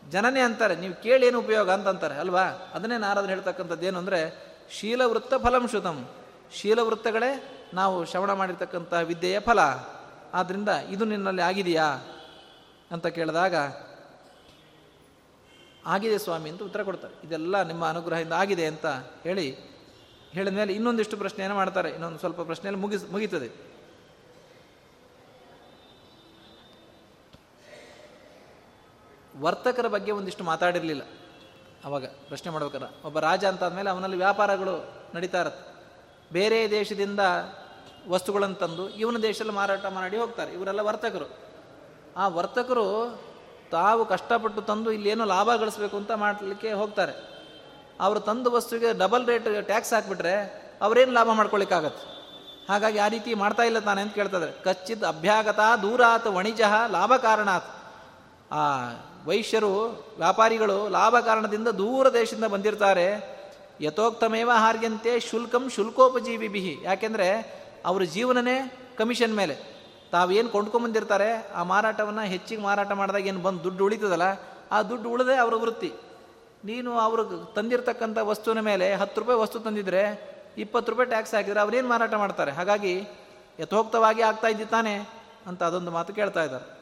[0.09, 2.43] ಜನನೇ ಅಂತಾರೆ, ನೀವು ಕೇಳಿ ಏನು ಉಪಯೋಗ ಅಂತಂತಾರೆ ಅಲ್ವಾ?
[2.73, 6.09] ಅದನ್ನೇ ನಾರದ್ರು ಹೇಳ್ತಕ್ಕಂಥದ್ದು ಏನು ಅಂದರೆ, ಶೀಲವೃತ್ತ ಫಲಂ ಶುತಂ
[6.53, 9.59] ಶೀಲವೃತ್ತಗಳೇ ನಾವು ಶ್ರವಣ ಮಾಡಿರ್ತಕ್ಕಂಥ ವಿದ್ಯೆಯ ಫಲ.
[10.33, 11.85] ಆದ್ದರಿಂದ ಇದು ನಿನ್ನಲ್ಲಿ ಆಗಿದೆಯಾ?
[12.91, 13.55] ಅಂತ ಕೇಳಿದಾಗ
[15.85, 17.27] ಆಗಿದೆ ಸ್ವಾಮಿ ಅಂತ ಉತ್ತರ ಕೊಡ್ತಾರೆ.
[17.27, 18.85] ಇದೆಲ್ಲ ನಿಮ್ಮ ಅನುಗ್ರಹದಿಂದ ಆಗಿದೆ ಅಂತ
[19.23, 19.57] ಹೇಳಿ
[20.31, 21.89] ಹೇಳಿದ ಮೇಲೆ ಇನ್ನೊಂದಿಷ್ಟು ಪ್ರಶ್ನೆಯನ್ನು ಮಾಡ್ತಾರೆ.
[21.89, 23.68] ಇನ್ನೊಂದು ಸ್ವಲ್ಪ ಪ್ರಶ್ನೆಯಲ್ಲಿ ಮುಗಿಸ್, ಮುಗೀತದೆ.
[29.39, 31.01] ವರ್ತಕರ ಬಗ್ಗೆ ಒಂದಿಷ್ಟು ಮಾತಾಡಿರಲಿಲ್ಲ.
[31.85, 35.63] ಅವಾಗ ಪ್ರಶ್ನೆ ಮಾಡ್ಬೇಕಾರ ಒಬ್ಬ ರಾಜ ಅಂತ ಅವನಲ್ಲಿ ವ್ಯಾಪಾರಗಳು ನಡೀತಾ ಇರತ್ತೆ.
[36.33, 37.19] ಬೇರೆ ದೇಶದಿಂದ
[38.07, 40.51] ವಸ್ತುಗಳನ್ನು ತಂದು ಇವನ ದೇಶದಲ್ಲಿ ಮಾರಾಟ ಮಾಡಿ ಹೋಗ್ತಾರೆ.
[40.53, 41.27] ಇವರೆಲ್ಲ ವರ್ತಕರು.
[42.17, 42.85] ಆ ವರ್ತಕರು
[43.71, 47.13] ತಾವು ಕಷ್ಟಪಟ್ಟು ತಂದು ಇಲ್ಲೇನೋ ಲಾಭ ಗಳಿಸ್ಬೇಕು ಅಂತ ಮಾಡಲಿಕ್ಕೆ ಹೋಗ್ತಾರೆ.
[47.99, 50.33] ಅವರು ತಂದು ವಸ್ತುವಿಗೆ ಡಬಲ್ ರೇಟ್ ಟ್ಯಾಕ್ಸ್ ಹಾಕ್ಬಿಟ್ರೆ
[50.81, 52.19] ಅವರೇನು ಲಾಭ ಮಾಡ್ಕೊಳ್ಳಿಕ್ಕಾಗತ್ತೆ
[52.69, 56.61] ಹಾಗಾಗಿ ಆ ರೀತಿ ಮಾಡ್ತಾ ಇಲ್ಲ ತಾನೆ ಅಂತ ಕೇಳ್ತಾರೆ ಕಚ್ಚಿತ್ ಅಭ್ಯಾಗತ ದೂರಾತ್ ವಣಿಜ
[56.91, 57.65] ಲಾಭ ಕಾರಣಾತ್
[58.51, 58.89] ಆ
[59.27, 59.71] ವೈಶ್ಯರು,
[60.17, 63.07] ವ್ಯಾಪಾರಿಗಳು ಲಾಭ ಕಾರಣದಿಂದ ದೂರ ದೇಶದಿಂದ ಬಂದಿರ್ತಾರೆ.
[63.81, 67.27] ಯಥೋಕ್ತಮೇವ ಹಾರ್ಯಂತೆ ಶುಲ್ಕಂ ಶುಲ್ಕೋಪಜೀವಿ ಬಿಹಿ ಯಾಕೆಂದರೆ
[67.85, 68.55] ಅವ್ರ ಜೀವನನೇ
[68.97, 69.55] ಕಮಿಷನ್ ಮೇಲೆ.
[70.11, 74.27] ತಾವೇನು ಕೊಂಡ್ಕೊಂಬಂದಿರ್ತಾರೆ ಆ ಮಾರಾಟವನ್ನು ಹೆಚ್ಚಿಗೆ ಮಾರಾಟ ಮಾಡಿದಾಗ ಏನು ಬಂದು ದುಡ್ಡು ಉಳಿತದಲ್ಲ,
[74.71, 75.91] ಆ ದುಡ್ಡು ಉಳಿದೆ ಅವರ ವೃತ್ತಿ.
[76.65, 77.23] ನೀನು ಅವರು
[77.55, 80.03] ತಂದಿರತಕ್ಕಂಥ ವಸ್ತುವಿನ ಮೇಲೆ ಹತ್ತು ರೂಪಾಯಿ ವಸ್ತು ತಂದಿದ್ರೆ
[80.57, 82.51] ಇಪ್ಪತ್ತು ರೂಪಾಯಿ ಟ್ಯಾಕ್ಸ್ ಹಾಕಿದರೆ ಅವರೇನು ಮಾರಾಟ ಮಾಡ್ತಾರೆ?
[82.51, 82.93] ಹಾಗಾಗಿ
[83.59, 84.95] ಯಥೋಕ್ತವಾಗಿ ಆಗ್ತಾ ಇದ್ದಿತ್ತಾನೆ
[85.47, 86.78] ಅಂತ ಅದೊಂದು ಮಾತು ಕೇಳ್ತಾ ಇದ್ದಾರೆ.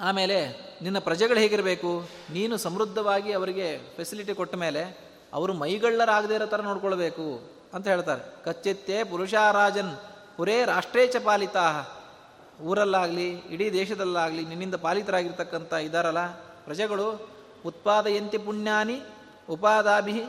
[0.00, 2.08] ಆಮೇಲೆ ನಿನ್ನ ಪ್ರಜೆಗಳು ಹೇಗಿರಬೇಕು?
[2.32, 7.40] ನೀನು ಸಮೃದ್ಧವಾಗಿ ಅವರಿಗೆ ಫೆಸಿಲಿಟಿ ಕೊಟ್ಟ ಮೇಲೆ ಅವರು ಮೈಗಳ್ಳರಾಗದೇ ಇರೋ ಥರ ನೋಡ್ಕೊಳ್ಬೇಕು
[7.74, 8.44] ಅಂತ ಹೇಳ್ತಾರೆ.
[8.44, 9.96] ಕಚ್ಚಿತ್ತೆ ಪುರುಷಾರಾಜನ್
[10.36, 11.84] ಪುರೇ ರಾಷ್ಟ್ರೇಚ ಪಾಲಿತಾ.
[12.62, 16.26] ಊರಲ್ಲಾಗಲಿ, ಇಡೀ ದೇಶದಲ್ಲಾಗಲಿ ನಿನ್ನಿಂದ ಪಾಲಿತರಾಗಿರ್ತಕ್ಕಂಥ ಇದಾರಲ್ಲ
[16.64, 17.30] ಪ್ರಜೆಗಳು?
[17.66, 19.00] ಉತ್ಪಾದಯಂತಿ ಪುಣ್ಯಾನಿ
[19.48, 20.22] ಉಪಾದಾಭಿ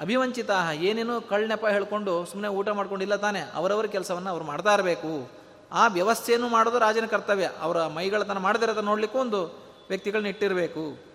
[0.00, 0.50] ಅಭಿವಂಚಿತ.
[0.74, 3.40] ಏನೇನೋ ಕಳ್ಳನೆಪ ಹೇಳ್ಕೊಂಡು ಸುಮ್ಮನೆ ಊಟ ಮಾಡ್ಕೊಂಡಿಲ್ಲ ತಾನೆ.
[3.54, 5.41] ಅವರವರ ಕೆಲಸವನ್ನು ಅವ್ರು ಮಾಡ್ತಾ ಇರಬೇಕು.
[5.72, 7.50] ಆ ವ್ಯವಸ್ಥೆಯನ್ನು ಮಾಡೋದು ರಾಜನ ಕರ್ತವ್ಯ.
[7.60, 9.44] ಅವರ ಮೈಗಳತನ ಮಾಡದಿರೋದನ್ನು ನೋಡಲಿಕ್ಕೂ ಒಂದು
[9.88, 11.12] ವ್ಯಕ್ತಿಗಳನ್ನ ಇಟ್ಟಿರಬೇಕು.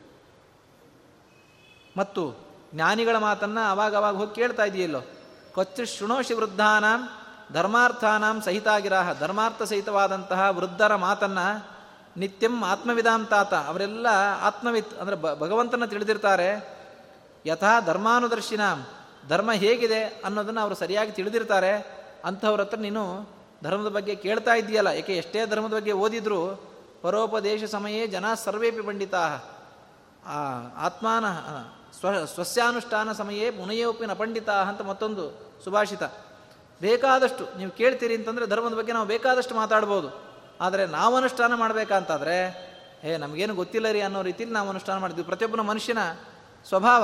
[1.97, 5.01] ಮತ್ತು ಜ್ಞಾನಿಗಳ ಮಾತನ್ನು ಅವಾಗ ಅವಾಗ ಹೋಗಿ ಕೇಳ್ತಾ ಇದೆಯಲ್ಲೋ?
[5.53, 7.09] ಕೊಚ್ಚು ಶೃಣೋಷಿ ವೃದ್ಧಾನಾಂ
[7.53, 9.19] ಧರ್ಮಾರ್ಥಾನಾಂ ಸಹಿತಾಗಿರಾಹ.
[9.19, 11.67] ಧರ್ಮಾರ್ಥ ಸಹಿತವಾದಂತಹ ವೃದ್ಧರ ಮಾತನ್ನು
[12.17, 13.53] ನಿತ್ಯಂ ಆತ್ಮವಿಧಾಂ ತಾತ.
[13.53, 14.07] ಅವರೆಲ್ಲ
[14.41, 16.77] ಆತ್ಮವಿತ್ ಅಂದರೆ ಭಗವಂತನ ತಿಳಿದಿರ್ತಾರೆ.
[17.45, 18.85] ಯಥಾ ಧರ್ಮಾನುದರ್ಶಿನಾಂ.
[19.27, 21.73] ಧರ್ಮ ಹೇಗಿದೆ ಅನ್ನೋದನ್ನು ಅವರು ಸರಿಯಾಗಿ ತಿಳಿದಿರ್ತಾರೆ.
[22.25, 26.67] ಅಂಥವ್ರ ನೀನು ಧರ್ಮದ ಬಗ್ಗೆ ಕೇಳ್ತಾ ಇದೆಯಲ್ಲ ಏಕೆ ಎಷ್ಟೇ ಧರ್ಮದ ಬಗ್ಗೆ ಓದಿದ್ರು
[27.01, 29.39] ಪರೋಪದೇಶ ಸಮಯೇ ಜನ ಸರ್ವೇಪಿ ಪಂಡಿತಾ.
[30.25, 30.37] ಆ
[30.85, 31.25] ಆತ್ಮಾನ
[31.99, 35.31] ಸ್ವ, ಸ್ವಸ್ಯಾನುಷ್ಠಾನ ಸಮಯೇ ಮುನೆಯೋಪಿ ಪಂಡಿತ ಅಂತ ಮತ್ತೊಂದು
[35.63, 36.03] ಸುಭಾಷಿತ.
[36.81, 40.27] ಬೇಕಾದಷ್ಟು ನೀವು ಕೇಳ್ತೀರಿ ಅಂತಂದರೆ ಧರ್ಮದ ಬಗ್ಗೆ ನಾವು ಬೇಕಾದಷ್ಟು ಮಾತಾಡ್ಬೋದು.
[40.61, 42.67] ಆದರೆ ನಾವು ಅನುಷ್ಠಾನ ಮಾಡಬೇಕಂತಾದರೆ
[43.03, 45.97] ಏ, ನಮಗೇನು ಗೊತ್ತಿಲ್ಲ ರೀ ಅನ್ನೋ ರೀತಿಯಲ್ಲಿ ನಾವು ಅನುಷ್ಠಾನ ಮಾಡಿದ್ವಿ ಪ್ರತಿಯೊಬ್ಬನ ಮನುಷ್ಯನ
[46.67, 47.03] ಸ್ವಭಾವ.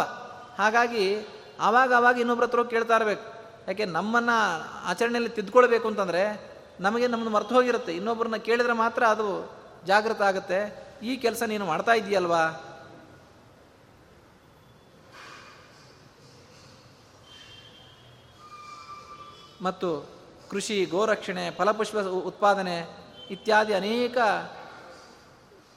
[0.58, 1.28] ಹಾಗಾಗಿ
[1.60, 3.33] ಆವಾಗ ಆವಾಗ ಇನ್ನೊಬ್ಬರ ಕೇಳ್ತಾ ಇರಬೇಕು.
[3.68, 7.96] ಯಾಕೆ ನಮ್ಮನ್ನು ಆಚರಣೆಯಲ್ಲಿ ತಿದ್ಕೊಳ್ಬೇಕು ಅಂತಂದರೆ ನಮಗೆ ನಮ್ಮನ್ನು ಮರ್ತು ಹೋಗಿರುತ್ತೆ.
[7.96, 9.52] ಇನ್ನೊಬ್ಬರನ್ನ ಕೇಳಿದ್ರೆ ಮಾತ್ರ ಅದು
[9.86, 10.88] ಜಾಗೃತ ಆಗುತ್ತೆ.
[11.04, 12.70] ಈ ಕೆಲಸ ನೀನು ಮಾಡ್ತಾ ಇದೆಯಲ್ವಾ?
[19.62, 20.10] ಮತ್ತು
[20.50, 22.86] ಕೃಷಿ, ಗೋರಕ್ಷಣೆ, ಫಲಪುಷ್ಪ ಉತ್ಪಾದನೆ
[23.30, 24.18] ಇತ್ಯಾದಿ ಅನೇಕ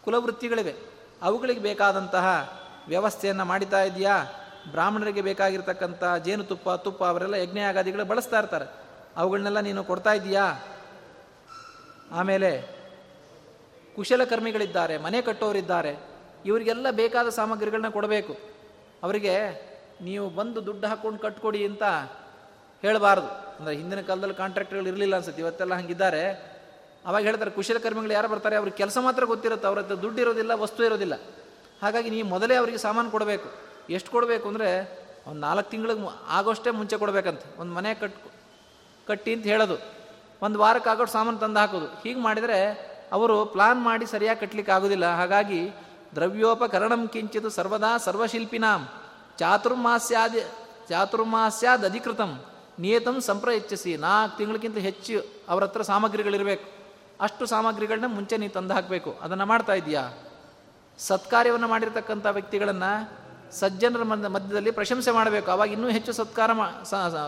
[0.04, 0.74] ಕುಲವೃತ್ತಿಗಳಿವೆ.
[1.22, 2.58] ಅವುಗಳಿಗೆ ಬೇಕಾದಂತಹ
[2.88, 4.24] ವ್ಯವಸ್ಥೆಯನ್ನು ಮಾಡಿತಾ ಇದೆಯಾ?
[4.70, 8.64] ಬ್ರಾಹ್ಮಣರಿಗೆ ಬೇಕಾಗಿರ್ತಕ್ಕಂಥ ಜೇನುತುಪ್ಪ, ತುಪ್ಪ, ಅವರೆಲ್ಲ ಯಜ್ಞಯಾಗಾದಿಗಳು ಬಳಸ್ತಾ ಇರ್ತಾರೆ.
[9.16, 10.64] ಅವುಗಳನ್ನೆಲ್ಲ ನೀನು ಕೊಡ್ತಾ ಇದ್ದೀಯಾ?
[12.12, 12.76] ಆಮೇಲೆ
[13.96, 15.96] ಕುಶಲಕರ್ಮಿಗಳಿದ್ದಾರೆ, ಮನೆ ಕಟ್ಟೋರಿದ್ದಾರೆ.
[16.44, 18.36] ಇವರಿಗೆಲ್ಲ ಬೇಕಾದ ಸಾಮಗ್ರಿಗಳನ್ನ ಕೊಡಬೇಕು.
[19.02, 19.66] ಅವರಿಗೆ
[20.02, 21.82] ನೀವು ಬಂದು ದುಡ್ಡು ಹಾಕ್ಕೊಂಡು ಕಟ್ಕೊಡಿ ಅಂತ
[22.82, 23.26] ಹೇಳಬಾರ್ದು.
[23.26, 26.56] ಅಂದರೆ ಹಿಂದಿನ ಕಾಲದಲ್ಲಿ ಕಾಂಟ್ರಾಕ್ಟ್ಗಳು ಇರಲಿಲ್ಲ ಅನ್ಸುತ್ತೆ, ಇವತ್ತೆಲ್ಲ ಹಂಗಿದ್ದಾರೆ.
[27.06, 28.56] ಅವಾಗ ಹೇಳ್ತಾರೆ, ಕುಶಲಕರ್ಮಿಗಳು ಯಾರು ಬರ್ತಾರೆ?
[28.56, 31.14] ಅವ್ರಿಗೆ ಕೆಲಸ ಮಾತ್ರ ಗೊತ್ತಿರುತ್ತೆ, ಅವ್ರ ಹತ್ರ ದುಡ್ಡು ಇರೋದಿಲ್ಲ, ವಸ್ತು ಇರೋದಿಲ್ಲ.
[31.82, 33.65] ಹಾಗಾಗಿ ನೀವು ಮೊದಲೇ ಅವರಿಗೆ ಸಾಮಾನು ಕೊಡಬೇಕು.
[33.90, 34.68] ಎಷ್ಟು ಕೊಡಬೇಕು ಅಂದರೆ
[35.26, 37.40] ಒಂದು ನಾಲ್ಕು ತಿಂಗಳಿಗೆ ಆಗೋಷ್ಟೇ ಮುಂಚೆ ಕೊಡಬೇಕಂತ.
[37.58, 38.16] ಒಂದು ಮನೆ ಕಟ್
[39.06, 39.76] ಕಟ್ಟಿ ಅಂತ ಹೇಳೋದು.
[40.42, 41.86] ಒಂದು ವಾರಕ್ಕೆ ಆಗೋಷ್ಟು ಸಾಮಾನು ತಂದು ಹಾಕೋದು.
[41.86, 42.58] ಹೀಗೆ ಮಾಡಿದರೆ
[43.12, 45.06] ಅವರು ಪ್ಲಾನ್ ಮಾಡಿ ಸರಿಯಾಗಿ ಕಟ್ಟಲಿಕ್ಕೆ ಆಗೋದಿಲ್ಲ.
[45.14, 45.70] ಹಾಗಾಗಿ
[46.14, 48.88] ದ್ರವ್ಯೋಪಕರಣಂ ಕಿಂಚಿತ್ ಸರ್ವದಾ ಸರ್ವಶಿಲ್ಪಿನಾಂ
[49.38, 50.40] ಚಾತುರ್ಮಾಸ್ಯಾದಿ
[50.88, 52.44] ಚಾತುರ್ಮಾಸ್ಯಾದ ಅಧಿಕೃತಂ
[52.78, 56.66] ನಿಯತಂ ಸಂಪ್ರಯಚ್ಚಿಸಿ ನಾಲ್ಕು ತಿಂಗಳಿಗಿಂತ ಹೆಚ್ಚು ಅವರ ಹತ್ರ ಸಾಮಗ್ರಿಗಳಿರಬೇಕು.
[57.20, 59.10] ಅಷ್ಟು ಸಾಮಗ್ರಿಗಳನ್ನ ಮುಂಚೆ ನೀವು ತಂದು ಹಾಕಬೇಕು.
[59.22, 60.12] ಅದನ್ನು ಮಾಡ್ತಾ ಇದೆಯಾ
[60.98, 65.50] ಸತ್ಕಾರ್ಯವನ್ನು ಮಾಡಿರ್ತಕ್ಕಂಥ ವ್ಯಕ್ತಿಗಳನ್ನು ಸಜ್ಜನರ ಮಧ್ಯದಲ್ಲಿ ಪ್ರಶಂಸೆ ಮಾಡಬೇಕು.
[65.50, 66.50] ಅವಾಗ ಇನ್ನೂ ಹೆಚ್ಚು ಸತ್ಕಾರ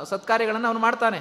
[0.05, 1.21] ಸತ್ಕಾರ್ಯಗಳನ್ನು ಅವನು ಮಾಡ್ತಾನೆ.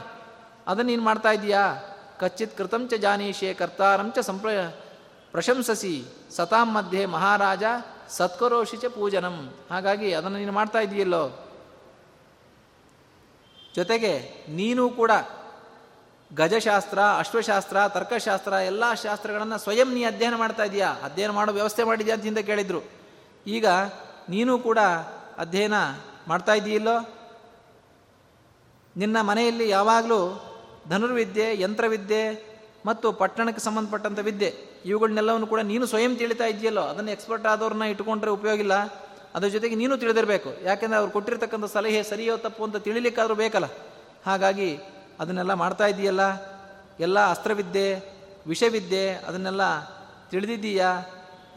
[0.68, 1.76] ಅದನ್ನು ನೀನು ಮಾಡ್ತಾ ಇದೀಯಾ
[2.20, 4.50] ಕಚ್ಚಿತ್ ಕೃತಂಚ ಜಾನೀಶೆ ಕರ್ತಾರಂಚ ಸಂಪ್ರ
[5.32, 6.06] ಪ್ರಶಂಸಸಿ.
[6.32, 7.64] ಸತಾಂ ಮಧ್ಯೆ ಮಹಾರಾಜ
[8.10, 9.54] ಸತ್ಕರೋಷಿಚ ಪೂಜನಂ.
[9.70, 11.44] ಹಾಗಾಗಿ ಅದನ್ನು ನೀನು ಮಾಡ್ತಾ ಇದೆಯಲ್ಲೋ?
[13.76, 15.12] ಜೊತೆಗೆ ನೀನು ಕೂಡ
[16.36, 20.90] ಗಜಶಾಸ್ತ್ರ, ಅಶ್ವಶಾಸ್ತ್ರ, ತರ್ಕಶಾಸ್ತ್ರ, ಎಲ್ಲ ಶಾಸ್ತ್ರಗಳನ್ನು ಸ್ವಯಂ ನೀ ಅಧ್ಯಯನ ಮಾಡ್ತಾ ಇದೀಯಾ?
[21.04, 22.82] ಅಧ್ಯಯನ ಮಾಡೋ ವ್ಯವಸ್ಥೆ ಮಾಡಿದ್ಯಾ ಅಂತ ಕೇಳಿದ್ರು.
[23.48, 23.66] ಈಗ
[24.30, 24.78] ನೀನು ಕೂಡ
[25.38, 25.74] ಅಧ್ಯಯನ
[26.28, 27.14] ಮಾಡ್ತಾ ಇದ್ದೀಯಲ್ಲೋ
[28.98, 30.44] ನಿನ್ನ ಮನೆಯಲ್ಲಿ ಯಾವಾಗಲೂ
[30.90, 34.56] ಧನುರ್ವಿದ್ಯೆ, ಯಂತ್ರವಿದ್ಯೆ ಮತ್ತು ಪಟ್ಟಣಕ್ಕೆ ಸಂಬಂಧಪಟ್ಟಂಥ ವಿದ್ಯೆ,
[34.86, 36.82] ಇವುಗಳನ್ನೆಲ್ಲವನ್ನು ಕೂಡ ನೀನು ಸ್ವಯಂ ತಿಳಿತಾ ಇದೆಯಲ್ಲೋ?
[36.82, 38.74] ಅದನ್ನು ಎಕ್ಸ್ಪರ್ಟ್ ಆದವ್ರನ್ನ ಇಟ್ಕೊಂಡ್ರೆ ಉಪಯೋಗ ಇಲ್ಲ.
[39.36, 40.64] ಅದರ ಜೊತೆಗೆ ನೀನು ತಿಳಿದಿರಬೇಕು.
[40.64, 43.66] ಯಾಕೆಂದರೆ ಅವ್ರು ಕೊಟ್ಟಿರ್ತಕ್ಕಂಥ ಸಲಹೆ ಸರಿಯೋ ತಪ್ಪು ಅಂತ ತಿಳಿಲಿಕ್ಕಾದರೂ ಬೇಕಲ್ಲ.
[44.26, 44.80] ಹಾಗಾಗಿ
[45.20, 46.22] ಅದನ್ನೆಲ್ಲ ಮಾಡ್ತಾ ಇದೆಯಲ್ಲ?
[47.00, 48.14] ಎಲ್ಲ ಅಸ್ತ್ರವಿದ್ಯೆ,
[48.48, 49.62] ವಿಷವಿದ್ಯೆ ಅದನ್ನೆಲ್ಲ
[50.30, 51.00] ತಿಳಿದಿದ್ದೀಯಾ?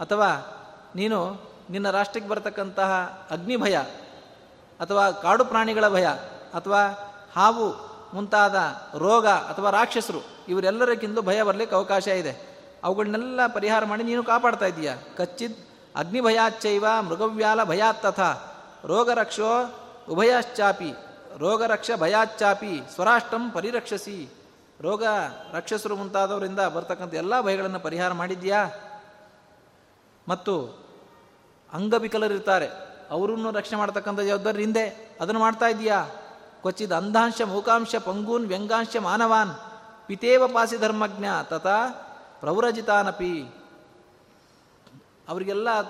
[0.00, 0.56] ಅಥವಾ
[0.96, 2.92] ನೀನು ನಿನ್ನ ರಾಷ್ಟ್ರಕ್ಕೆ ಬರತಕ್ಕಂತಹ
[3.30, 3.76] ಅಗ್ನಿ ಭಯ
[4.80, 6.04] ಅಥವಾ ಕಾಡು ಪ್ರಾಣಿಗಳ ಭಯ
[6.54, 6.82] ಅಥವಾ
[7.36, 8.56] ಹಾವು ಮುಂತಾದ
[8.98, 10.18] ರೋಗ ಅಥವಾ ರಾಕ್ಷಸರು
[10.48, 12.50] ಇವರೆಲ್ಲರಿಗಿಂತ ಭಯ ಬರಲಿಕ್ಕೆ ಅವಕಾಶ ಇದೆ.
[12.84, 14.96] ಅವುಗಳನ್ನೆಲ್ಲ ಪರಿಹಾರ ಮಾಡಿ ನೀನು ಕಾಪಾಡ್ತಾ ಇದೀಯಾ?
[15.16, 15.56] ಕಚ್ಚಿದ್
[15.96, 18.20] ಅಗ್ನಿ ಭಯಾಚ್ಚೈವ ಮೃಗವ್ಯಾಲ ಭಯಾತ್ತಥ.
[18.84, 19.74] ರೋಗರಕ್ಷೋ
[20.10, 20.92] ಉಭಯಾಶ್ಚಾಪಿ.
[21.38, 22.80] ರೋಗರಕ್ಷ ಭಯಾಚ್ಚಾಪಿ.
[22.94, 24.28] ಸ್ವರಾಷ್ಟ್ರಂ ಪರಿರಕ್ಷಸಿ.
[24.80, 25.04] ರೋಗ
[25.52, 28.70] ರಕ್ಷಸರು ಮುಂತಾದವರಿಂದ ಬರ್ತಕ್ಕಂಥ ಎಲ್ಲ ಭಯಗಳನ್ನು ಪರಿಹಾರ ಮಾಡಿದ್ಯಾ
[30.28, 30.89] ಮತ್ತು
[31.74, 32.68] ಅಂಗವಿಕಲರಿರ್ತಾರೆ.
[33.10, 36.04] ಅವರನ್ನು ರಕ್ಷಣೆ ಮಾಡ್ತಕ್ಕಂಥ ಜವಾಬ್ದಾರಿ ಹಿಂದೆ ಅದನ್ನು ಮಾಡ್ತಾ ಇದೆಯಾ
[36.60, 39.50] ಕ್ವಚಿದ ಅಂಧಾಂಶ ಮೂಕಾಂಶ ಪಂಗೂನ್ ವ್ಯಂಗಾಂಶ ಮಾನವಾನ್.
[40.06, 41.88] ಪಿತೇವ ಪಾಸಿ ಧರ್ಮಜ್ಞ ತಥಾ
[42.40, 43.54] ಪ್ರೌರಜಿತಾನಪಿ.
[45.28, 45.80] ಅವರಿಗೆಲ್ಲ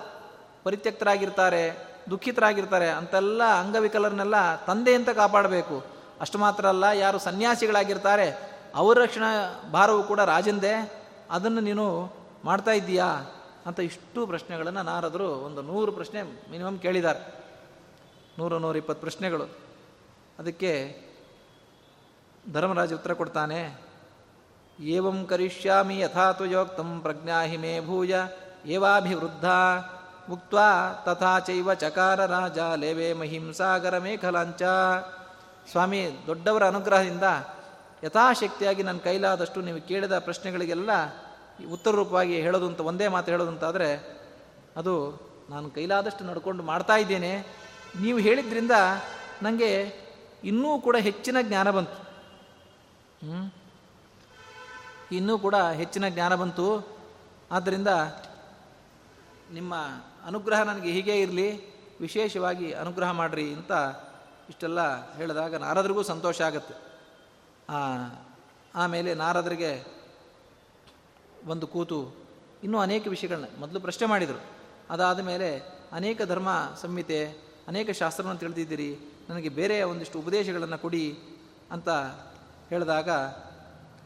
[0.63, 5.85] ಪರಿತ್ಯಕ್ತರಾಗಿರ್ತಾರೆ, ದುಃಖಿತರಾಗಿರ್ತಾರೆ, ಅಂತೆಲ್ಲ ಅಂಗವಿಕಲರನ್ನೆಲ್ಲ ತಂದೆ ಅಂತ ಕಾಪಾಡಬೇಕು.
[6.21, 10.91] ಅಷ್ಟು ಮಾತ್ರ ಅಲ್ಲ, ಯಾರು ಸನ್ಯಾಸಿಗಳಾಗಿರ್ತಾರೆ, ಅವರ ರಕ್ಷಣಾ ಭಾರವು ಕೂಡ ರಾಜಂದೆ.
[11.31, 12.13] ಅದನ್ನು ನೀನು
[12.45, 13.21] ಮಾಡ್ತಾ ಇದ್ದೀಯಾ?
[13.65, 17.21] ಅಂತ ಇಷ್ಟು ಪ್ರಶ್ನೆಗಳನ್ನು ನಾರದರು ಒಂದು ನೂರು ಪ್ರಶ್ನೆ ಮಿನಿಮಮ್ ಕೇಳಿದ್ದಾರೆ.
[18.39, 19.45] ನೂರು ನೂರ ಇಪ್ಪತ್ತು ಪ್ರಶ್ನೆಗಳು.
[20.39, 20.71] ಅದಕ್ಕೆ
[22.53, 23.59] ಧರ್ಮರಾಜ ಉತ್ತರ ಕೊಡ್ತಾನೆ,
[24.79, 28.15] ಏವಂ ಕರಿಷ್ಯಾಮಿ ಯಥಾತು ಯೋಕ್ತಂ ಪ್ರಜ್ಞಾಹಿ ಮೇ ಭೂಯ,
[28.65, 29.45] ಏವಾಭಿವೃದ್ಧ
[30.29, 30.55] ಮುಕ್ತ
[31.05, 34.63] ತಥಾ ಚೈವ ಚಕಾರ ರಾಜ ಲೇವೆ ಮಹಿಂಸಾಗರ ಮೇಖಲಾಂಚ.
[35.71, 37.27] ಸ್ವಾಮಿ, ದೊಡ್ಡವರ ಅನುಗ್ರಹದಿಂದ
[38.03, 40.89] ಯಥಾಶಕ್ತಿಯಾಗಿ ನನ್ನ ಕೈಲಾದಷ್ಟು ನೀವು ಕೇಳಿದ ಪ್ರಶ್ನೆಗಳಿಗೆಲ್ಲ
[41.65, 44.19] ಉತ್ತರ ರೂಪವಾಗಿ ಹೇಳೋದು ಅಂತ ಒಂದೇ ಮಾತು ಹೇಳೋದು ಅಂತಾದರೆ
[44.77, 44.93] ಅದು
[45.49, 47.45] ನಾನು ಕೈಲಾದಷ್ಟು ನಡ್ಕೊಂಡು ಮಾಡ್ತಾ ಇದ್ದೇನೆ.
[48.01, 48.71] ನೀವು ಹೇಳಿದ್ರಿಂದ
[49.43, 49.71] ನನಗೆ
[50.43, 51.99] ಇನ್ನೂ ಕೂಡ ಹೆಚ್ಚಿನ ಜ್ಞಾನ ಬಂತು.
[55.11, 56.87] ಇನ್ನೂ ಕೂಡ ಹೆಚ್ಚಿನ ಜ್ಞಾನ ಬಂತು.
[57.51, 57.87] ಆದ್ದರಿಂದ
[59.51, 59.75] ನಿಮ್ಮ
[60.25, 61.49] ಅನುಗ್ರಹ ನನಗೆ ಹೀಗೆ ಇರಲಿ,
[61.99, 63.71] ವಿಶೇಷವಾಗಿ ಅನುಗ್ರಹ ಮಾಡಿರಿ ಅಂತ
[64.49, 66.73] ಇಷ್ಟೆಲ್ಲ ಹೇಳಿದಾಗ ನಾರದ್ರಿಗೂ ಸಂತೋಷ ಆಗುತ್ತೆ.
[68.75, 70.00] ಆಮೇಲೆ ನಾರದರಿಗೆ
[71.47, 72.11] ಒಂದು ಕೂತು
[72.63, 74.41] ಇನ್ನೂ ಅನೇಕ ವಿಷಯಗಳನ್ನ ಮೊದಲು ಪ್ರಶ್ನೆ ಮಾಡಿದರು.
[74.89, 75.59] ಅದಾದ ಮೇಲೆ
[75.91, 76.49] ಅನೇಕ ಧರ್ಮ
[76.81, 77.25] ಸಂಹಿತೆ,
[77.67, 81.19] ಅನೇಕ ಶಾಸ್ತ್ರವನ್ನು ತಿಳಿದಿದ್ದೀರಿ, ನನಗೆ ಬೇರೆ ಒಂದಿಷ್ಟು ಉಪದೇಶಗಳನ್ನು ಕೊಡಿ
[81.71, 81.89] ಅಂತ
[82.69, 83.09] ಹೇಳಿದಾಗ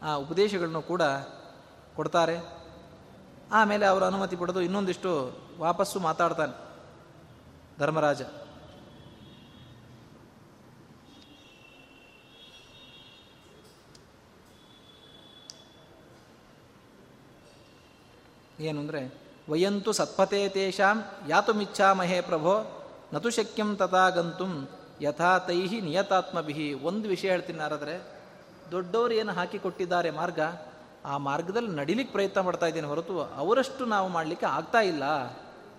[0.02, 1.02] ಆ ಉಪದೇಶಗಳನ್ನು ಕೂಡ
[1.94, 2.36] ಕೊಡ್ತಾರೆ.
[3.52, 6.52] ಆಮೇಲೆ ಅವರು ಅನುಮತಿ ಪಡೆದು ಇನ್ನೊಂದಿಷ್ಟು ವಾಪಸ್ಸು ಮಾತಾಡ್ತಾನೆ
[7.78, 8.22] ಧರ್ಮರಾಜ.
[18.60, 19.00] ಏನು ಅಂದರೆ
[19.48, 22.54] ವಯಂತು ಸತ್ಪತೆ ತೇಷಾಂ ಯಾತುಮಿಚ್ಛಾಮಹೇ ಪ್ರಭೋ,
[23.14, 24.68] ನತು ಶಕ್ಯಂ ತಥಾ ಗಂತುಂ
[25.02, 27.94] ಯಥಾ ತೈಹಿ ನಿಯತಾತ್ಮಭಿಹಿ ಒಂದು ವಿಷಯ ಹೇಳ್ತೀನಿ ಆರಾದರೆ
[28.70, 30.40] ದೊಡ್ಡವರು ಏನು ಹಾಕಿ ಕೊಟ್ಟಿದ್ದಾರೆ ಮಾರ್ಗ,
[31.04, 35.04] ಆ ಮಾರ್ಗದಲ್ಲಿ ನಡಿಲಿಕ್ಕೆ ಪ್ರಯತ್ನ ಪಡ್ತಾ ಇದ್ದೀನಿ ಹೊರತು ಅವರಷ್ಟು ನಾವು ಮಾಡಲಿಕ್ಕೆ ಆಗ್ತಾ ಇಲ್ಲ.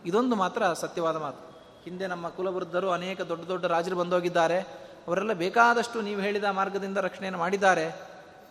[0.06, 1.42] ಇದೊಂದು ಮಾತ್ರ ಸತ್ಯವಾದ ಮಾತು.
[1.86, 4.60] ಹಿಂದೆ ನಮ್ಮ ಕುಲವೃದ್ಧರು ಅನೇಕ ದೊಡ್ಡ ದೊಡ್ಡ ರಾಜರು ಬಂದೋಗಿದ್ದಾರೆ.
[5.08, 7.86] ಅವರೆಲ್ಲ ಬೇಕಾದಷ್ಟು ನೀವು ಹೇಳಿದ ಮಾರ್ಗದಿಂದ ರಕ್ಷಣೆಯನ್ನು ಮಾಡಿದ್ದಾರೆ.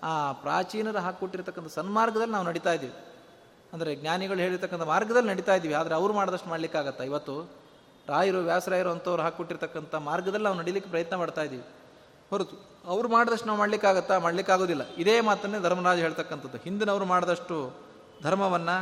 [0.03, 2.93] ಆ ಪ್ರಾಚೀನರು ಹಾಕಿಕೊಟ್ಟಿರ್ತಕ್ಕಂಥ ಸನ್ಮಾರ್ಗದಲ್ಲಿ ನಾವು ನಡೀತಾ ಇದ್ದೀವಿ.
[3.77, 7.05] ಅಂದರೆ ಜ್ಞಾನಿಗಳು ಹೇಳಿರ್ತಕ್ಕಂಥ ಮಾರ್ಗದಲ್ಲಿ ನಡೀತಾ ಇದ್ದೀವಿ, ಆದರೆ ಅವ್ರು ಮಾಡಿದಷ್ಟು ಮಾಡಲಿಕ್ಕಾಗತ್ತಾ?
[7.11, 7.35] ಇವತ್ತು
[8.09, 11.64] ರಾಯರು, ವ್ಯಾಸರಾಯರು ಅಂಥವ್ರು ಹಾಕಿಕೊಟ್ಟಿರ್ತಕ್ಕಂಥ ಮಾರ್ಗದಲ್ಲಿ ನಾವು ನಡೀಲಿಕ್ಕೆ ಪ್ರಯತ್ನ ಮಾಡ್ತಾ ಇದ್ದೀವಿ.
[12.31, 12.57] ಹೊರತು
[12.93, 14.14] ಅವ್ರು ಮಾಡಿದಷ್ಟು ನಾವು ಮಾಡಲಿಕ್ಕಾಗತ್ತಾ?
[14.27, 14.85] ಮಾಡಲಿಕ್ಕಾಗೋದಿಲ್ಲ.
[15.03, 16.59] ಇದೇ ಮಾತನ್ನೇ ಧರ್ಮರಾಜ ಹೇಳ್ತಕ್ಕಂಥದ್ದು.
[16.66, 17.57] ಹಿಂದಿನವರು ಮಾಡಿದಷ್ಟು
[18.22, 18.77] ಧರ್ಮವನ್ನು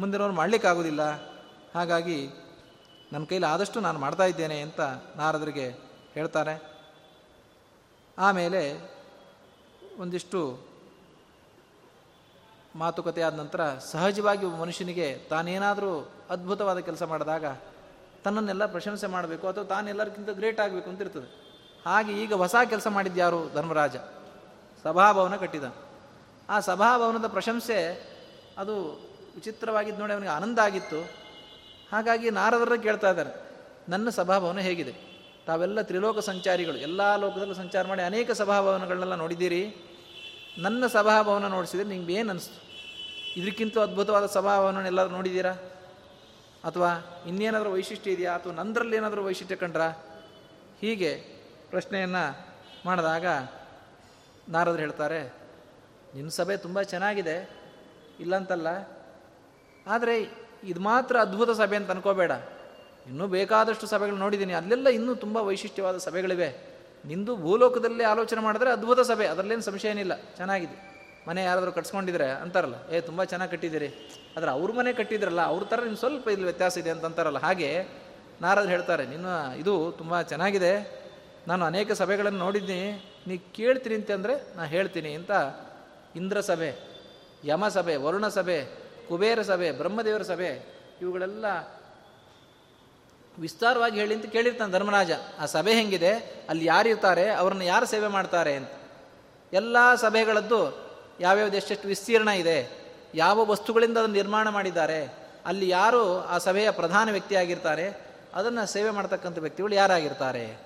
[0.00, 1.02] ಮುಂದಿನವ್ರು ಮಾಡಲಿಕ್ಕಾಗೋದಿಲ್ಲ.
[1.74, 2.18] ಹಾಗಾಗಿ
[3.12, 4.80] ನನ್ನ ಕೈಲಿ ಆದಷ್ಟು ನಾನು ಮಾಡ್ತಾ ಇದ್ದೇನೆ ಅಂತ
[5.20, 5.66] ನಾರದರಿಗೆ
[6.16, 6.54] ಹೇಳ್ತಾರೆ.
[8.18, 8.62] ಆಮೇಲೆ
[10.02, 10.40] ಒಂದಿಷ್ಟು
[12.76, 15.92] ಮಾತುಕತೆ ಆದ ನಂತರ ಸಹಜವಾಗಿ ಒಬ್ಬ ಮನುಷ್ಯನಿಗೆ ತಾನೇನಾದರೂ
[16.30, 17.44] ಅದ್ಭುತವಾದ ಕೆಲಸ ಮಾಡಿದಾಗ
[18.24, 21.28] ತನ್ನನ್ನೆಲ್ಲ ಪ್ರಶಂಸೆ ಮಾಡಬೇಕು ಅಥವಾ ತಾನೆಲ್ಲರಿಗಿಂತ ಗ್ರೇಟ್ ಆಗಬೇಕು ಅಂತ ಇರ್ತದೆ.
[21.86, 23.96] ಹಾಗೆ ಈಗ ಹೊಸ ಕೆಲಸ ಮಾಡಿದ್ಯಾರು ಧರ್ಮರಾಜ?
[24.84, 25.64] ಸಭಾಭವನ ಕಟ್ಟಿದ
[26.48, 27.78] ಆ ಸಭಾಭವನದ ಪ್ರಶಂಸೆ
[28.58, 28.74] ಅದು
[29.34, 31.00] ವಿಚಿತ್ರವಾಗಿದ್ದು ನೋಡಿ ಅವನಿಗೆ ಆನಂದ ಆಗಿತ್ತು.
[31.92, 33.32] ಹಾಗಾಗಿ ನಾರದರ ಕೇಳ್ತಾ ಇದ್ದಾರೆ,
[33.88, 34.94] ನನ್ನ ಸಭಾಭವನ ಹೇಗಿದೆ?
[35.46, 39.62] ತಾವೆಲ್ಲ ತ್ರಿಲೋಕ ಸಂಚಾರಿಗಳು, ಎಲ್ಲ ಲೋಕದಲ್ಲೂ ಸಂಚಾರ ಮಾಡಿ ಅನೇಕ ಸಭಾಭವನಗಳನ್ನೆಲ್ಲ ನೋಡಿದ್ದೀರಿ.
[40.58, 42.58] ನನ್ನ ಸಭಾಭವನ ನೋಡಿಸಿದ್ರೆ ನಿಮ್ಗೆ ಏನು ಅನಿಸ್ತು?
[43.36, 45.52] ಇದಕ್ಕಿಂತ ಅದ್ಭುತವಾದ ಸಭಾಭವನ ಎಲ್ಲರೂ ನೋಡಿದ್ದೀರಾ
[46.64, 48.34] ಅಥವಾ ಇನ್ನೇನಾದರೂ ವೈಶಿಷ್ಟ್ಯ ಇದೆಯಾ?
[48.34, 49.88] ಅಥವಾ ನಂದರಲ್ಲಿ ಏನಾದರೂ ವೈಶಿಷ್ಟ್ಯ ಕಂಡ್ರಾ?
[50.80, 51.12] ಹೀಗೆ
[51.70, 52.24] ಪ್ರಶ್ನೆಯನ್ನು
[52.86, 53.26] ಮಾಡಿದಾಗ
[54.48, 55.22] ನಾರದ್ರು ಹೇಳ್ತಾರೆ
[56.14, 57.50] ನಿನ್ನ ಸಭೆ ತುಂಬ ಚೆನ್ನಾಗಿದೆ,
[58.20, 58.68] ಇಲ್ಲಂತಲ್ಲ.
[59.86, 60.16] ಆದರೆ
[60.64, 62.32] ಇದು ಮಾತ್ರ ಅದ್ಭುತ ಸಭೆ ಅಂತ ಅನ್ಕೋಬೇಡ.
[63.06, 66.71] ಇನ್ನೂ ಬೇಕಾದಷ್ಟು ಸಭೆಗಳು ನೋಡಿದ್ದೀನಿ ಅಲ್ಲೆಲ್ಲ ಇನ್ನೂ ತುಂಬ ವೈಶಿಷ್ಟ್ಯವಾದ ಸಭೆಗಳಿವೆ.
[67.04, 70.76] ನಿಂದು ಭೂಲೋಕದಲ್ಲೇ ಆಲೋಚನೆ ಮಾಡಿದ್ರೆ ಅದ್ಭುತ ಸಭೆ, ಅದರಲ್ಲೇನು ಸಂಶಯ ಏನಿಲ್ಲ, ಚೆನ್ನಾಗಿದೆ.
[71.28, 73.88] ಮನೆ ಯಾರಾದರೂ ಕಟ್ಸ್ಕೊಂಡಿದ್ರೆ ಅಂತಾರಲ್ಲ, ಏ, ತುಂಬ ಚೆನ್ನಾಗಿ ಕಟ್ಟಿದ್ದೀರಿ.
[74.36, 77.70] ಆದರೆ ಅವ್ರ ಮನೆ ಕಟ್ಟಿದ್ರಲ್ಲ, ಅವ್ರ ಥರ ನಿಮ್ಮ ಸ್ವಲ್ಪ ಇಲ್ಲಿ ವ್ಯತ್ಯಾಸ ಇದೆ ಅಂತ ಅಂತಾರಲ್ಲ, ಹಾಗೆ
[78.40, 79.26] ನಾರದ್ರು ಹೇಳ್ತಾರೆ, ನಿನ್ನ
[79.56, 80.72] ಇದು ತುಂಬ ಚೆನ್ನಾಗಿದೆ,
[81.48, 82.88] ನಾನು ಅನೇಕ ಸಭೆಗಳನ್ನು ನೋಡಿದ್ದೀನಿ,
[83.26, 85.30] ನೀ ಕೇಳ್ತೀನಿ ಅಂತಂದರೆ ನಾನು ಹೇಳ್ತೀನಿ ಅಂತ
[86.16, 86.70] ಇಂದ್ರ ಸಭೆ
[87.44, 88.58] ಯಮ ಸಭೆ ವರುಣ ಸಭೆ
[89.08, 90.50] ಕುಬೇರ ಸಭೆ ಬ್ರಹ್ಮದೇವರ ಸಭೆ,
[91.00, 91.46] ಇವುಗಳೆಲ್ಲ
[93.38, 95.10] ವಿಸ್ತಾರವಾಗಿ ಹೇಳಿ ಅಂತ ಕೇಳಿರ್ತಾನೆ ಧರ್ಮರಾಜ.
[95.40, 96.12] ಆ ಸಭೆ ಹೆಂಗಿದೆ?
[96.48, 98.70] ಅಲ್ಲಿ ಯಾರಿರ್ತಾರೆ ಅವ್ರನ್ನ ಯಾರು ಸೇವೆ ಮಾಡ್ತಾರೆ ಅಂತ.
[99.52, 102.70] ಎಲ್ಲ ಸಭೆಗಳದ್ದು ಯಾವ್ಯಾವ್ದು ಎಷ್ಟೆಷ್ಟು ವಿಸ್ತೀರ್ಣ ಇದೆ?
[103.14, 105.28] ಯಾವ ವಸ್ತುಗಳಿಂದ ಅದನ್ನು ನಿರ್ಮಾಣ ಮಾಡಿದ್ದಾರೆ?
[105.46, 110.58] ಅಲ್ಲಿ ಯಾರು ಆ ಸಭೆಯ ಪ್ರಧಾನ ವ್ಯಕ್ತಿಯಾಗಿರ್ತಾರೆ ಅದನ್ನು ಸೇವೆ ಮಾಡ್ತಕ್ಕಂಥ ವ್ಯಕ್ತಿಗಳು ಯಾರಾಗಿರ್ತಾರೆ?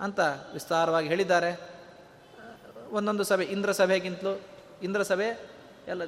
[0.00, 0.20] ಅಂತ
[0.52, 1.60] ವಿಸ್ತಾರವಾಗಿ ಹೇಳಿದ್ದಾರೆ.
[2.90, 4.40] ಒಂದೊಂದು ಸಭೆ, ಇಂದ್ರ ಸಭೆಗಿಂತಲೂ,
[4.82, 5.40] ಇಂದ್ರ ಸಭೆ
[5.88, 6.02] ಎಲ್ಲ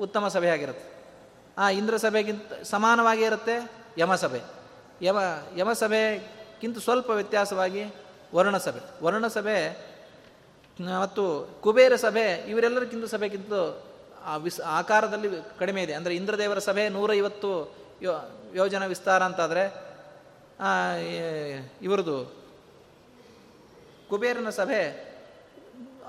[0.00, 1.04] ಉತ್ತಮ ಸಭೆ ಆಗಿರುತ್ತೆ
[1.58, 4.59] ಆ ಇಂದ್ರ ಸಭೆಗಿಂತ ಸಮಾನವಾಗಿ ಇರುತ್ತೆ ಯಮಸಭೆ
[5.06, 5.18] ಯಮ
[5.60, 7.82] ಯಮಸಭೆಗಿಂತ ಸ್ವಲ್ಪ ವ್ಯತ್ಯಾಸವಾಗಿ
[8.36, 8.82] ವರ್ಣಸಭೆ.
[9.04, 9.58] ವರ್ಣಸಭೆ
[11.02, 11.24] ಮತ್ತು
[11.64, 13.52] ಕುಬೇರ ಸಭೆ ಇವರೆಲ್ಲರಿಗಿಂತ ಸಭೆಗಿಂತ
[14.44, 15.28] ವಿಸ್, ಆಕಾರದಲ್ಲಿ
[15.60, 15.94] ಕಡಿಮೆ ಇದೆ.
[15.98, 17.50] ಅಂದರೆ ಇಂದ್ರದೇವರ ಸಭೆ ನೂರೈವತ್ತು
[18.04, 18.12] ಯೋ,
[18.54, 19.64] ಯೋಜನ ವಿಸ್ತಾರ ಅಂತಾದರೆ
[21.86, 22.16] ಇವರದು.
[24.10, 24.82] ಕುಬೇರನ ಸಭೆ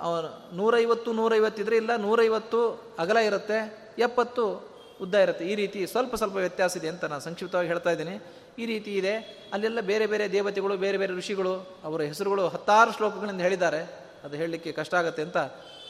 [0.06, 0.30] ಅವನು
[0.60, 2.62] ನೂರೈವತ್ತು, ನೂರೈವತ್ತಿದ್ರೆ ಇಲ್ಲ, ನೂರೈವತ್ತು
[3.04, 3.58] ಅಗಲ ಇರುತ್ತೆ,
[4.06, 4.46] ಎಪ್ಪತ್ತು
[5.04, 5.44] ಉದ್ದ ಇರುತ್ತೆ.
[5.52, 8.16] ಈ ರೀತಿ ಸ್ವಲ್ಪ ಸ್ವಲ್ಪ ವ್ಯತ್ಯಾಸ ಇದೆ ಅಂತ ನಾನು ಸಂಕ್ಷಿಪ್ತವಾಗಿ ಹೇಳ್ತಾ ಇದ್ದೀನಿ.
[8.60, 9.42] ಈ ರೀತಿ ಇದೆ.
[9.54, 13.84] ಅಲ್ಲೆಲ್ಲ ಬೇರೆ ಬೇರೆ ದೇವತೆಗಳು, ಬೇರೆ ಬೇರೆ ಋಷಿಗಳು, ಅವರ ಹೆಸರುಗಳು ಹತ್ತಾರು ಶ್ಲೋಕಗಳಿಂದ ಹೇಳಿದ್ದಾರೆ.
[14.24, 15.38] ಅದು ಹೇಳಲಿಕ್ಕೆ ಕಷ್ಟ ಆಗುತ್ತೆ ಅಂತ.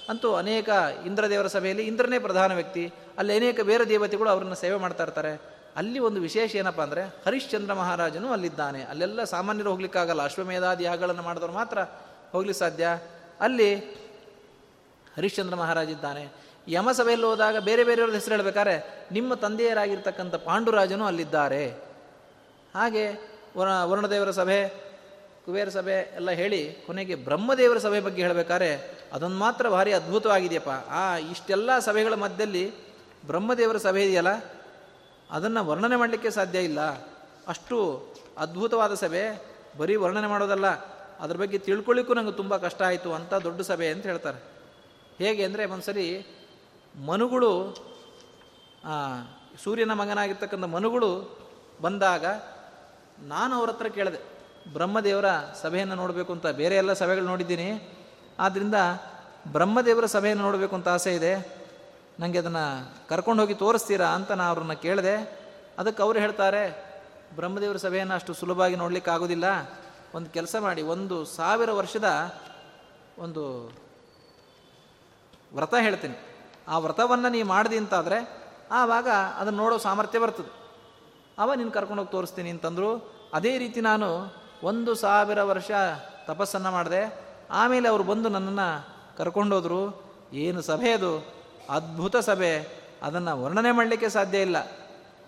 [0.09, 0.69] ಅಂತೂ ಅನೇಕ
[1.05, 2.93] ಇಂದ್ರದೇವರ ಸಭೆಯಲ್ಲಿ ಇಂದ್ರನೇ ಪ್ರಧಾನ ವ್ಯಕ್ತಿ.
[3.17, 5.41] ಅಲ್ಲಿ ಅನೇಕ ಬೇರೆ ದೇವತೆಗಳು ಅವರನ್ನು ಸೇವೆ ಮಾಡ್ತಾ ಇರ್ತಾರೆ.
[5.75, 8.83] ಅಲ್ಲಿ ಒಂದು ವಿಶೇಷ ಏನಪ್ಪ ಅಂದರೆ ಹರಿಶ್ಚಂದ್ರ ಮಹಾರಾಜನು ಅಲ್ಲಿದ್ದಾನೆ.
[8.83, 10.21] ಅಲ್ಲೆಲ್ಲ ಸಾಮಾನ್ಯರು ಹೋಗ್ಲಿಕ್ಕಾಗಲ್ಲ.
[10.21, 11.79] ಅಶ್ವಮೇಧಾದಿ ಯಾಗಗಳನ್ನು ಮಾಡಿದವರು ಮಾತ್ರ
[12.31, 12.87] ಹೋಗ್ಲಿಕ್ಕೆ ಸಾಧ್ಯ.
[13.39, 13.75] ಅಲ್ಲಿ
[15.17, 16.27] ಹರಿಶ್ಚಂದ್ರ ಮಹಾರಾಜ ಇದ್ದಾನೆ.
[16.67, 21.90] ಯಮಸಭೆಯಲ್ಲಿ ಹೋದಾಗ ಬೇರೆ ಬೇರೆಯವ್ರದ್ದು ಹೆಸರು ಹೇಳ್ಬೇಕಾದ್ರೆ ನಿಮ್ಮ ತಂದೆಯರಾಗಿರ್ತಕ್ಕಂಥ ಪಾಂಡುರಾಜನು ಅಲ್ಲಿದ್ದಾರೆ.
[22.75, 23.03] ಹಾಗೆ
[23.57, 24.59] ವರ ವರುಣದೇವರ ಸಭೆ,
[25.45, 28.69] ಕುಬೇರ ಸಭೆ ಎಲ್ಲ ಹೇಳಿ ಕೊನೆಗೆ ಬ್ರಹ್ಮದೇವರ ಸಭೆ ಬಗ್ಗೆ ಹೇಳಬೇಕಾದ್ರೆ
[29.13, 30.69] ಅದೊಂದು ಮಾತ್ರ ಭಾರಿ ಅದ್ಭುತವಾಗಿದೆಯಪ್ಪ.
[30.69, 32.63] ಆ ಇಷ್ಟೆಲ್ಲ ಸಭೆಗಳ ಮಧ್ಯದಲ್ಲಿ
[33.25, 34.33] ಬ್ರಹ್ಮದೇವರ ಸಭೆ ಇದೆಯಲ್ಲ?
[35.31, 36.79] ಅದನ್ನು ವರ್ಣನೆ ಮಾಡಲಿಕ್ಕೆ ಸಾಧ್ಯ ಇಲ್ಲ.
[37.47, 37.77] ಅಷ್ಟು
[38.37, 39.23] ಅದ್ಭುತವಾದ ಸಭೆ,
[39.77, 40.67] ಬರೀ ವರ್ಣನೆ ಮಾಡೋದಲ್ಲ.
[41.19, 44.39] ಅದ್ರ ಬಗ್ಗೆ ತಿಳ್ಕೊಳ್ಳಿಕ್ಕೂ ನಂಗೆ ತುಂಬ ಕಷ್ಟ ಆಯಿತು ಅಂತ ದೊಡ್ಡ ಸಭೆ ಅಂತ ಹೇಳ್ತಾರೆ.
[45.17, 46.05] ಹೇಗೆ ಅಂದರೆ ಒಂದ್ಸರಿ
[47.07, 47.51] ಮನುಗಳು
[49.63, 51.11] ಸೂರ್ಯನ ಮಗನಾಗಿರ್ತಕ್ಕಂಥ ಮನುಗಳು
[51.81, 52.25] ಬಂದಾಗ
[53.21, 54.19] ನಾನು ಅವ್ರ ಹತ್ರ ಕೇಳಿದೆ,
[54.73, 55.25] ಬ್ರಹ್ಮದೇವರ
[55.61, 57.97] ಸಭೆಯನ್ನು ನೋಡಬೇಕು ಅಂತ ಬೇರೆ ಎಲ್ಲ ಸಭೆಗಳು ನೋಡಿದ್ದೀನಿ.
[58.39, 58.75] ಆದ್ದರಿಂದ
[59.47, 61.61] ಬ್ರಹ್ಮದೇವರ ಸಭೆಯನ್ನು ನೋಡಬೇಕು ಅಂತ ಆಸೆ ಇದೆ.
[62.19, 65.15] ನನಗೆ ಅದನ್ನು ಕರ್ಕೊಂಡು ಹೋಗಿ ತೋರಿಸ್ತೀರಾ ಅಂತ ನಾನು ಅವ್ರನ್ನ ಕೇಳಿದೆ.
[65.77, 66.63] ಅದಕ್ಕೆ ಅವರು ಹೇಳ್ತಾರೆ,
[67.35, 69.45] ಬ್ರಹ್ಮದೇವರ ಸಭೆಯನ್ನು ಅಷ್ಟು ಸುಲಭವಾಗಿ ನೋಡಲಿಕ್ಕೆ ಆಗೋದಿಲ್ಲ
[70.15, 72.33] ಒಂದು ಕೆಲಸ ಮಾಡಿ, ಒಂದು ಸಾವಿರ ವರ್ಷದ
[73.17, 73.71] ಒಂದು
[75.53, 76.17] ವ್ರತ ಹೇಳ್ತೀನಿ.
[76.67, 78.41] ಆ ವ್ರತವನ್ನು ನೀವು ಮಾಡಿದಿ ಅಂತಾದರೆ
[78.71, 80.60] ಆವಾಗ ಅದನ್ನು ನೋಡೋ ಸಾಮರ್ಥ್ಯ ಬರ್ತದೆ.
[81.37, 83.13] ಅವ ನೀನು ಕರ್ಕೊಂಡೋಗಿ ತೋರಿಸ್ತೀನಿ ಅಂತಂದರು.
[83.33, 85.71] ಅದೇ ರೀತಿ ನಾನು ಒಂದು ಸಾವಿರ ವರ್ಷ
[86.25, 87.19] ತಪಸ್ಸನ್ನು ಮಾಡಿದೆ.
[87.51, 91.33] ಆಮೇಲೆ ಅವರು ಬಂದು ನನ್ನನ್ನು ಕರ್ಕೊಂಡೋದ್ರು ಏನು ಸಭೆ ಅದು?
[91.69, 92.81] ಅದ್ಭುತ ಸಭೆ.
[93.03, 94.57] ಅದನ್ನು ವರ್ಣನೆ ಮಾಡಲಿಕ್ಕೆ ಸಾಧ್ಯ ಇಲ್ಲ.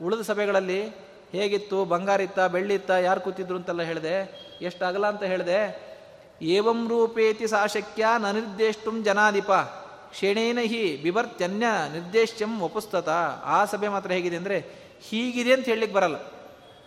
[0.03, 0.87] ಉಳಿದ ಸಭೆಗಳಲ್ಲಿ
[1.31, 4.43] ಹೇಗಿತ್ತು ಬಂಗಾರಿತ್ತ ಬೆಳ್ಳಿತ್ತ ಯಾರು ಕೂತಿದ್ರು ಅಂತೆಲ್ಲ ಹೇಳಿದೆ.
[4.61, 5.93] ಎಷ್ಟು ಅಗಲ ಅಂತ ಹೇಳಿದೆ.
[6.41, 9.51] ಏವಂ ರೂಪೇತಿ ಸಾಶಕ್ಯ ನಿರ್ದೇಷ್ಟುಂ ಜನಾಧಿಪ.
[9.51, 13.09] ಕ್ಷಣೇನ ಹಿ ಬಿಭರ್ತ್ಯನ್ಯ ನಿರ್ದೇಶ್ಯಂ ಒಪುಸ್ತತ
[13.43, 16.15] ಆ ಸಭೆ ಮಾತ್ರ ಹೇಗಿದೆ ಅಂದರೆ ಹೀಗಿದೆ ಅಂತ ಹೇಳಲಿಕ್ಕೆ ಬರಲ್ಲ.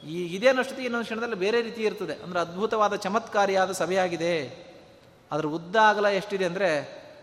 [0.06, 2.12] ಈ ಇದೇ ಅನ್ನೋಷ್ಟೊತ್ತಿಗೆ ಇನ್ನೊಂದು ಕ್ಷಣದಲ್ಲಿ ಬೇರೆ ರೀತಿ ಇರ್ತದೆ.
[2.12, 4.66] ಅಂದರೆ ಅದ್ಭುತವಾದ ಚಮತ್ಕಾರಿಯಾದ ಸಭೆಯಾಗಿದೆ.
[5.32, 6.70] ಅದರ ಉದ್ದ ಅಗಲ ಎಷ್ಟಿದೆ ಅಂದರೆ,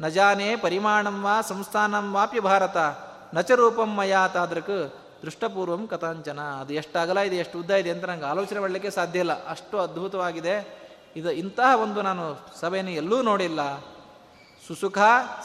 [0.01, 2.77] ನಜಾನೆ ಪರಿಮಾಣಂ ವಾ ಸಂಸ್ಥಾನಂ ವಾಪ್ಯ ಭಾರತ,
[3.33, 6.39] ನಚರೂಪಂ ಮಯಾತಾದ್ರಕ್ ದೃಷ್ಟಪೂರ್ವಂ ಕಥಾಂಚನ.
[6.41, 9.45] ಅದು ಎಷ್ಟು ಅಗಲ ಇದೆ, ಎಷ್ಟು ಉದ್ದ ಇದೆ ಅಂತ ನಂಗೆ ಆಲೋಚನೆ ಮಾಡಲಿಕ್ಕೆ ಸಾಧ್ಯ ಇಲ್ಲ.
[9.45, 10.83] ಅಷ್ಟು ಅದ್ಭುತವಾಗಿದೆ.
[11.15, 13.77] ಇದು ಇಂತಹ ಒಂದು ನಾನು ಸಭೆಯನ್ನು ಎಲ್ಲೂ ನೋಡಿಲ್ಲ.
[14.67, 14.97] ಸುಸುಖ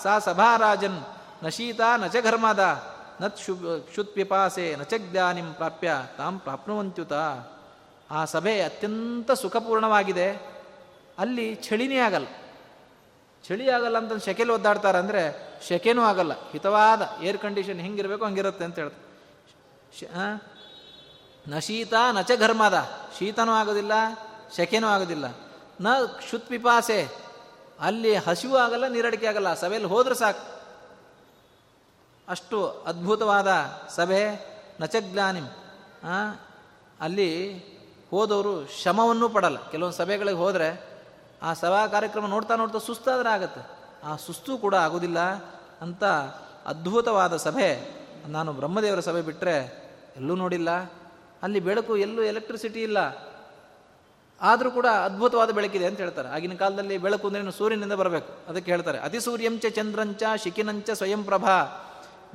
[0.03, 1.01] ಸಾ ಸಭಾರಾಜನ್
[1.43, 2.98] ರಾಜನ್ ಶೀತ ನಚ ಘರ್ಮದ.
[3.21, 4.03] ನತ್ ಶು
[4.81, 7.15] ನಚ ಜ್ಞಾನಿಂ ಪ್ರಾಪ್ಯ ತಾಂ ಪ್ರಾಪ್ನುವಂತ್ಯುತ.
[8.11, 10.29] ಆ ಸಭೆ ಅತ್ಯಂತ ಸುಖಪೂರ್ಣವಾಗಿದೆ.
[11.19, 12.29] ಅಲ್ಲಿ ಚಳಿನೇ ಆಗಲ್ಲ.
[13.45, 15.23] ಚಳಿ ಆಗಲ್ಲ ಅಂತ ಶೆಕೆಲಿ ಒದ್ದಾಡ್ತಾರೆ ಅಂದರೆ
[15.69, 16.33] ಶೆಕೆನೂ ಆಗಲ್ಲ.
[16.51, 19.05] ಹಿತವಾದ ಏರ್ ಕಂಡೀಷನ್ ಹೆಂಗಿರಬೇಕು ಹಂಗಿರುತ್ತೆ ಅಂತ ಹೇಳ್ತಾರೆ.
[21.47, 22.77] ನ ಶೀತ ನಚ ಘರ್ಮದ.
[23.19, 23.93] ಶೀತನೂ ಆಗೋದಿಲ್ಲ,
[24.57, 25.27] ಶೆಕೆನೂ ಆಗೋದಿಲ್ಲ.
[25.81, 27.09] ನ ಕ್ಷುತ್ ಪಿಪಾಸೆ
[27.81, 29.55] ಅಲ್ಲಿ ಹಸಿವು ಆಗಲ್ಲ, ನೀರಡಿಕೆ ಆಗಲ್ಲ.
[29.55, 30.58] ಸಭೆಯಲ್ಲಿ ಹೋದ್ರೆ ಸಾಕು.
[32.29, 33.49] ಅಷ್ಟು ಅದ್ಭುತವಾದ
[33.89, 34.23] ಸಭೆ
[34.81, 35.45] ನಚಜ್ಞಾನಿಂ
[37.01, 37.59] ಅಲ್ಲಿ
[38.11, 39.71] ಹೋದವರು ಶ್ರಮವನ್ನೂ ಪಡಲ್ಲ.
[39.71, 40.99] ಕೆಲವೊಂದು ಸಭೆಗಳಿಗೆ ಹೋದರೆ
[41.43, 43.63] ಆ ಸಭಾ ಕಾರ್ಯಕ್ರಮ ನೋಡ್ತಾ ನೋಡ್ತಾ ಸುಸ್ತಾದ್ರೆ ಆಗುತ್ತೆ.
[44.05, 45.19] ಆ ಸುಸ್ತು ಕೂಡ ಆಗೋದಿಲ್ಲ
[45.81, 46.05] ಅಂತ
[46.67, 47.71] ಅದ್ಭುತವಾದ ಸಭೆ
[48.27, 49.57] ನಾನು ಬ್ರಹ್ಮದೇವರ ಸಭೆ ಬಿಟ್ಟರೆ
[50.17, 50.71] ಎಲ್ಲೂ ನೋಡಿಲ್ಲ.
[51.43, 52.99] ಅಲ್ಲಿ ಬೆಳಕು, ಎಲ್ಲೂ ಎಲೆಕ್ಟ್ರಿಸಿಟಿ ಇಲ್ಲ.
[54.41, 56.29] ಆದರೂ ಕೂಡ ಅದ್ಭುತವಾದ ಬೆಳಕಿದೆ ಅಂತ ಹೇಳ್ತಾರೆ.
[56.29, 58.33] ಆಗಿನ ಕಾಲದಲ್ಲಿ ಬೆಳಕು ಅಂದ್ರೆ ಸೂರ್ಯನಿಂದ ಬರಬೇಕು.
[58.49, 61.55] ಅದಕ್ಕೆ ಹೇಳ್ತಾರೆ ಅತಿ ಸೂರ್ಯಂಚ ಚಂದ್ರಂಚ ಶಿಖಿನಂಚ ಸ್ವಯಂ ಪ್ರಭಾ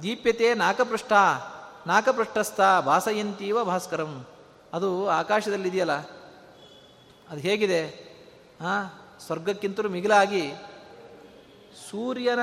[0.01, 1.11] ದೀಪ್ಯತೆ ನಾಕಪೃಷ್ಠ,
[1.87, 4.25] ನಾಕಪೃಷ್ಠಸ್ಥ ಭಾಸಯಂತೀವ ಭಾಸ್ಕರಂ.
[4.73, 5.91] ಅದು ಆಕಾಶದಲ್ಲಿದೆಯಲ್ಲ
[7.29, 7.85] ಅದು ಹೇಗಿದೆ?
[8.61, 10.51] ಹಾಂ ಸ್ವರ್ಗಕ್ಕಿಂತಲೂ ಮಿಗಿಲಾಗಿ
[11.91, 12.39] ಸೂರ್ಯನ,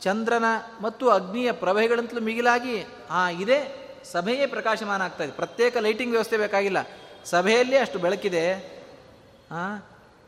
[0.00, 0.44] ಚಂದ್ರನ
[0.80, 3.58] ಮತ್ತು ಅಗ್ನಿಯ ಪ್ರಭೆಗಳಂತಲೂ ಮಿಗಿಲಾಗಿ ಆ ಇದೆ
[4.12, 5.32] ಸಭೆಯೇ ಪ್ರಕಾಶಮಾನ ಆಗ್ತಾ ಇದೆ.
[5.32, 6.78] ಪ್ರತ್ಯೇಕ ಲೈಟಿಂಗ್ ವ್ಯವಸ್ಥೆ ಬೇಕಾಗಿಲ್ಲ.
[7.24, 8.80] ಸಭೆಯಲ್ಲಿ ಅಷ್ಟು ಬೆಳಕಿದೆ.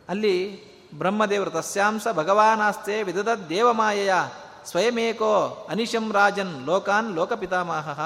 [0.08, 0.36] ಅಲ್ಲಿ
[0.98, 4.14] ಬ್ರಹ್ಮದೇವರು ತಸ್ಯಾಂಸ ಭಗವಾನಾಸ್ತೆ ವಿಧದ ದೇವಮಾಯೆಯ
[4.66, 8.00] ಸ್ವಯಮೇಕೋ ಅನಿಶಂ ರಾಜನ್ ಲೋಕಾನ್ ಲೋಕಪಿತಾಮಹ.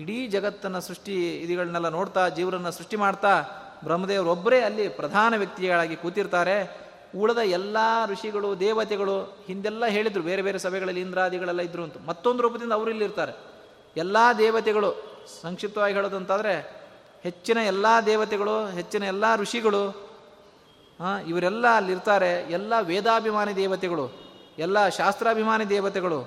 [0.00, 3.42] ಇಡೀ ಜಗತ್ತನ್ನು ಸೃಷ್ಟಿ ಇದಿಗಳನ್ನೆಲ್ಲ ನೋಡ್ತಾ, ಜೀವರನ್ನು ಸೃಷ್ಟಿ ಮಾಡ್ತಾ,
[3.84, 6.84] ಬ್ರಹ್ಮದೇವರು ಒಬ್ಬರೇ ಅಲ್ಲಿ ಪ್ರಧಾನ ವ್ಯಕ್ತಿಗಳಾಗಿ ಕೂತಿರ್ತಾರೆ.
[7.16, 7.76] ಉಳಿದ ಎಲ್ಲ
[8.06, 11.94] ಋಷಿಗಳು, ದೇವತೆಗಳು ಹಿಂದೆಲ್ಲ ಹೇಳಿದರು, ಬೇರೆ ಬೇರೆ ಸಭೆಗಳಲ್ಲಿ ಇಂದ್ರಾದಿಗಳೆಲ್ಲ ಇದ್ರು ಅಂತ.
[12.06, 13.32] ಮತ್ತೊಂದು ರೂಪದಿಂದ ಅವರು ಇಲ್ಲಿರ್ತಾರೆ.
[13.96, 16.84] ಎಲ್ಲ ದೇವತೆಗಳು, ಸಂಕ್ಷಿಪ್ತವಾಗಿ ಹೇಳೋದಂತಾದರೆ,
[17.22, 20.10] ಹೆಚ್ಚಿನ ಎಲ್ಲ ದೇವತೆಗಳು, ಹೆಚ್ಚಿನ ಎಲ್ಲ ಋಷಿಗಳು
[21.28, 22.52] ಇವರೆಲ್ಲ ಅಲ್ಲಿರ್ತಾರೆ.
[22.52, 24.23] ಎಲ್ಲ ವೇದಾಭಿಮಾನಿ ದೇವತೆಗಳು.
[24.58, 26.20] ಎಲ್ಲ ಶಾಸ್ತ್ರಾಭಿಮಾನಿ ದೇವತೆಗಳು.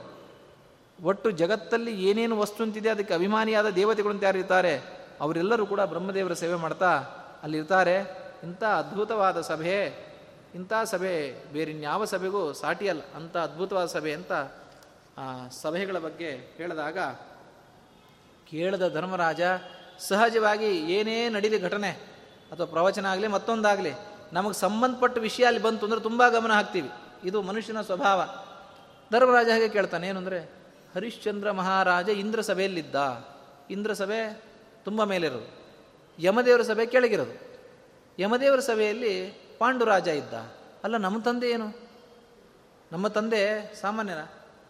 [0.99, 4.73] ಒಟ್ಟು ಜಗತ್ತಲ್ಲಿ ಏನೇನು ವಸ್ತು ಅಂತಿದೆ ಅದಕ್ಕೆ ಅಭಿಮಾನಿಯಾದ ದೇವತೆಗಳು ಅಂತ ಯಾರಿರ್ತಾರೆ
[5.21, 6.91] ಅವರೆಲ್ಲರೂ ಕೂಡ ಬ್ರಹ್ಮದೇವರ ಸೇವೆ ಮಾಡ್ತಾ
[7.43, 7.95] ಅಲ್ಲಿರ್ತಾರೆ.
[8.43, 9.77] ಇಂಥ ಅದ್ಭುತವಾದ ಸಭೆ,
[10.55, 11.13] ಇಂಥ ಸಭೆ
[11.53, 14.33] ಬೇರಿನ್ಯಾವ ಸಭೆಗೂ ಸಾಟಿಯಲ್ಲ ಅಂಥ ಅದ್ಭುತವಾದ ಸಭೆ ಅಂತ
[15.61, 16.97] ಸಭೆಗಳ ಬಗ್ಗೆ ಹೇಳಿದಾಗ
[18.49, 19.41] ಕೇಳದ ಧರ್ಮರಾಜ,
[20.09, 21.91] ಸಹಜವಾಗಿ ಏನೇ ನಡೀಲಿ ಘಟನೆ
[22.51, 23.93] ಅಥವಾ ಪ್ರವಚನ ಆಗಲಿ ಮತ್ತೊಂದಾಗಲಿ,
[24.33, 26.89] ನಮಗೆ ಸಂಬಂಧಪಟ್ಟ ವಿಷಯ ಅಲ್ಲಿ ಬಂತು ಅಂದರೆ ತುಂಬ ಗಮನ ಹಾಕ್ತೀವಿ.
[27.23, 28.21] ಇದು ಮನುಷ್ಯನ ಸ್ವಭಾವ.
[29.11, 30.07] ಧರ್ಮರಾಜ ಹಾಗೆ ಕೇಳ್ತಾನೆ?
[30.07, 30.39] ಏನು ಅಂದರೆ,
[30.95, 33.27] ಹರಿಶ್ಚಂದ್ರ ಮಹಾರಾಜ ಇಂದ್ರ ಸಭೆಯಲ್ಲಿದ್ದ.
[33.69, 34.43] ಇಂದ್ರ ಸಭೆ
[34.85, 35.57] ತುಂಬ ಮೇಲಿರೋದು.
[36.19, 37.39] ಯಮದೇವರ ಸಭೆ ಕೆಳಗಿರೋದು.
[38.19, 40.33] ಯಮದೇವರ ಸಭೆಯಲ್ಲಿ ಪಾಂಡುರಾಜ ಇದ್ದ.
[40.83, 41.89] ಅಲ್ಲ, ನಮ್ಮ ತಂದೆ ಏನು?
[42.91, 44.21] ನಮ್ಮ ತಂದೆ ಸಾಮಾನ್ಯನ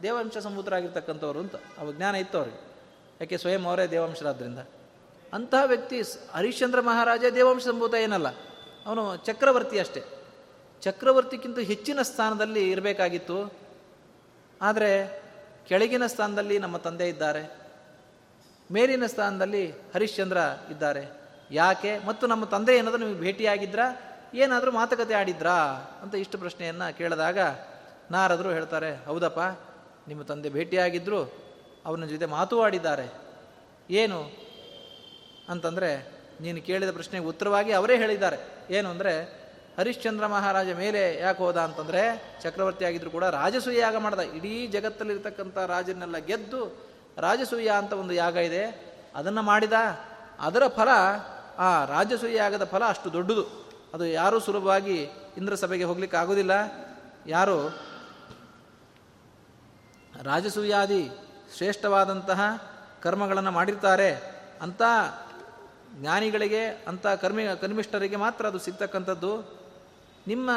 [0.02, 1.56] ದೇವಾಂಶ ಸಮೂತರಾಗಿರ್ತಕ್ಕಂಥವ್ರು ಅಂತ.
[1.78, 2.68] ಅವ ಜ್ಞಾನ ಇತ್ತು ಅವ್ರಿಗೆ.
[3.22, 3.38] ಯಾಕೆ?
[3.38, 4.60] ಸ್ವಯಂ ಅವರೇ ದೇವಾಂಶರಾದ್ರಿಂದ.
[5.34, 6.02] ಅಂತಹ ವ್ಯಕ್ತಿ
[6.34, 8.28] ಹರಿಶ್ಚಂದ್ರ ಮಹಾರಾಜ ದೇವಾಂಶ ಸಂಭೂತ ಏನಲ್ಲ.
[8.86, 10.04] ಅವನು ಚಕ್ರವರ್ತಿ ಅಷ್ಟೇ.
[10.82, 13.54] ಚಕ್ರವರ್ತಿಗಿಂತ ಹೆಚ್ಚಿನ ಸ್ಥಾನದಲ್ಲಿ ಇರಬೇಕಾಗಿತ್ತು.
[14.62, 15.24] ಆದರೆ
[15.68, 17.68] ಕೆಳಗಿನ ಸ್ಥಾನದಲ್ಲಿ ನಮ್ಮ ತಂದೆ ಇದ್ದಾರೆ.
[18.72, 20.38] ಮೇಲಿನ ಸ್ಥಾನದಲ್ಲಿ ಹರಿಶ್ಚಂದ್ರ
[20.72, 21.12] ಇದ್ದಾರೆ.
[21.52, 22.00] ಯಾಕೆ?
[22.06, 23.84] ಮತ್ತು ನಮ್ಮ ತಂದೆ ಏನಾದರೂ ನಿಮಗೆ ಭೇಟಿಯಾಗಿದ್ರಾ?
[24.34, 25.54] ಏನಾದರೂ ಮಾತುಕತೆ ಆಡಿದ್ರಾ?
[26.02, 27.38] ಅಂತ ಇಷ್ಟು ಪ್ರಶ್ನೆಯನ್ನು ಕೇಳಿದಾಗ
[28.12, 29.40] ನಾರದರು ಹೇಳ್ತಾರೆ, ಹೌದಪ್ಪ,
[30.08, 31.34] ನಿಮ್ಮ ತಂದೆ ಭೇಟಿಯಾಗಿದ್ದರು
[31.86, 33.14] ಅವನ ಜೊತೆ ಮಾತು ಆಡಿದ್ದಾರೆ.
[33.90, 34.48] ಏನು?
[35.50, 36.08] ಅಂತಂದರೆ,
[36.42, 38.38] ನೀನು ಕೇಳಿದ ಪ್ರಶ್ನೆಗೆ ಉತ್ತರವಾಗಿ ಅವರೇ ಹೇಳಿದ್ದಾರೆ.
[38.70, 39.47] ಏನು ಅಂದರೆ
[39.80, 44.20] ಹರಿಶ್ಚಂದ್ರ ಮಹಾರಾಜ ಮೇಲೆ ಯಾಕೆ ಹೋದ ಅಂತಂದರೆ ಚಕ್ರವರ್ತಿ ಆಗಿದ್ರು ಕೂಡ ರಾಜಸೂಯ ಯಾಗ ಮಾಡ್ದ.
[44.20, 48.88] ಇಡೀ ಜಗತ್ತಲ್ಲಿರ್ತಕ್ಕಂಥ ರಾಜನೆಲ್ಲ ಗೆದ್ದು ರಾಜಸೂಯ ಅಂತ ಒಂದು ಯಾಗ ಇದೆ.
[49.16, 49.74] ಅದನ್ನು ಮಾಡಿದ.
[50.40, 50.88] ಅದರ ಫಲ,
[51.58, 53.44] ಆ ರಾಜಸೂಯ ಯಾಗದ ಫಲ ಅಷ್ಟು ದೊಡ್ಡದು.
[53.94, 56.52] ಅದು ಯಾರೂ ಸುಲಭವಾಗಿ ಇಂದ್ರ ಸಭೆಗೆ ಹೋಗ್ಲಿಕ್ಕೆ ಆಗೋದಿಲ್ಲ.
[57.28, 57.68] ಯಾರು?
[60.24, 61.10] ರಾಜಸೂಯಾದಿ
[61.58, 62.42] ಶ್ರೇಷ್ಠವಾದಂತಹ
[63.04, 64.16] ಕರ್ಮಗಳನ್ನು ಮಾಡಿರ್ತಾರೆ.
[64.62, 64.82] ಅಂತ
[65.94, 69.57] ಜ್ಞಾನಿಗಳಿಗೆ, ಅಂಥ ಕರ್ಮಿ, ಕರ್ಮಿಷ್ಠರಿಗೆ ಮಾತ್ರ ಅದು ಸಿಗ್ತಕ್ಕಂಥದ್ದು.
[70.28, 70.50] ನಿಮ್ಮ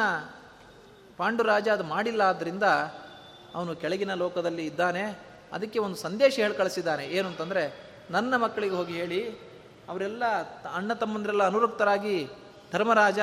[1.17, 2.63] ಪಾಂಡುರಾಜ ಅದು ಮಾಡಿಲ್ಲ ಆದ್ದರಿಂದ
[3.55, 5.03] ಅವನು ಕೆಳಗಿನ ಲೋಕದಲ್ಲಿ ಇದ್ದಾನೆ.
[5.53, 7.05] ಅದಕ್ಕೆ ಒಂದು ಸಂದೇಶ ಹೇಳಿ ಕಳಿಸಿದ್ದಾನೆ.
[7.07, 9.31] ಏನು ಅಂತಂದರೆ, ನನ್ನ ಮಕ್ಕಳಿಗೆ ಹೋಗಿ ಹೇಳಿ,
[9.89, 10.25] ಅವರೆಲ್ಲ
[10.75, 12.29] ಅಣ್ಣ ತಮ್ಮಂದರೆಲ್ಲ ಅನುರಕ್ತರಾಗಿ
[12.73, 13.19] ಧರ್ಮರಾಜ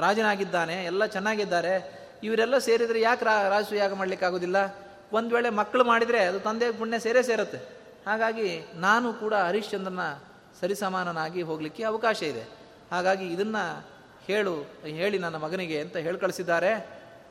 [0.00, 2.06] ರಾಜನಾಗಿದ್ದಾನೆ, ಎಲ್ಲ ಚೆನ್ನಾಗಿದ್ದಾರೆ.
[2.22, 4.56] ಇವರೆಲ್ಲ ಸೇರಿದರೆ ಯಾಕೆ ರಾ, ರಾಜಸೂಯಾಗ ಮಾಡಲಿಕ್ಕಾಗೋದಿಲ್ಲ?
[5.12, 7.58] ಒಂದು ವೇಳೆ ಮಕ್ಕಳು ಮಾಡಿದರೆ ಅದು ತಂದೆ ಪುಣ್ಯ ಸೇರೇ ಸೇರುತ್ತೆ.
[8.06, 10.00] ಹಾಗಾಗಿ ನಾನು ಕೂಡ ಹರಿಶ್ಚಂದ್ರನ
[10.60, 12.42] ಸರಿಸಮಾನನಾಗಿ ಹೋಗಲಿಕ್ಕೆ ಅವಕಾಶ ಇದೆ.
[12.90, 13.95] ಹಾಗಾಗಿ ಇದನ್ನು
[14.26, 14.54] ಹೇಳು,
[15.00, 16.72] ಹೇಳಿ ನನ್ನ ಮಗನಿಗೆ ಅಂತ ಹೇಳಿ ಕಳಿಸಿದ್ದಾರೆ.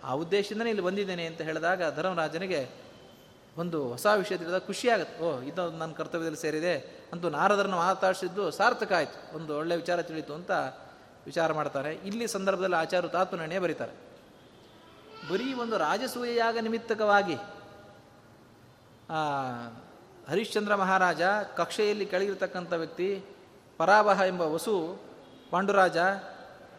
[0.03, 2.61] ಆ ಉದ್ದೇಶದಿಂದನೇ ಇಲ್ಲಿ ಬಂದಿದ್ದೇನೆ ಅಂತ ಹೇಳಿದಾಗ ಧರ್ಮರಾಜನಿಗೆ
[3.57, 6.73] ಒಂದು ಹೊಸ ವಿಷಯ ತಿಳಿದಾಗ ಖುಷಿಯಾಗುತ್ತೆ ಓ ಇದು ನನ್ನ ಕರ್ತವ್ಯದಲ್ಲಿ ಸೇರಿದೆ
[7.13, 9.17] ಅಂತೂ ನಾರದರನ್ನು ಮಾತಾಡಿಸಿದ್ದು ಸಾರ್ಥಕ ಆಯಿತು.
[9.37, 10.51] ಒಂದು ಒಳ್ಳೆಯ ವಿಚಾರ ತಿಳಿಯಿತು ಅಂತ
[11.25, 11.91] ವಿಚಾರ ಮಾಡ್ತಾರೆ.
[12.09, 13.93] ಇಲ್ಲಿ ಸಂದರ್ಭದಲ್ಲಿ ಆಚಾರ್ಯ ತಾತುನಣೆ ಬರೀತಾರೆ.
[15.29, 17.37] ಬರೀ ಒಂದು ರಾಜಸೂಯಾಗ ನಿಮಿತ್ತಕವಾಗಿ
[20.29, 21.21] ಹರಿಶ್ಚಂದ್ರ ಮಹಾರಾಜ
[21.57, 23.09] ಕಕ್ಷೆಯಲ್ಲಿ ಕೆಳಗಿರ್ತಕ್ಕಂಥ ವ್ಯಕ್ತಿ
[23.77, 24.75] ಪರಾಭಹ ಎಂಬ ವಸು
[25.51, 25.97] ಪಾಂಡುರಾಜ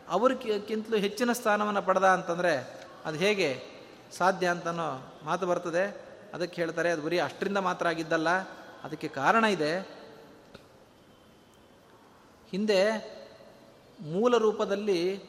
[0.09, 3.63] ಅವ್ರಿಗಿಂತಲೂ ಹೆಚ್ಚಿನ ಸ್ಥಾನವನ್ನು ಪಡೆದ ಅಂತಂದರೆ ಅದು ಹೇಗೆ
[4.13, 6.07] ಸಾಧ್ಯ ಅಂತನೋ ಮಾತು ಬರ್ತದೆ.
[6.35, 8.29] ಅದಕ್ಕೆ ಹೇಳ್ತಾರೆ, ಅದು ಬರೀ ಅಷ್ಟರಿಂದ ಮಾತ್ರ ಆಗಿದ್ದಲ್ಲ,
[8.85, 9.79] ಅದಕ್ಕೆ ಕಾರಣ ಇದೆ.
[12.51, 12.81] ಹಿಂದೆ
[14.01, 15.23] ಮೂಲ ರೂಪದಲ್ಲಿ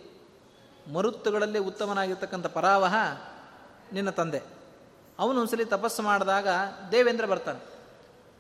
[0.93, 2.95] ಮರುತ್ತುಗಳಲ್ಲಿ ಉತ್ತಮನಾಗಿರ್ತಕ್ಕಂಥ ಪರಾವಹ
[3.93, 4.41] ನಿನ್ನ ತಂದೆ.
[5.19, 6.47] ಅವನು ಒಂದ್ಸಲಿ ತಪಸ್ಸು ಮಾಡಿದಾಗ
[6.91, 7.77] ದೇವೇಂದ್ರ ಬರ್ತಾನೆ.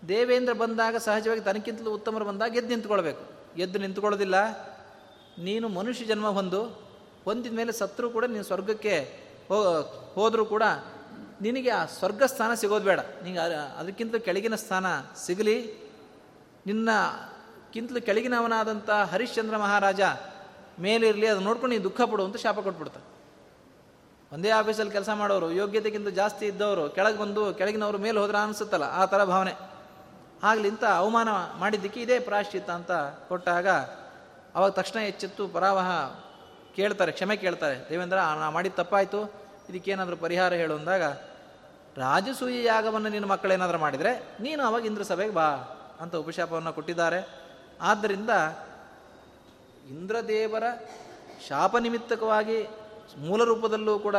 [0.07, 3.21] ದೇವೇಂದ್ರ ಬಂದಾಗ ಸಹಜವಾಗಿ ತನಕ್ಕಿಂತಲೂ ಉತ್ತಮರು ಬಂದಾಗ ಎದ್ದು ನಿಂತ್ಕೊಳ್ಬೇಕು.
[3.57, 4.35] ಎದ್ದು ನಿಂತ್ಕೊಳ್ಳೋದಿಲ್ಲ
[5.37, 6.61] ನೀನು ಮನುಷ್ಯ ಜನ್ಮ ಹೊಂದು
[7.25, 8.95] ಹೊಂದಿದ ಮೇಲೆ ಸತ್ರು ಕೂಡ ನೀನು ಸ್ವರ್ಗಕ್ಕೆ
[10.13, 10.63] ಹೋದರೂ ಕೂಡ
[11.41, 12.99] ನಿನಗೆ ಆ ಸ್ವರ್ಗ ಸ್ಥಾನ ಸಿಗೋದು ಬೇಡ.
[13.23, 13.39] ನಿನಗೆ
[13.79, 14.85] ಅದಕ್ಕಿಂತ ಕೆಳಗಿನ ಸ್ಥಾನ
[15.25, 15.57] ಸಿಗಲಿ.
[16.65, 20.01] ನಿನ್ನಕ್ಕಿಂತಲೂ ಕೆಳಗಿನವನಾದಂಥ ಹರಿಶ್ಚಂದ್ರ ಮಹಾರಾಜ
[20.79, 22.97] ಮೇಲಿರಲಿ ಅದು ನೋಡ್ಕೊಂಡು ನೀನು ದುಃಖ ಪಡು ಅಂತ ಶಾಪ ಕೊಟ್ಬಿಡ್ತ
[24.33, 29.23] ಒಂದೇ ಆಫೀಸಲ್ಲಿ ಕೆಲಸ ಮಾಡೋರು, ಯೋಗ್ಯತೆಗಿಂತ ಜಾಸ್ತಿ ಇದ್ದವರು, ಕೆಳಗೆ ಬಂದು ಕೆಳಗಿನವರು ಮೇಲೆ ಹೋದ್ರೆ ಅನಿಸುತ್ತಲ್ಲ, ಆ ಥರ
[29.23, 29.53] ಭಾವನೆ.
[30.43, 31.29] ಆಗಲಿಂತ ಅವಮಾನ
[31.59, 32.91] ಮಾಡಿದ್ದಕ್ಕೆ ಇದೇ ಪ್ರಾಶ್ಚಿತ್ತ ಅಂತ
[33.27, 33.67] ಕೊಟ್ಟಾಗ
[34.57, 35.89] ಅವಾಗ ತಕ್ಷಣ ಎಚ್ಚೆತ್ತು, ಪರಾವಹ
[36.75, 37.89] ಕೇಳ್ತಾರೆ, ಕ್ಷಮೆ ಕೇಳ್ತಾರೆ.
[37.89, 39.33] ದೇವೇಂದ್ರ ನಾ ಮಾಡಿದ ತಪ್ಪಾಯಿತು,
[39.69, 41.03] ಇದಕ್ಕೇನಾದರೂ ಪರಿಹಾರ ಹೇಳು ಅಂದಾಗ,
[41.97, 45.47] ರಾಜಸೂಯ ಯಾಗವನ್ನು ನಿನ್ನ ಮಕ್ಕಳೇನಾದರೂ ಮಾಡಿದರೆ, ನೀನು ಅವಾಗ ಇಂದ್ರ ಸಭೆಗೆ ಬಾ
[46.01, 47.27] ಅಂತ ಉಪಶಾಪವನ್ನು ಕೊಟ್ಟಿದ್ದಾರೆ.
[47.81, 48.29] ಆದ್ದರಿಂದ
[49.89, 50.63] ಇಂದ್ರದೇವರ
[51.47, 52.67] ಶಾಪ ನಿಮಿತ್ತಕವಾಗಿ
[53.17, 54.15] ಮೂಲ ರೂಪದಲ್ಲೂ ಕೂಡ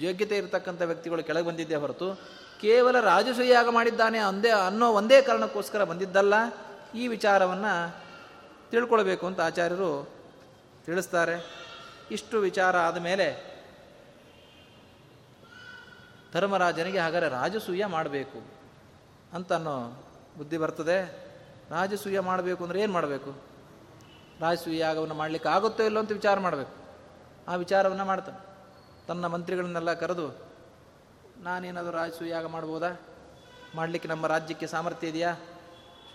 [0.00, 2.14] ಯೋಗ್ಯತೆ ಇರತಕ್ಕಂಥ ವ್ಯಕ್ತಿಗಳು ಕೆಳಗೆ ಬಂದಿದ್ದೇ ಹೊರತು,
[2.60, 6.34] ಕೇವಲ ರಾಜಸೂಯಾಗ ಮಾಡಿದ್ದಾನೆ ಅಂದೇ ಅನ್ನೋ ಒಂದೇ ಕಾರಣಕ್ಕೋಸ್ಕರ ಬಂದಿದ್ದಲ್ಲ.
[6.94, 8.01] ಈ ವಿಚಾರವನ್ನು
[8.72, 9.90] ತಿಳ್ಕೊಳ್ಬೇಕು ಅಂತ ಆಚಾರ್ಯರು
[10.86, 11.34] ತಿಳಿಸ್ತಾರೆ.
[12.10, 13.26] ಇಷ್ಟು ವಿಚಾರ ಆದ ಮೇಲೆ
[16.32, 18.38] ಧರ್ಮರಾಜನಿಗೆ ಹಾಗಾದರೆ ರಾಜಸೂಯ ಮಾಡಬೇಕು
[19.32, 19.76] ಅಂತ ಅನ್ನೋ
[20.38, 20.98] ಬುದ್ಧಿ ಬರ್ತದೆ.
[21.70, 23.30] ರಾಜಸೂಯ ಮಾಡಬೇಕು ಅಂದರೆ ಏನು ಮಾಡಬೇಕು?
[24.40, 26.74] ರಾಜಸೂಯ ಯಾಗವನ್ನು ಮಾಡಲಿಕ್ಕೆ ಆಗುತ್ತೋ ಇಲ್ಲೋ ಅಂತ ವಿಚಾರ ಮಾಡಬೇಕು.
[27.48, 28.40] ಆ ವಿಚಾರವನ್ನು ಮಾಡ್ತಾನೆ.
[29.08, 30.26] ತನ್ನ ಮಂತ್ರಿಗಳನ್ನೆಲ್ಲ ಕರೆದು,
[31.36, 32.90] ನಾನೇನಾದರೂ ರಾಜಸೂಯಾಗ ಮಾಡ್ಬೋದಾ?
[33.74, 35.32] ಮಾಡಲಿಕ್ಕೆ ನಮ್ಮ ರಾಜ್ಯಕ್ಕೆ ಸಾಮರ್ಥ್ಯ ಇದೆಯಾ?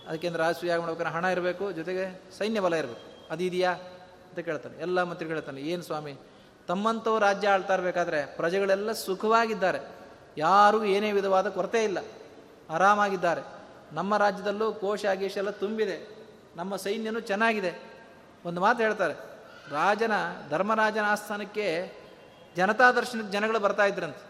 [0.08, 3.28] ಅದಕ್ಕೆಂದ್ರೆ ರಾಜಸೂಯಾಗ ಮಾಡ್ಬೇಕಾದ್ರೆ ಹಣ ಇರಬೇಕು, ಜೊತೆಗೆ ಸೈನ್ಯ ಬಲ ಇರಬೇಕು.
[3.30, 4.78] ಅದು ಇದೆಯಾ ಅಂತ ಕೇಳ್ತಾನೆ.
[4.78, 6.14] ಎಲ್ಲ ಮಂತ್ರಿಗಳು ಹೇಳ್ತಾನೆ, ಏನು ಸ್ವಾಮಿ
[6.68, 9.78] ತಮ್ಮಂತವ ರಾಜ್ಯ ಆಳ್ತಾ ಇರಬೇಕಾದ್ರೆ ಪ್ರಜೆಗಳೆಲ್ಲ ಸುಖವಾಗಿದ್ದಾರೆ.
[10.38, 11.98] ಯಾರೂ ಏನೇ ವಿಧವಾದ ಕೊರತೆ ಇಲ್ಲ.
[12.70, 13.40] ಆರಾಮಾಗಿದ್ದಾರೆ.
[13.92, 16.18] ನಮ್ಮ ರಾಜ್ಯದಲ್ಲೂ ಕೋಶ, ಗೀಶ ಎಲ್ಲ ತುಂಬಿದೆ.
[16.56, 17.82] ನಮ್ಮ ಸೈನ್ಯನೂ ಚೆನ್ನಾಗಿದೆ.
[18.44, 19.14] ಒಂದು ಮಾತು ಹೇಳ್ತಾರೆ,
[19.70, 20.12] ರಾಜನ,
[20.50, 21.92] ಧರ್ಮರಾಜನ ಆಸ್ಥಾನಕ್ಕೆ
[22.56, 24.24] ಜನತಾ ದರ್ಶನಕ್ಕೆ ಜನಗಳು ಬರ್ತಾ ಇದ್ರಂತೆ.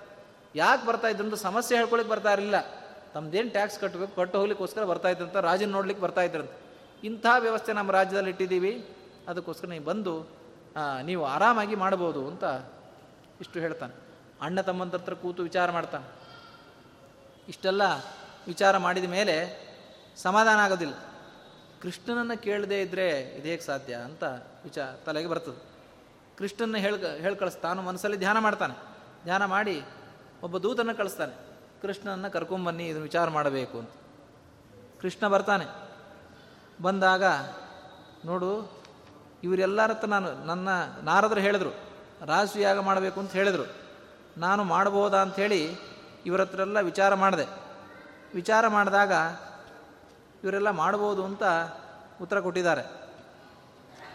[0.55, 2.78] ಯಾಕೆ ಬರ್ತಾ ಇದ್ರಂತ ಸಮಸ್ಯೆ ಹೇಳ್ಕೊಳಕ್ಕೆ ಬರ್ತಾ ಇರಲಿಲ್ಲ.
[3.18, 6.56] ತಮ್ಮದೇನು ಟ್ಯಾಕ್ಸ್ ಕಟ್ಟಬೇಕು ಕಟ್ಟು ಹೋಗ್ಲಿಕ್ಕೋಸ್ಕರ ಬರ್ತಾ ಇದ್ರಂತ, ರಾಜನ ನೋಡ್ಲಿಕ್ಕೆ ಬರ್ತಾ ಇದ್ರಂತೆ.
[7.06, 8.72] ಇಂಥ ವ್ಯವಸ್ಥೆ ನಮ್ಮ ರಾಜ್ಯದಲ್ಲಿ ಇಟ್ಟಿದ್ದೀವಿ.
[9.28, 10.26] ಅದಕ್ಕೋಸ್ಕರ ನೀವು ಬಂದು
[11.02, 12.44] ನೀವು ಆರಾಮಾಗಿ ಮಾಡ್ಬೋದು ಅಂತ
[13.40, 13.94] ಇಷ್ಟು ಹೇಳ್ತಾನೆ.
[14.40, 16.06] ಅಣ್ಣ ತಮ್ಮಂದ್ರ ಕೂತು ವಿಚಾರ ಮಾಡ್ತಾನೆ.
[17.48, 17.82] ಇಷ್ಟೆಲ್ಲ
[18.46, 19.36] ವಿಚಾರ ಮಾಡಿದ ಮೇಲೆ
[20.16, 20.94] ಸಮಾಧಾನ ಆಗೋದಿಲ್ಲ.
[21.82, 24.24] ಕೃಷ್ಣನನ್ನು ಕೇಳದೇ ಇದ್ದರೆ ಇದೇಗೆ ಸಾಧ್ಯ ಅಂತ
[24.64, 25.60] ವಿಚಾರ ತಲೆಗೆ ಬರ್ತದೆ.
[26.38, 28.74] ಕೃಷ್ಣನ ಹೇಳ್ ಹೇಳಿ ಕಳಿಸ್ತಾನು ಮನಸ್ಸಲ್ಲಿ ಧ್ಯಾನ ಮಾಡ್ತಾನೆ.
[29.24, 29.82] ಧ್ಯಾನ ಮಾಡಿ
[30.42, 31.47] ಒಬ್ಬ ದೂತನ ಕಳಿಸ್ತಾನೆ.
[31.83, 33.91] ಕೃಷ್ಣನನ್ನು ಕರ್ಕೊಂಬನ್ನಿ ಇದನ್ನು ವಿಚಾರ ಮಾಡಬೇಕು ಅಂತ.
[35.01, 35.64] ಕೃಷ್ಣ ಬರ್ತಾನೆ.
[36.83, 37.24] ಬಂದಾಗ,
[38.24, 38.83] ನೋಡು,
[39.43, 40.68] ಇವರೆಲ್ಲರ ಹತ್ರ ನಾನು, ನನ್ನ
[41.03, 41.70] ನಾರದರು ಹೇಳಿದ್ರು
[42.57, 43.74] ಯಾಗ ಮಾಡಬೇಕು ಅಂತ ಹೇಳಿದರು.
[44.39, 45.76] ನಾನು ಮಾಡ್ಬೋದಾ ಅಂಥೇಳಿ
[46.26, 47.47] ಇವರ ಹತ್ರ ಎಲ್ಲ ವಿಚಾರ ಮಾಡಿದೆ.
[48.35, 49.12] ವಿಚಾರ ಮಾಡಿದಾಗ
[50.45, 51.43] ಇವರೆಲ್ಲ ಮಾಡ್ಬೋದು ಅಂತ
[52.22, 52.83] ಉತ್ತರ ಕೊಟ್ಟಿದ್ದಾರೆ.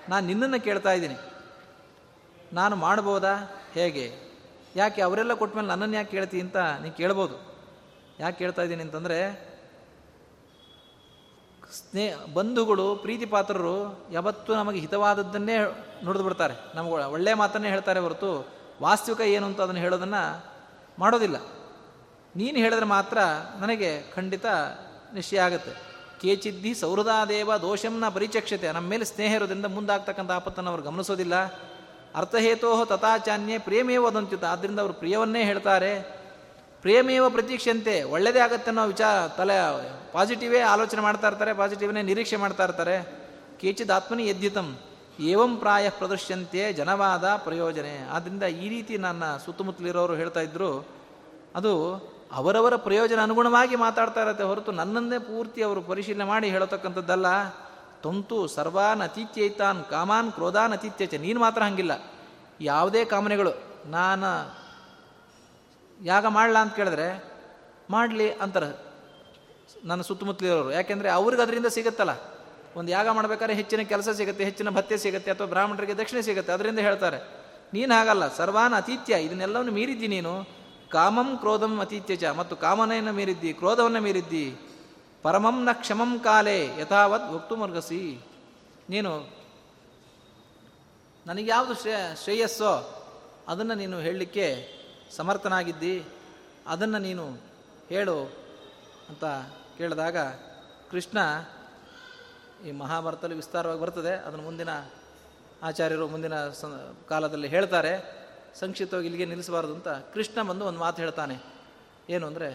[0.09, 1.15] ನಾನು ನಿನ್ನನ್ನು ಕೇಳ್ತಾ ಇದ್ದೀನಿ.
[2.53, 3.63] ನಾನು ಮಾಡ್ಬೋದಾ?
[3.73, 4.33] ಹೇಗೆ?
[4.75, 7.52] ಯಾಕೆ ಅವರೆಲ್ಲ ಕೊಟ್ಟ ಮೇಲೆ ನನ್ನನ್ನು ಯಾಕೆ ಕೇಳ್ತಿ ಅಂತ ನೀನು ಕೇಳ್ಬೋದು.
[8.23, 9.53] ಯಾಕೆ ಕೇಳ್ತಾ ಇದ್ದೀನಿ ಅಂತಂದರೆ,
[11.73, 15.57] ಸ್ನೇಹ, ಬಂಧುಗಳು ಪ್ರೀತಿ ಪಾತ್ರರು ಯಾವತ್ತೂ ನಮಗೆ ಹಿತವಾದದ್ದನ್ನೇ
[16.03, 16.53] ನುಡಿದು ಬಿಡ್ತಾರೆ.
[16.75, 18.47] ನಮಗೆ ಒಳ್ಳೆಯ ಮಾತನ್ನೇ ಹೇಳ್ತಾರೆ ಹೊರತು
[18.81, 20.53] ವಾಸ್ತವಿಕ ಏನು ಅಂತ ಅದನ್ನು ಹೇಳೋದನ್ನು
[20.99, 21.35] ಮಾಡೋದಿಲ್ಲ.
[22.35, 23.17] ನೀನು ಹೇಳಿದ್ರೆ ಮಾತ್ರ
[23.59, 24.45] ನನಗೆ ಖಂಡಿತ
[25.13, 25.71] ನಿಶ್ಚಯ ಆಗುತ್ತೆ.
[26.21, 28.71] ಕೇಚಿದ್ದಿ ಸೌಹೃದಾದೇವ ದೋಷಂನ ಪರಿಚಕ್ಷತೆ.
[28.71, 31.35] ನಮ್ಮ ಮೇಲೆ ಸ್ನೇಹ ಇರೋದ್ರಿಂದ ಮುಂದಾಗ್ತಕ್ಕಂಥ ಆಪತ್ತನ್ನು ಅವರು ಗಮನಿಸೋದಿಲ್ಲ.
[32.15, 36.22] ಅರ್ಥಹೇತೋ ತಥಾಚಾನ್ಯೇ ಪ್ರೇಮೇ ವದಂತ್ಯುತ ಆದ್ದರಿಂದ ಅವರು ಪ್ರಿಯವನ್ನೇ ಹೇಳ್ತಾರೆ.
[36.83, 39.57] ಪ್ರೇಮೇವ ಪ್ರತೀಕ್ಷೆಯಂತೆ, ಒಳ್ಳೇದೇ ಆಗುತ್ತೆ ಅನ್ನೋ ವಿಚಾರ, ತಲೆ
[40.13, 42.95] ಪಾಸಿಟಿವೇ ಆಲೋಚನೆ ಮಾಡ್ತಾ ಇರ್ತಾರೆ ಪಾಸಿಟಿವ್ನೇ ನಿರೀಕ್ಷೆ ಮಾಡ್ತಾ ಇರ್ತಾರೆ.
[43.61, 44.67] ಕೇಚಿದ ಆತ್ಮನಿ ಯದ್ಯುತಂ
[45.19, 47.93] ಏವಂ ಪ್ರಾಯ ಪ್ರದರ್ಶ್ಯಂತೆ ಜನವಾದ ಪ್ರಯೋಜನೆ.
[48.09, 50.71] ಆದ್ದರಿಂದ ಈ ರೀತಿ ನನ್ನ ಸುತ್ತಮುತ್ತಲಿರೋರು ಹೇಳ್ತಾ ಇದ್ರು,
[51.55, 51.73] ಅದು
[52.33, 57.27] ಅವರವರ ಪ್ರಯೋಜನ ಅನುಗುಣವಾಗಿ ಮಾತಾಡ್ತಾ ಇರತ್ತೆ ಹೊರತು ನನ್ನನ್ನೇ ಪೂರ್ತಿ ಅವರು ಪರಿಶೀಲನೆ ಮಾಡಿ ಹೇಳತಕ್ಕಂಥದ್ದಲ್ಲ.
[58.03, 61.93] ತಂತು ಸರ್ವಾನ್ ಅತಿಥ್ಯೈತಾನ್ ಕಾಮಾನ್ ಕ್ರೋಧಾನ್ ಅತಿಥ್ಯಚ, ನೀನು ಮಾತ್ರ ಹಂಗಿಲ್ಲ.
[62.61, 63.53] ಯಾವುದೇ ಕಾಮನೆಗಳು,
[63.89, 64.31] ನಾನು
[66.01, 67.23] ಯಾಗ ಮಾಡಲ ಅಂತ ಕೇಳಿದ್ರೆ,
[67.89, 68.93] ಮಾಡಲಿ ಅಂತಾರೆ
[69.85, 70.71] ನನ್ನ ಸುತ್ತಮುತ್ತಲಿರೋರು.
[70.71, 72.09] ಯಾಕೆಂದರೆ ಅವ್ರಿಗೆ ಅದರಿಂದ ಸಿಗುತ್ತಲ್ಲ.
[72.75, 77.17] ಒಂದು ಯಾಗ ಮಾಡಬೇಕಾದ್ರೆ ಹೆಚ್ಚಿನ ಕೆಲಸ ಸಿಗುತ್ತೆ, ಹೆಚ್ಚಿನ ಭತ್ಯೆ ಸಿಗುತ್ತೆ, ಅಥವಾ ಬ್ರಾಹ್ಮಣರಿಗೆ ದಕ್ಷಿಣೆ ಸಿಗುತ್ತೆ, ಅದರಿಂದ ಹೇಳ್ತಾರೆ.
[77.73, 80.63] ನೀನು ಹಾಗಲ್ಲ, ಸರ್ವಾನ್ ಅತಿಥ್ಯ ಇದನ್ನೆಲ್ಲವನ್ನು ಮೀರಿದ್ದಿ ನೀನು.
[80.89, 84.57] ಕಾಮಂ ಕ್ರೋಧಂ ಅತಿಥ್ಯಚ ಮತ್ತು ಕಾಮನೆಯನ್ನು ಮೀರಿದ್ದಿ, ಕ್ರೋಧವನ್ನು ಮೀರಿದ್ದಿ.
[85.23, 88.19] ಪರಮಂ ನ ಕ್ಷಮಂ ಕಾಲೇ, ಯಥಾವತ್ ವಕ್ತು ಮರ್ಗಸಿ.
[88.89, 89.43] ನೀನು
[91.25, 93.03] ನನಗೆ ಯಾವುದು ಶ್ರೇಯ ಶ್ರೇಯಸ್ಸೋ,
[93.47, 94.82] ಅದನ್ನು ನೀನು ಹೇಳಲಿಕ್ಕೆ
[95.17, 95.95] ಸಮರ್ಥನಾಗಿದ್ದಿ,
[96.67, 97.25] ಅದನ್ನು ನೀನು
[97.89, 98.17] ಹೇಳು
[99.09, 99.23] ಅಂತ
[99.77, 100.17] ಕೇಳಿದಾಗ
[100.91, 101.17] ಕೃಷ್ಣ
[102.67, 104.13] ಈ ಮಹಾಭಾರತದಲ್ಲಿ ವಿಸ್ತಾರವಾಗಿ ಬರ್ತದೆ.
[104.25, 104.71] ಅದನ್ನು ಮುಂದಿನ
[105.63, 106.35] ಆಚಾರ್ಯರು ಮುಂದಿನ
[107.09, 107.93] ಕಾಲದಲ್ಲಿ ಹೇಳ್ತಾರೆ.
[108.59, 111.35] ಸಂಕ್ಷಿಪ್ತವಾಗಿ ಇಲ್ಲಿಗೆ ನಿಲ್ಲಿಸಬಾರ್ದು ಅಂತ ಕೃಷ್ಣ ಬಂದು ಒಂದು ಮಾತು ಹೇಳ್ತಾನೆ.
[112.09, 112.49] ಏನು ಅಂದರೆ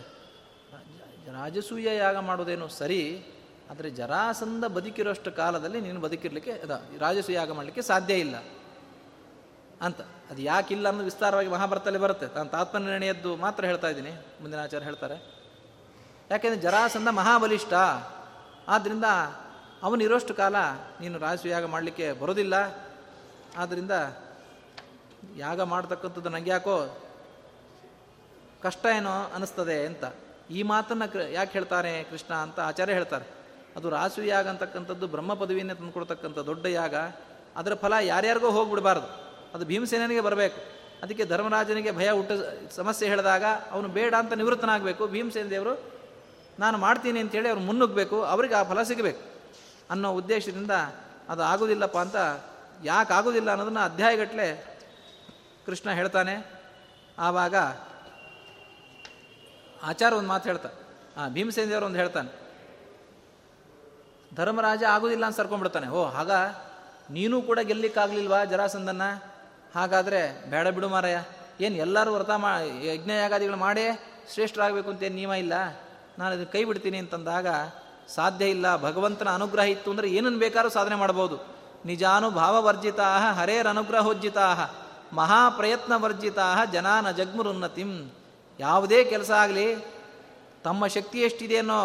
[1.36, 3.02] ರಾಜಸೂಯ ಯಾಗ ಮಾಡೋದೇನು ಸರಿ,
[3.70, 8.36] ಆದರೆ ಜರಾಸಂದ ಬದುಕಿರೋಷ್ಟು ಕಾಲದಲ್ಲಿ ನೀನು ಬದುಕಿರಲಿಕ್ಕೆ, ಅದ ರಾಜಸೂಯ ಯಾಗ ಮಾಡಲಿಕ್ಕೆ ಸಾಧ್ಯ ಇಲ್ಲ.
[9.82, 10.00] ಅಂತ.
[10.00, 12.26] ಅದು ಯಾಕಿಲ್ಲ ಅನ್ನೋದು ವಿಸ್ತಾರವಾಗಿ ಮಹಾಭಾರತದಲ್ಲಿ ಬರುತ್ತೆ.
[12.26, 14.10] ತಾನು ತಾತ್ಮನಿರ್ಣಯದ್ದು ಮಾತ್ರ ಹೇಳ್ತಾ ಇದ್ದೀನಿ.
[14.10, 15.38] ಮುಂದಿನ ಆಚಾರ್ಯ ಹೇಳ್ತಾರೆ.
[16.30, 17.72] ಯಾಕೆಂದರೆ ಜರಾಸಂದ ಮಹಾಬಲಿಷ್ಠ.
[18.68, 19.04] ಆದ್ದರಿಂದ
[19.82, 20.56] ಅವನಿರೋಷ್ಟು ಕಾಲ
[21.00, 22.54] ನೀನು ಯಾಗ ಮಾಡಲಿಕ್ಕೆ ಬರೋದಿಲ್ಲ.
[23.56, 23.90] ಆದ್ದರಿಂದ
[25.36, 27.02] ಯಾಗ ಮಾಡ್ತಕ್ಕಂಥದ್ದು ನನಗೆ ಯಾಕೋ
[28.62, 30.04] ಕಷ್ಟ ಏನೋ ಅನಿಸ್ತದೆ ಅಂತ.
[30.50, 33.24] ಈ ಮಾತನ್ನು ಯಾಕೆ ಹೇಳ್ತಾರೆ ಕೃಷ್ಣ ಅಂತ ಆಚಾರ್ಯ ಹೇಳ್ತಾರೆ.
[33.76, 36.94] ಅದು ರಾಸು ಯಾಗ ಅಂತಕ್ಕಂಥದ್ದು ಬ್ರಹ್ಮ ಪದವಿಯನ್ನೇ ತಂದುಕೊಡ್ತಕ್ಕಂಥ ದೊಡ್ಡ ಯಾಗ.
[37.56, 39.27] ಅದರ ಫಲ ಯಾರ್ಯಾರಿಗೋ ಹೋಗ್ಬಿಡಬಾರ್ದು.
[39.54, 40.60] ಅದು ಭೀಮಸೇನಿಗೆ ಬರಬೇಕು.
[41.02, 42.32] ಅದಕ್ಕೆ ಧರ್ಮರಾಜನಿಗೆ ಭಯ ಹುಟ್ಟ
[42.70, 45.06] ಸಮಸ್ಯೆ ಹೇಳಿದಾಗ ಅವನು ಬೇಡ ಅಂತ ನಿವೃತ್ತನಾಗಬೇಕು.
[45.06, 45.74] ಭೀಮಸೇನ ದೇವರು,
[46.58, 49.22] ನಾನು ಮಾಡ್ತೀನಿ ಅಂತೇಳಿ ಅವ್ರು ಮುನ್ನುಗ್ಗಬೇಕು ಅವ್ರಿಗೆ ಆ ಫಲ ಸಿಗಬೇಕು
[49.90, 50.70] ಅನ್ನೋ ಉದ್ದೇಶದಿಂದ
[51.28, 52.16] ಅದು ಆಗೋದಿಲ್ಲಪ್ಪ ಅಂತ
[52.84, 54.48] ಯಾಕೆ ಆಗೋದಿಲ್ಲ ಅನ್ನೋದನ್ನು ಅಧ್ಯಾಯಗಟ್ಟಲೆ
[55.66, 56.34] ಕೃಷ್ಣ ಹೇಳ್ತಾನೆ.
[57.18, 57.54] ಆವಾಗ
[59.82, 60.70] ಆಚಾರ ಒಂದು ಮಾತು ಹೇಳ್ತಾ,
[61.16, 62.30] ಆ ಭೀಮಸೇನ ದೇವರು ಒಂದು ಹೇಳ್ತಾನೆ.
[64.34, 65.88] ಧರ್ಮರಾಜ ಆಗೋದಿಲ್ಲ ಅಂತ ಸರ್ಕೊಂಡ್ಬಿಡ್ತಾನೆ.
[65.88, 66.30] ಓ ಆಗ
[67.10, 69.02] ನೀನು ಕೂಡ ಗೆಲ್ಲಿಕ್ಕಾಗ್ಲಿಲ್ವಾ ಜರಾಸಂದನ್ನ
[69.74, 71.24] ಹಾಗಾದರೆ ಬೇಡ ಬಿಡು ಮಾರಯ್ಯ.
[71.64, 73.86] ಏನು ಎಲ್ಲರೂ ವ್ರತ ಮಾ, ಯಜ್ಞಯಾಗಾದಿಗಳು ಮಾಡೇ
[74.34, 75.52] ಶ್ರೇಷ್ಠರಾಗಬೇಕು ಅಂತ ನಿಯಮ ಇಲ್ಲ?
[76.18, 77.46] ನಾನು ಇದನ್ನು ಕೈ ಬಿಡ್ತೀನಿ ಅಂತಂದಾಗ
[78.08, 78.76] ಸಾಧ್ಯ ಇಲ್ಲ.
[78.76, 84.46] ಭಗವಂತನ ಅನುಗ್ರಹ ಇತ್ತು ಅಂದರೆ ಏನನ್ನು ಬೇಕಾದ್ರೂ ಸಾಧನೆ ಮಾಡ್ಬೋದು ನಿಜಾನುಭಾವವರ್ಜಿತಾ ಹರೇರನುಗ್ರಹೋಜ್ಜಿತಾ
[85.12, 88.12] ಮಹಾಪ್ರಯತ್ನವರ್ಜಿತಾ ಜನಾನ ಜಗ್ಮುರುನ್ನತಿಂ.
[88.60, 89.86] ಯಾವುದೇ ಕೆಲಸ ಆಗಲಿ
[90.64, 91.80] ತಮ್ಮ ಶಕ್ತಿ ಎಷ್ಟಿದೆ ಅನ್ನೋ